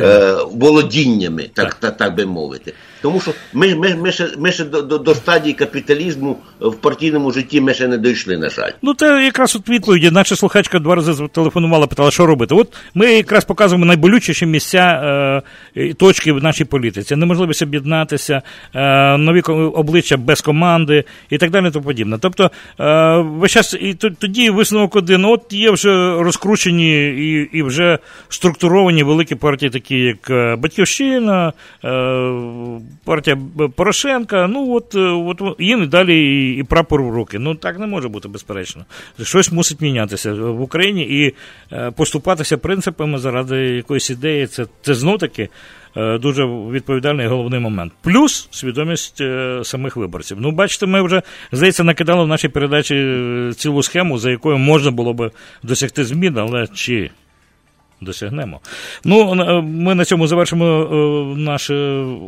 е, 0.00 0.36
володіннями, 0.52 1.42
так, 1.42 1.74
так. 1.74 1.74
так 1.74 1.96
так 1.96 2.14
би 2.14 2.26
мовити. 2.26 2.74
Тому 3.02 3.20
що 3.20 3.32
ми 3.52 3.74
ми, 3.74 3.94
ми 3.94 4.12
ще 4.12 4.28
ми 4.38 4.52
ще 4.52 4.64
до, 4.64 4.82
до 4.82 4.98
до, 4.98 5.14
стадії 5.14 5.54
капіталізму 5.54 6.36
в 6.60 6.74
партійному 6.74 7.30
житті 7.30 7.60
ми 7.60 7.74
ще 7.74 7.88
не 7.88 7.98
дійшли, 7.98 8.38
на 8.38 8.48
жаль. 8.48 8.70
Ну 8.82 8.94
це 8.94 9.24
якраз 9.24 9.56
от 9.56 9.68
відповіді. 9.68 10.10
Наша 10.10 10.36
слухачка 10.36 10.78
два 10.78 10.94
рази 10.94 11.28
телефонувала, 11.28 11.86
питала, 11.86 12.10
що 12.10 12.26
робити. 12.26 12.54
От 12.54 12.76
ми 12.94 13.12
якраз 13.12 13.44
показуємо 13.44 13.84
найболючіші 13.84 14.46
місця 14.46 15.42
е, 15.76 15.94
точки 15.94 16.32
в 16.32 16.42
нашій 16.42 16.64
політиці. 16.64 17.16
Неможливість 17.16 17.62
об'єднатися, 17.62 18.42
е, 18.74 19.16
нові 19.16 19.40
обличчя 19.40 20.16
без 20.16 20.40
команди 20.40 21.04
і 21.30 21.38
так 21.38 21.50
далі. 21.50 21.70
тому 21.70 21.84
подібне. 21.84 22.18
Тобто, 22.20 22.50
е, 22.80 23.16
весь 23.16 23.52
час 23.52 23.74
і 23.80 23.94
тоді 23.94 24.50
висновок 24.50 24.96
один. 24.96 25.24
От 25.24 25.52
є 25.52 25.70
вже 25.70 26.16
розкручені 26.18 27.08
і 27.08 27.48
і 27.52 27.62
вже 27.62 27.98
структуровані 28.28 29.02
великі 29.02 29.34
партії, 29.34 29.70
такі 29.70 29.98
як 29.98 30.30
е, 30.30 30.56
Батьківщина. 30.56 31.52
Е, 31.84 32.32
партія 33.04 33.38
Порошенка, 33.76 34.46
ну 34.46 34.74
от 34.74 34.94
от 34.94 35.60
їм 35.60 35.88
далі 35.88 36.50
і 36.58 36.62
прапор 36.62 37.02
в 37.02 37.14
руки. 37.14 37.38
Ну 37.38 37.54
так 37.54 37.78
не 37.78 37.86
може 37.86 38.08
бути, 38.08 38.28
безперечно. 38.28 38.84
Щось 39.22 39.52
мусить 39.52 39.80
мінятися 39.80 40.34
в 40.34 40.62
Україні 40.62 41.02
і 41.02 41.34
е, 41.72 41.90
поступатися 41.90 42.58
принципами 42.58 43.18
заради 43.18 43.56
якоїсь 43.56 44.10
ідеї. 44.10 44.46
Це 44.46 44.66
це 44.82 44.94
знов 44.94 45.18
таки 45.18 45.48
е, 45.96 46.18
дуже 46.18 46.44
відповідальний 46.44 47.26
головний 47.26 47.60
момент. 47.60 47.92
Плюс 48.02 48.48
свідомість 48.50 49.20
е, 49.20 49.60
самих 49.64 49.96
виборців. 49.96 50.36
Ну, 50.40 50.50
бачите, 50.50 50.86
ми 50.86 51.02
вже 51.02 51.22
здається 51.52 51.84
накидали 51.84 52.24
в 52.24 52.28
нашій 52.28 52.48
передачі 52.48 52.94
цілу 53.56 53.82
схему, 53.82 54.18
за 54.18 54.30
якою 54.30 54.58
можна 54.58 54.90
було 54.90 55.12
би 55.12 55.30
досягти 55.62 56.04
змін, 56.04 56.38
але 56.38 56.66
чи 56.66 57.10
досягнемо. 58.04 58.60
Ну, 59.04 59.34
ми 59.62 59.94
на 59.94 60.04
цьому 60.04 60.26
завершимо 60.26 60.64
е, 60.64 60.96
наше 61.40 61.74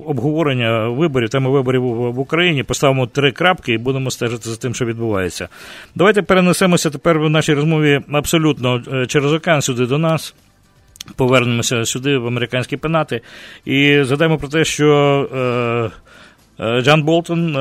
обговорення 0.06 0.88
виборів, 0.88 1.28
теми 1.28 1.50
виборів 1.50 1.82
в 1.82 2.18
Україні. 2.18 2.62
Поставимо 2.62 3.06
три 3.06 3.32
крапки 3.32 3.72
і 3.72 3.78
будемо 3.78 4.10
стежити 4.10 4.48
за 4.48 4.56
тим, 4.56 4.74
що 4.74 4.84
відбувається. 4.84 5.48
Давайте 5.94 6.22
перенесемося 6.22 6.90
тепер 6.90 7.18
в 7.18 7.30
нашій 7.30 7.54
розмові 7.54 8.00
абсолютно 8.12 8.82
е, 8.92 9.06
через 9.06 9.32
океан 9.32 9.62
сюди 9.62 9.86
до 9.86 9.98
нас. 9.98 10.34
Повернемося 11.16 11.84
сюди, 11.84 12.18
в 12.18 12.26
американські 12.26 12.76
пенати, 12.76 13.20
і 13.64 14.02
згадаємо 14.02 14.38
про 14.38 14.48
те, 14.48 14.64
що. 14.64 15.28
Е, 15.34 16.00
Джан 16.80 17.02
Болтон, 17.02 17.56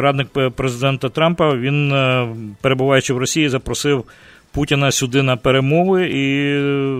радник 0.00 0.28
президента 0.56 1.08
Трампа, 1.08 1.54
він, 1.54 1.94
перебуваючи 2.60 3.14
в 3.14 3.18
Росії, 3.18 3.48
запросив 3.48 4.04
Путіна 4.54 4.92
сюди 4.92 5.22
на 5.22 5.36
перемови, 5.36 6.10
і 6.10 6.54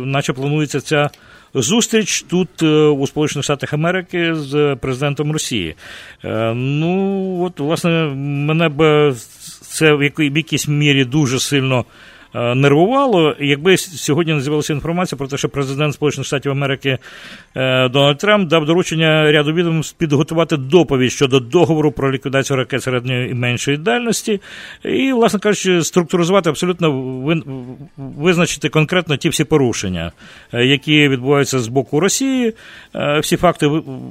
наче 0.07 0.33
планується 0.33 0.81
ця 0.81 1.11
зустріч 1.55 2.23
тут 2.23 2.49
е, 2.63 2.67
у 2.87 3.07
Сполучених 3.07 3.45
Штатах 3.45 3.73
Америки 3.73 4.35
з 4.35 4.77
президентом 4.81 5.33
Росії. 5.33 5.75
Е, 6.25 6.55
ну, 6.55 7.43
от, 7.45 7.61
власне, 7.61 7.91
мене 8.15 8.69
б 8.69 9.13
це 9.61 9.95
в 9.95 10.03
якійсь 10.21 10.69
мірі 10.69 11.05
дуже 11.05 11.41
сильно. 11.41 11.85
Е, 12.35 12.55
нервувало. 12.55 13.37
Якби 13.41 13.77
сьогодні 13.77 14.35
не 14.35 14.41
з'явилася 14.41 14.73
інформація 14.73 15.19
про 15.19 15.29
те, 15.29 15.37
що 15.37 15.49
президент 15.49 15.95
Сполучених 15.95 16.27
Штатів 16.27 16.53
Америки 16.53 16.99
е, 17.57 17.89
Дональд 17.89 18.19
Трамп 18.19 18.49
дав 18.49 18.67
доручення 18.67 19.33
ряду 19.33 19.53
відомств 19.53 19.99
підготувати 19.99 20.57
доповідь 20.57 21.13
щодо 21.13 21.41
договору 21.41 21.93
про 21.93 22.13
ліквідацію 22.13 22.57
ракет 22.57 22.83
середньої 22.83 23.31
і 23.31 23.35
меншої 23.35 23.77
дальності, 23.77 24.41
і, 24.85 25.13
власне 25.13 25.41
кажучи, 25.41 25.83
структуризувати 25.83 26.51
абсолютно 26.51 26.93
визначити 27.97 28.69
конкретно 28.69 29.17
ті 29.17 29.29
всі 29.29 29.45
порушення, 29.45 30.13
е, 30.53 30.67
які 30.67 31.09
відбуваються 31.09 31.59
з 31.59 31.69
боку 31.69 32.01
Росії, 32.01 32.53
всі 33.21 33.37
факти 33.37 33.67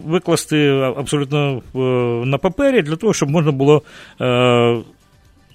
викласти 0.05 0.69
абсолютно 0.97 1.61
на 2.25 2.37
папері 2.37 2.81
для 2.81 2.95
того, 2.95 3.13
щоб 3.13 3.29
можна 3.29 3.51
було 3.51 3.81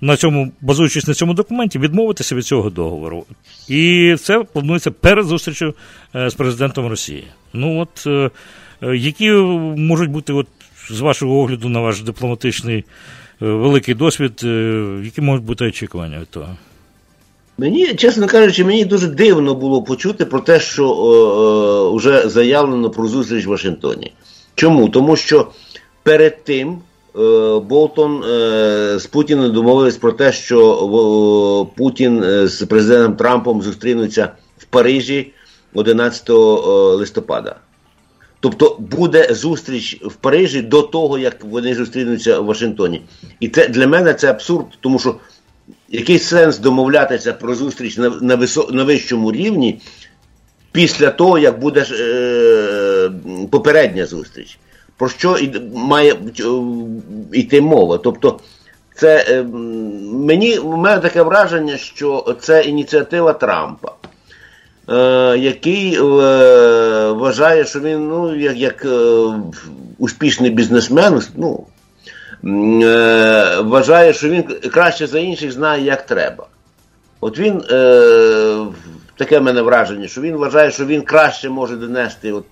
на 0.00 0.16
цьому, 0.16 0.52
базуючись 0.60 1.06
на 1.06 1.14
цьому 1.14 1.34
документі, 1.34 1.78
відмовитися 1.78 2.34
від 2.34 2.46
цього 2.46 2.70
договору. 2.70 3.24
І 3.68 4.14
це 4.20 4.44
планується 4.52 4.90
перед 4.90 5.26
зустрічю 5.26 5.74
е, 6.14 6.30
з 6.30 6.34
президентом 6.34 6.86
Росії. 6.86 7.24
Ну 7.52 7.80
от 7.80 8.06
е, 8.06 8.30
е, 8.82 8.96
які 8.96 9.30
можуть 9.76 10.10
бути, 10.10 10.32
от, 10.32 10.46
з 10.90 11.00
вашого 11.00 11.40
огляду 11.40 11.68
на 11.68 11.80
ваш 11.80 12.02
дипломатичний 12.02 12.84
великий 13.40 13.94
досвід, 13.94 14.32
які 15.04 15.20
можуть 15.20 15.44
бути 15.44 15.64
очікування 15.64 16.18
від 16.20 16.28
того? 16.28 16.56
Мені, 17.58 17.94
чесно 17.94 18.26
кажучи, 18.26 18.64
мені 18.64 18.84
дуже 18.84 19.06
дивно 19.06 19.54
було 19.54 19.82
почути 19.82 20.24
про 20.24 20.40
те, 20.40 20.60
що 20.60 21.92
вже 21.94 22.28
заявлено 22.28 22.90
про 22.90 23.08
зустріч 23.08 23.46
в 23.46 23.48
Вашингтоні. 23.48 24.12
Чому? 24.54 24.88
Тому 24.88 25.16
що 25.16 25.48
перед 26.02 26.44
тим 26.44 26.78
Болтон 27.68 28.24
е, 28.24 28.98
з 28.98 29.06
Путіним 29.06 29.52
домовились 29.52 29.96
про 29.96 30.12
те, 30.12 30.32
що 30.32 31.68
Путін 31.76 32.22
е, 32.22 32.48
з 32.48 32.66
президентом 32.66 33.16
Трампом 33.16 33.62
зустрінуться 33.62 34.32
в 34.58 34.64
Парижі 34.64 35.32
11 35.74 36.28
листопада. 36.98 37.56
Тобто 38.40 38.76
буде 38.78 39.34
зустріч 39.34 40.00
в 40.02 40.14
Парижі 40.14 40.62
до 40.62 40.82
того, 40.82 41.18
як 41.18 41.44
вони 41.44 41.74
зустрінуться 41.74 42.40
в 42.40 42.44
Вашингтоні. 42.44 43.02
І 43.40 43.48
це 43.48 43.68
для 43.68 43.86
мене 43.86 44.14
це 44.14 44.30
абсурд, 44.30 44.66
тому 44.80 44.98
що 44.98 45.14
який 45.88 46.18
сенс 46.18 46.58
домовлятися 46.58 47.32
про 47.32 47.54
зустріч 47.54 47.96
на 47.96 48.10
на, 48.10 48.34
висо, 48.34 48.68
на 48.72 48.84
вищому 48.84 49.32
рівні 49.32 49.80
після 50.72 51.10
того, 51.10 51.38
як 51.38 51.60
буде 51.60 51.86
е, 51.90 53.10
попередня 53.50 54.06
зустріч 54.06 54.58
про 54.98 55.08
що 55.08 55.38
має 55.74 56.16
йти 57.32 57.60
мова? 57.60 57.98
Тобто, 57.98 58.40
це 58.94 59.24
е, 59.28 59.42
мені 60.12 60.58
у 60.58 60.76
мене 60.76 61.00
таке 61.00 61.22
враження, 61.22 61.76
що 61.76 62.36
це 62.40 62.62
ініціатива 62.62 63.32
Трампа, 63.32 63.92
е, 64.88 65.38
який 65.38 65.94
е, 65.94 66.00
вважає, 67.10 67.64
що 67.64 67.80
він 67.80 68.08
ну, 68.08 68.36
як 68.36 68.56
як 68.56 68.86
успішний 69.98 70.50
бізнесмен, 70.50 71.22
ну, 71.36 71.66
вважає, 73.64 74.12
що 74.12 74.28
він 74.28 74.42
краще 74.72 75.06
за 75.06 75.18
інших 75.18 75.52
знає, 75.52 75.84
як 75.84 76.06
треба. 76.06 76.46
От 77.20 77.38
він. 77.38 77.62
Таке 79.16 79.38
в 79.38 79.42
мене 79.42 79.62
враження, 79.62 80.08
що 80.08 80.20
він 80.20 80.36
вважає, 80.36 80.70
що 80.70 80.86
він 80.86 81.02
краще 81.02 81.48
може 81.48 81.76
донести 81.76 82.32
от, 82.32 82.44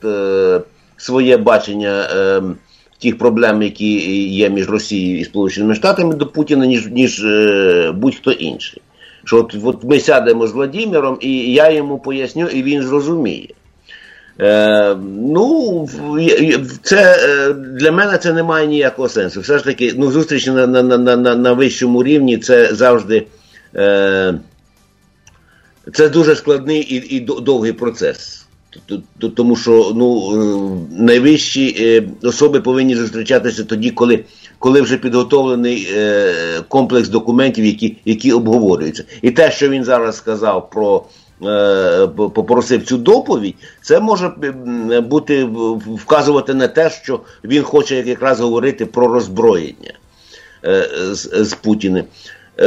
своє 0.97 1.37
бачення 1.37 2.09
е, 2.13 2.43
тих 3.03 3.19
проблем, 3.19 3.63
які 3.63 4.29
є 4.29 4.51
між 4.51 4.69
Росією 4.69 5.21
і 5.21 5.25
Сполученими 5.25 5.75
Штатами 5.75 6.15
до 6.15 6.27
Путіна, 6.27 6.67
ніж 6.67 6.87
ніж 6.87 7.25
е, 7.25 7.93
будь-хто 7.97 8.33
інший. 8.33 8.83
Що 9.25 9.39
от, 9.39 9.57
от 9.65 9.85
ми 9.85 10.01
сядемо 10.01 10.47
з 10.47 10.53
Владимиром, 10.53 11.19
і 11.21 11.53
я 11.53 11.71
йому 11.71 11.99
поясню, 11.99 12.47
і 12.47 12.63
він 12.63 12.83
зрозуміє. 12.83 13.49
Е, 14.41 14.97
Ну, 15.35 15.89
це 16.83 17.17
для 17.55 17.93
мене 17.93 18.19
це 18.19 18.33
не 18.33 18.43
має 18.43 18.67
ніякого 18.67 19.09
сенсу. 19.09 19.41
Все 19.41 19.59
ж 19.59 19.65
таки, 19.65 19.95
ну, 19.97 20.11
зустрічі 20.11 20.51
на 20.51 20.67
на, 20.67 20.83
на, 20.83 21.17
на, 21.17 21.37
на 21.37 21.53
вищому 21.53 22.03
рівні 22.03 22.39
це 22.39 22.75
завжди 22.75 23.27
е, 23.75 24.35
це 25.93 26.09
дуже 26.09 26.37
складний 26.37 26.81
і 26.81 27.17
і 27.17 27.21
довгий 27.21 27.73
процес. 27.73 28.46
Тому 29.37 29.57
що 29.57 29.93
ну, 29.97 30.33
е, 30.33 31.03
найвищі 31.03 31.77
е, 31.81 32.09
особи 32.29 32.61
повинні 32.61 32.97
зустрічатися 32.97 33.65
тоді, 33.65 33.91
коли 33.91 34.25
коли 34.59 34.81
вже 34.81 34.97
підготовлений 34.97 35.89
е, 35.97 36.35
комплекс 36.69 37.09
документів, 37.09 37.65
які 37.65 37.97
які 38.05 38.33
обговорюються. 38.33 39.05
І 39.23 39.31
те, 39.31 39.51
що 39.51 39.69
він 39.69 39.85
зараз 39.85 40.17
сказав 40.17 40.71
про 40.71 41.05
попросив 42.35 42.85
цю 42.85 42.97
доповідь, 42.97 43.55
це 43.83 44.01
може 44.01 44.33
бути 45.09 45.45
вказувати 45.97 46.55
на 46.55 46.69
те, 46.69 46.91
що 46.91 47.21
він 47.45 47.63
хоче 47.63 47.97
якраз 48.07 48.41
говорити 48.41 48.87
про 48.87 49.09
роззброєння 49.09 49.93
з, 51.13 51.45
з 51.45 51.55
Путіним. 51.55 52.05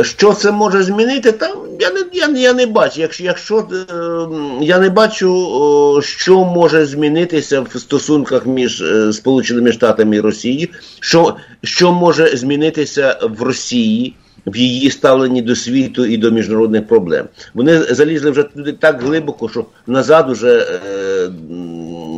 Що 0.01 0.33
це 0.33 0.51
може 0.51 0.83
змінити? 0.83 1.31
Там 1.31 1.57
я 1.79 1.91
не 1.91 2.03
я, 2.13 2.27
я 2.27 2.53
не 2.53 2.65
бачу. 2.65 3.01
Якщо 3.01 3.23
якщо 3.23 3.57
е, 3.57 4.65
я 4.65 4.79
не 4.79 4.89
бачу, 4.89 6.01
що 6.03 6.45
може 6.45 6.85
змінитися 6.85 7.61
в 7.61 7.79
стосунках 7.79 8.45
між 8.45 8.81
е, 8.81 9.13
Сполученими 9.13 9.71
Штатами 9.71 10.15
і 10.15 10.19
Росією, 10.19 10.67
що, 10.99 11.35
що 11.63 11.91
може 11.91 12.37
змінитися 12.37 13.19
в 13.21 13.41
Росії. 13.41 14.15
В 14.45 14.57
її 14.57 14.91
ставленні 14.91 15.41
до 15.41 15.55
світу 15.55 16.05
і 16.05 16.17
до 16.17 16.31
міжнародних 16.31 16.87
проблем. 16.87 17.25
Вони 17.53 17.83
залізли 17.83 18.31
вже 18.31 18.43
туди 18.43 18.73
так 18.73 19.01
глибоко, 19.01 19.49
що 19.49 19.65
назад 19.87 20.29
уже 20.29 20.57
е, 20.57 21.29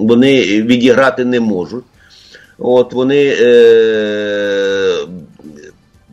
вони 0.01 0.61
відіграти 0.61 1.25
не 1.25 1.39
можуть. 1.39 1.83
От 2.57 2.93
вони 2.93 3.35
е, 3.39 4.97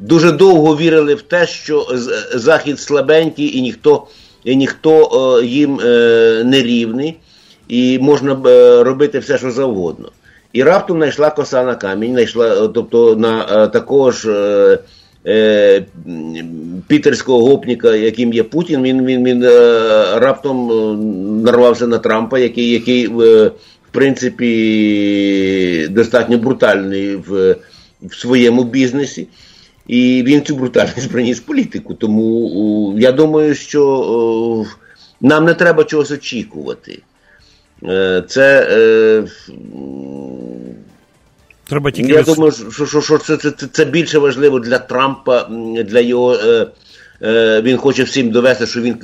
дуже 0.01 0.33
довго 0.33 0.77
вірили 0.77 1.15
в 1.15 1.23
те, 1.23 1.47
що 1.47 1.87
Захід 2.35 2.81
слабенький 2.81 3.59
і 3.59 3.63
ніхто 3.63 4.07
і 4.45 4.57
ніхто 4.57 5.43
їм 5.45 5.81
е, 5.81 6.43
не 6.45 6.63
рівний, 6.63 7.17
і 7.69 7.99
можна 7.99 8.41
е, 8.47 8.83
робити 8.83 9.19
все, 9.19 9.39
що 9.39 9.51
завгодно. 9.51 10.09
І 10.53 10.63
раптом 10.63 10.97
знайшла 10.97 11.31
коса 11.31 11.65
на 11.65 11.75
камінь, 11.75 12.13
знайшла, 12.13 12.69
тобто 12.69 13.17
на 13.17 13.47
е, 13.51 13.69
такого 13.69 14.11
ж 14.11 14.33
е, 14.33 14.79
е, 15.27 15.85
пітерського 16.87 17.45
гопніка, 17.45 17.97
яким 17.97 18.33
є 18.33 18.43
Путін, 18.43 18.83
він 18.83 19.07
він, 19.07 19.25
він 19.25 19.43
е, 19.43 19.49
раптом 20.19 21.43
нарвався 21.43 21.87
на 21.87 21.99
Трампа, 21.99 22.39
який, 22.39 22.71
який 22.71 23.07
в 23.09 23.51
принципі 23.91 24.49
достатньо 25.91 26.39
брутальний 26.39 27.17
в, 27.17 27.57
в 28.03 28.15
своєму 28.15 28.65
бізнесі. 28.65 29.29
І 29.89 30.23
він 30.27 30.43
цю 30.45 30.57
брутальність 30.57 31.11
приніс 31.13 31.41
політику. 31.41 31.95
Тому 31.95 32.95
я 32.99 33.13
думаю, 33.13 33.55
що 33.55 34.67
нам 35.21 35.45
не 35.45 35.55
треба 35.55 35.85
чогось 35.85 36.11
очікувати. 36.11 37.03
Е, 37.85 38.25
це 38.29 38.69
е, 38.71 39.25
Треба 41.69 41.91
тільки 41.91 42.13
Я 42.13 42.23
думаю, 42.23 42.53
що 42.53 42.87
що, 42.87 43.01
що 43.01 43.19
це, 43.19 43.37
це 43.37 43.51
це, 43.51 43.85
більше 43.85 44.19
важливо 44.19 44.61
для 44.61 44.79
Трампа, 44.79 45.49
для 45.85 46.01
його. 46.01 46.35
Е, 46.35 46.67
е, 47.23 47.63
Він 47.63 47.77
хоче 47.77 48.03
всім 48.03 48.31
довести, 48.31 48.67
що 48.67 48.81
він 48.81 48.97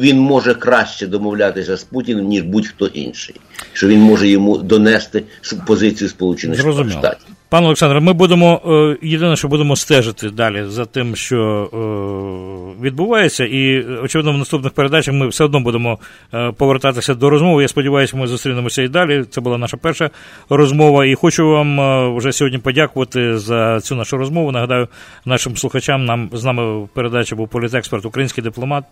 він 0.00 0.18
може 0.18 0.54
краще 0.54 1.06
домовлятися 1.06 1.76
з 1.76 1.84
Путіним, 1.84 2.26
ніж 2.26 2.42
будь-хто 2.42 2.86
інший. 2.86 3.36
Що 3.72 3.88
він 3.88 4.00
може 4.00 4.28
йому 4.28 4.58
донести 4.58 5.22
позицію 5.66 6.08
Сполучених 6.10 6.60
Штатів. 6.90 7.26
Пане 7.50 7.66
Олександре, 7.66 8.00
ми 8.00 8.12
будемо 8.12 8.60
е, 8.66 9.06
єдине, 9.06 9.36
що 9.36 9.48
будемо 9.48 9.76
стежити 9.76 10.30
далі 10.30 10.64
за 10.64 10.84
тим, 10.84 11.16
що 11.16 11.70
е, 11.72 12.82
відбувається, 12.82 13.44
і 13.44 13.82
очевидно, 13.82 14.32
в 14.32 14.38
наступних 14.38 14.72
передачах 14.72 15.14
ми 15.14 15.28
все 15.28 15.44
одно 15.44 15.60
будемо 15.60 15.98
е, 16.34 16.52
повертатися 16.52 17.14
до 17.14 17.30
розмови. 17.30 17.62
Я 17.62 17.68
сподіваюся, 17.68 18.16
ми 18.16 18.26
зустрінемося 18.26 18.82
і 18.82 18.88
далі. 18.88 19.24
Це 19.30 19.40
була 19.40 19.58
наша 19.58 19.76
перша 19.76 20.10
розмова. 20.48 21.06
І 21.06 21.14
хочу 21.14 21.48
вам 21.48 22.16
вже 22.16 22.32
сьогодні 22.32 22.58
подякувати 22.58 23.38
за 23.38 23.80
цю 23.80 23.96
нашу 23.96 24.16
розмову. 24.16 24.52
Нагадаю, 24.52 24.88
нашим 25.24 25.56
слухачам 25.56 26.04
нам 26.04 26.30
з 26.32 26.44
нами 26.44 26.78
в 26.84 26.88
передачі 26.88 27.34
був 27.34 27.48
політексперт, 27.48 28.04
український 28.04 28.44
дипломат 28.44 28.84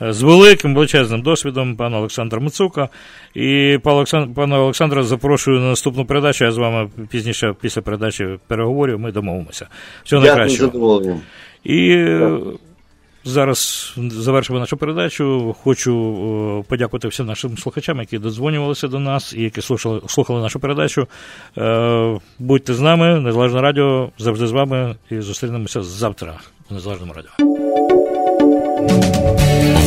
з 0.00 0.22
великим 0.22 0.74
величезним 0.74 1.22
досвідом, 1.22 1.76
пан 1.76 1.94
Олександр 1.94 2.40
Мицука. 2.40 2.88
І 3.34 3.78
пана 4.34 4.60
Олександра 4.60 5.02
запрошую 5.02 5.60
на 5.60 5.68
наступну 5.68 6.04
передачу. 6.04 6.44
Я 6.44 6.52
з 6.52 6.56
вами 6.56 6.90
пізніше, 7.10 7.54
після 7.60 7.82
передачі 7.82 7.95
переговорів, 8.46 8.98
ми 8.98 9.12
домовимося. 9.12 9.66
Всього 10.04 10.22
найкращого. 10.22 11.20
І 11.64 12.06
зараз 13.26 13.92
завершимо 13.96 14.58
нашу 14.58 14.76
передачу. 14.76 15.56
Хочу 15.62 16.64
подякувати 16.68 17.08
всім 17.08 17.26
нашим 17.26 17.58
слухачам, 17.58 17.98
які 17.98 18.18
додзвонювалися 18.18 18.88
до 18.88 18.98
нас 18.98 19.32
і 19.32 19.42
які 19.42 19.60
слухали, 19.60 20.00
слухали 20.08 20.40
нашу 20.40 20.60
передачу. 20.60 21.06
Е, 21.58 22.20
будьте 22.38 22.74
з 22.74 22.80
нами, 22.80 23.20
Незалежне 23.20 23.60
Радіо 23.60 24.10
завжди 24.18 24.46
з 24.46 24.52
вами 24.52 24.96
і 25.10 25.20
зустрінемося 25.20 25.82
завтра 25.82 26.34
в 26.70 26.74
Незалежному 26.74 27.12
Радіо. 27.12 27.55